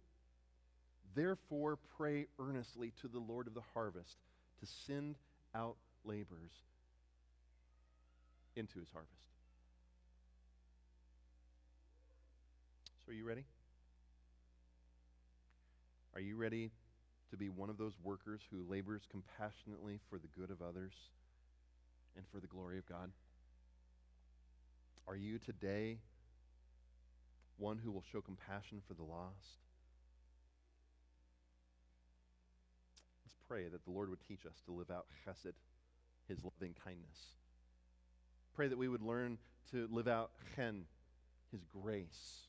Therefore, 1.14 1.78
pray 1.96 2.26
earnestly 2.38 2.92
to 3.00 3.08
the 3.08 3.18
Lord 3.18 3.46
of 3.46 3.54
the 3.54 3.62
harvest 3.74 4.16
to 4.60 4.66
send 4.86 5.16
out 5.54 5.76
laborers 6.04 6.52
into 8.54 8.78
his 8.78 8.88
harvest. 8.90 9.12
So, 13.04 13.12
are 13.12 13.14
you 13.14 13.24
ready? 13.24 13.44
Are 16.16 16.20
you 16.20 16.36
ready 16.38 16.70
to 17.28 17.36
be 17.36 17.50
one 17.50 17.68
of 17.68 17.76
those 17.76 17.92
workers 18.02 18.40
who 18.50 18.64
labors 18.66 19.02
compassionately 19.10 20.00
for 20.08 20.18
the 20.18 20.28
good 20.28 20.50
of 20.50 20.62
others 20.62 20.94
and 22.16 22.24
for 22.32 22.40
the 22.40 22.46
glory 22.46 22.78
of 22.78 22.88
God? 22.88 23.10
Are 25.06 25.14
you 25.14 25.38
today 25.38 25.98
one 27.58 27.76
who 27.76 27.90
will 27.90 28.02
show 28.10 28.22
compassion 28.22 28.80
for 28.88 28.94
the 28.94 29.02
lost? 29.02 29.60
Let's 33.26 33.36
pray 33.46 33.68
that 33.68 33.84
the 33.84 33.90
Lord 33.90 34.08
would 34.08 34.26
teach 34.26 34.46
us 34.46 34.62
to 34.64 34.72
live 34.72 34.90
out 34.90 35.04
chesed, 35.26 35.52
his 36.28 36.38
loving 36.42 36.74
kindness. 36.82 37.34
Pray 38.54 38.68
that 38.68 38.78
we 38.78 38.88
would 38.88 39.02
learn 39.02 39.36
to 39.70 39.86
live 39.92 40.08
out 40.08 40.30
chen, 40.54 40.86
his 41.52 41.60
grace. 41.66 42.46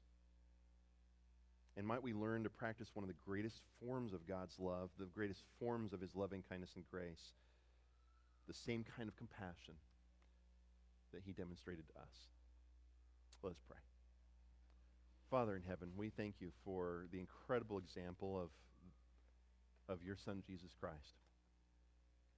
And 1.78 1.86
might 1.86 2.02
we 2.02 2.12
learn 2.12 2.44
to 2.44 2.50
practice 2.50 2.90
one 2.96 3.04
of 3.04 3.08
the 3.08 3.16
greatest 3.26 3.62
forms 3.80 4.12
of 4.12 4.28
God's 4.28 4.60
love, 4.60 4.90
the 4.98 5.06
greatest 5.06 5.44
forms 5.60 5.94
of 5.94 6.02
his 6.02 6.16
loving 6.16 6.44
kindness 6.50 6.72
and 6.76 6.84
grace, 6.90 7.34
the 8.48 8.54
same 8.54 8.84
kind 8.98 9.08
of 9.08 9.16
compassion 9.16 9.76
that 11.14 11.22
he 11.24 11.34
demonstrated 11.34 11.88
to 11.88 12.02
us. 12.02 12.28
Let 13.44 13.52
us 13.52 13.62
pray. 13.70 13.78
Father 15.30 15.56
in 15.56 15.62
heaven, 15.68 15.90
we 15.96 16.10
thank 16.10 16.36
you 16.40 16.52
for 16.66 17.06
the 17.12 17.20
incredible 17.20 17.78
example 17.78 18.42
of, 18.42 18.50
of 19.94 20.04
your 20.04 20.16
son, 20.16 20.42
Jesus 20.48 20.72
Christ. 20.80 21.22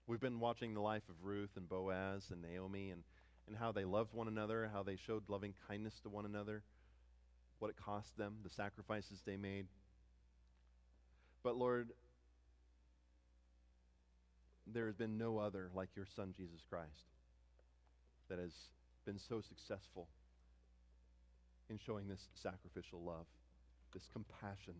We've 0.07 0.19
been 0.19 0.39
watching 0.39 0.73
the 0.73 0.81
life 0.81 1.03
of 1.07 1.15
Ruth 1.23 1.51
and 1.55 1.69
Boaz 1.69 2.25
and 2.31 2.41
Naomi 2.41 2.89
and, 2.89 3.03
and 3.47 3.55
how 3.55 3.71
they 3.71 3.85
loved 3.85 4.13
one 4.13 4.27
another, 4.27 4.69
how 4.73 4.83
they 4.83 4.97
showed 4.97 5.23
loving 5.29 5.53
kindness 5.67 5.99
to 6.01 6.09
one 6.09 6.25
another, 6.25 6.63
what 7.59 7.69
it 7.69 7.75
cost 7.77 8.17
them, 8.17 8.37
the 8.43 8.49
sacrifices 8.49 9.21
they 9.25 9.37
made. 9.37 9.67
But 11.43 11.57
Lord, 11.57 11.89
there 14.65 14.87
has 14.87 14.95
been 14.95 15.17
no 15.17 15.37
other 15.37 15.69
like 15.73 15.89
your 15.95 16.05
son, 16.15 16.33
Jesus 16.35 16.61
Christ, 16.69 17.05
that 18.29 18.39
has 18.39 18.53
been 19.05 19.19
so 19.19 19.41
successful 19.41 20.07
in 21.69 21.77
showing 21.77 22.07
this 22.07 22.27
sacrificial 22.33 23.01
love, 23.01 23.25
this 23.93 24.07
compassion 24.11 24.75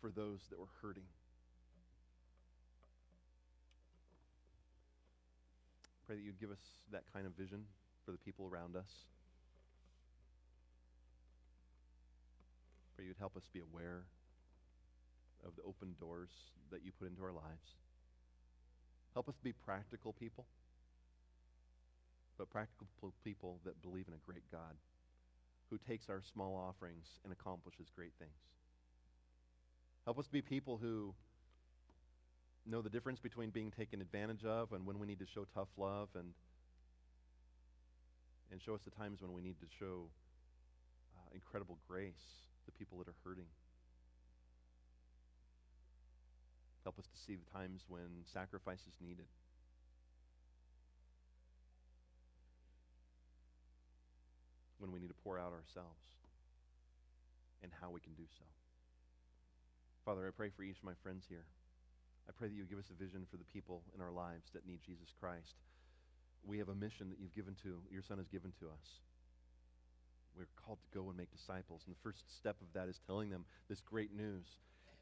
for 0.00 0.10
those 0.10 0.40
that 0.50 0.58
were 0.58 0.68
hurting. 0.82 1.04
Pray 6.06 6.16
that 6.16 6.22
you'd 6.22 6.40
give 6.40 6.50
us 6.50 6.58
that 6.92 7.02
kind 7.12 7.26
of 7.26 7.32
vision 7.32 7.64
for 8.04 8.12
the 8.12 8.18
people 8.18 8.46
around 8.46 8.76
us. 8.76 8.86
Pray 12.96 13.04
you'd 13.04 13.16
help 13.18 13.36
us 13.36 13.44
be 13.52 13.60
aware 13.60 14.04
of 15.44 15.54
the 15.54 15.62
open 15.62 15.94
doors 16.00 16.30
that 16.70 16.80
you 16.82 16.92
put 16.98 17.08
into 17.08 17.22
our 17.22 17.32
lives. 17.32 17.76
Help 19.12 19.28
us 19.28 19.34
be 19.42 19.52
practical 19.52 20.14
people, 20.14 20.46
but 22.38 22.48
practical 22.48 22.88
people 23.22 23.60
that 23.64 23.80
believe 23.82 24.06
in 24.08 24.14
a 24.14 24.26
great 24.26 24.44
God 24.50 24.76
who 25.70 25.78
takes 25.78 26.08
our 26.08 26.22
small 26.32 26.56
offerings 26.56 27.06
and 27.22 27.32
accomplishes 27.32 27.88
great 27.94 28.12
things. 28.18 28.30
Help 30.04 30.18
us 30.18 30.28
be 30.28 30.40
people 30.40 30.78
who 30.78 31.14
know 32.64 32.80
the 32.80 32.90
difference 32.90 33.20
between 33.20 33.50
being 33.50 33.70
taken 33.70 34.00
advantage 34.00 34.44
of 34.44 34.72
and 34.72 34.86
when 34.86 34.98
we 34.98 35.06
need 35.06 35.18
to 35.18 35.26
show 35.26 35.44
tough 35.54 35.68
love 35.76 36.08
and 36.14 36.32
and 38.50 38.62
show 38.62 38.74
us 38.74 38.80
the 38.84 38.90
times 38.90 39.20
when 39.20 39.32
we 39.32 39.42
need 39.42 39.58
to 39.60 39.66
show 39.78 40.08
uh, 41.16 41.34
incredible 41.34 41.78
grace 41.88 42.45
to 42.66 42.72
people 42.72 42.98
that 42.98 43.08
are 43.08 43.18
hurting. 43.24 43.48
Help 46.84 46.98
us 46.98 47.06
to 47.06 47.18
see 47.26 47.34
the 47.34 47.50
times 47.50 47.82
when 47.88 48.22
sacrifice 48.26 48.82
is 48.86 48.94
needed. 49.00 49.26
when 54.78 54.92
we 54.92 55.00
need 55.00 55.08
to 55.08 55.22
pour 55.24 55.38
out 55.38 55.52
ourselves 55.52 56.04
and 57.62 57.72
how 57.80 57.90
we 57.90 58.00
can 58.00 58.12
do 58.14 58.22
so. 58.38 58.44
Father, 60.04 60.26
I 60.28 60.30
pray 60.30 60.50
for 60.54 60.62
each 60.62 60.78
of 60.78 60.84
my 60.84 60.94
friends 61.02 61.24
here. 61.28 61.44
I 62.28 62.32
pray 62.32 62.48
that 62.48 62.54
you 62.54 62.64
give 62.64 62.78
us 62.78 62.90
a 62.90 63.02
vision 63.02 63.26
for 63.30 63.36
the 63.36 63.48
people 63.50 63.82
in 63.94 64.00
our 64.02 64.12
lives 64.12 64.50
that 64.54 64.66
need 64.66 64.78
Jesus 64.86 65.10
Christ. 65.18 65.58
We 66.46 66.58
have 66.58 66.68
a 66.68 66.74
mission 66.74 67.10
that 67.10 67.18
you've 67.18 67.34
given 67.34 67.56
to, 67.62 67.82
your 67.90 68.02
Son 68.02 68.18
has 68.18 68.28
given 68.28 68.52
to 68.60 68.66
us. 68.66 68.86
We're 70.36 70.48
called 70.64 70.78
to 70.82 70.98
go 70.98 71.08
and 71.08 71.16
make 71.16 71.32
disciples. 71.32 71.82
And 71.86 71.94
the 71.94 72.00
first 72.02 72.24
step 72.36 72.56
of 72.60 72.66
that 72.74 72.88
is 72.88 73.00
telling 73.06 73.30
them 73.30 73.44
this 73.68 73.80
great 73.80 74.14
news. 74.14 74.46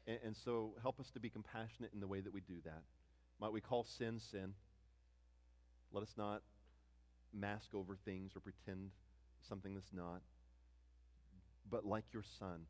And, 0.07 0.19
and 0.23 0.35
so 0.35 0.73
help 0.81 0.99
us 0.99 1.09
to 1.11 1.19
be 1.19 1.29
compassionate 1.29 1.91
in 1.93 1.99
the 1.99 2.07
way 2.07 2.21
that 2.21 2.33
we 2.33 2.41
do 2.41 2.55
that. 2.63 2.83
Might 3.39 3.51
we 3.51 3.61
call 3.61 3.83
sin 3.83 4.19
sin? 4.31 4.53
Let 5.91 6.03
us 6.03 6.13
not 6.17 6.41
mask 7.33 7.75
over 7.75 7.97
things 8.05 8.31
or 8.35 8.39
pretend 8.39 8.91
something 9.47 9.73
that's 9.73 9.93
not. 9.93 10.21
But 11.69 11.85
like 11.85 12.05
your 12.13 12.23
son, 12.39 12.61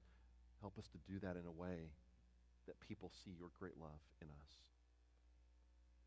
help 0.61 0.77
us 0.79 0.87
to 0.87 0.97
do 1.11 1.19
that 1.19 1.37
in 1.37 1.45
a 1.45 1.51
way 1.51 1.91
that 2.65 2.79
people 2.87 3.11
see 3.23 3.31
your 3.37 3.49
great 3.59 3.77
love 3.79 4.01
in 4.21 4.27
us. 4.27 4.51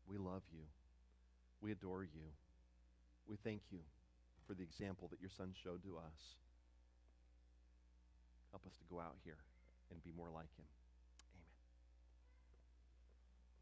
We 0.07 0.17
love 0.17 0.41
you. 0.51 0.63
We 1.61 1.71
adore 1.71 2.03
you. 2.03 2.33
We 3.27 3.37
thank 3.43 3.61
you 3.71 3.79
for 4.47 4.53
the 4.55 4.63
example 4.63 5.07
that 5.11 5.21
your 5.21 5.29
son 5.29 5.53
showed 5.63 5.83
to 5.83 5.97
us. 5.97 6.35
Help 8.51 8.65
us 8.65 8.77
to 8.77 8.85
go 8.89 8.99
out 8.99 9.15
here 9.23 9.37
and 9.91 10.03
be 10.03 10.11
more 10.15 10.29
like 10.29 10.49
him. 10.57 10.65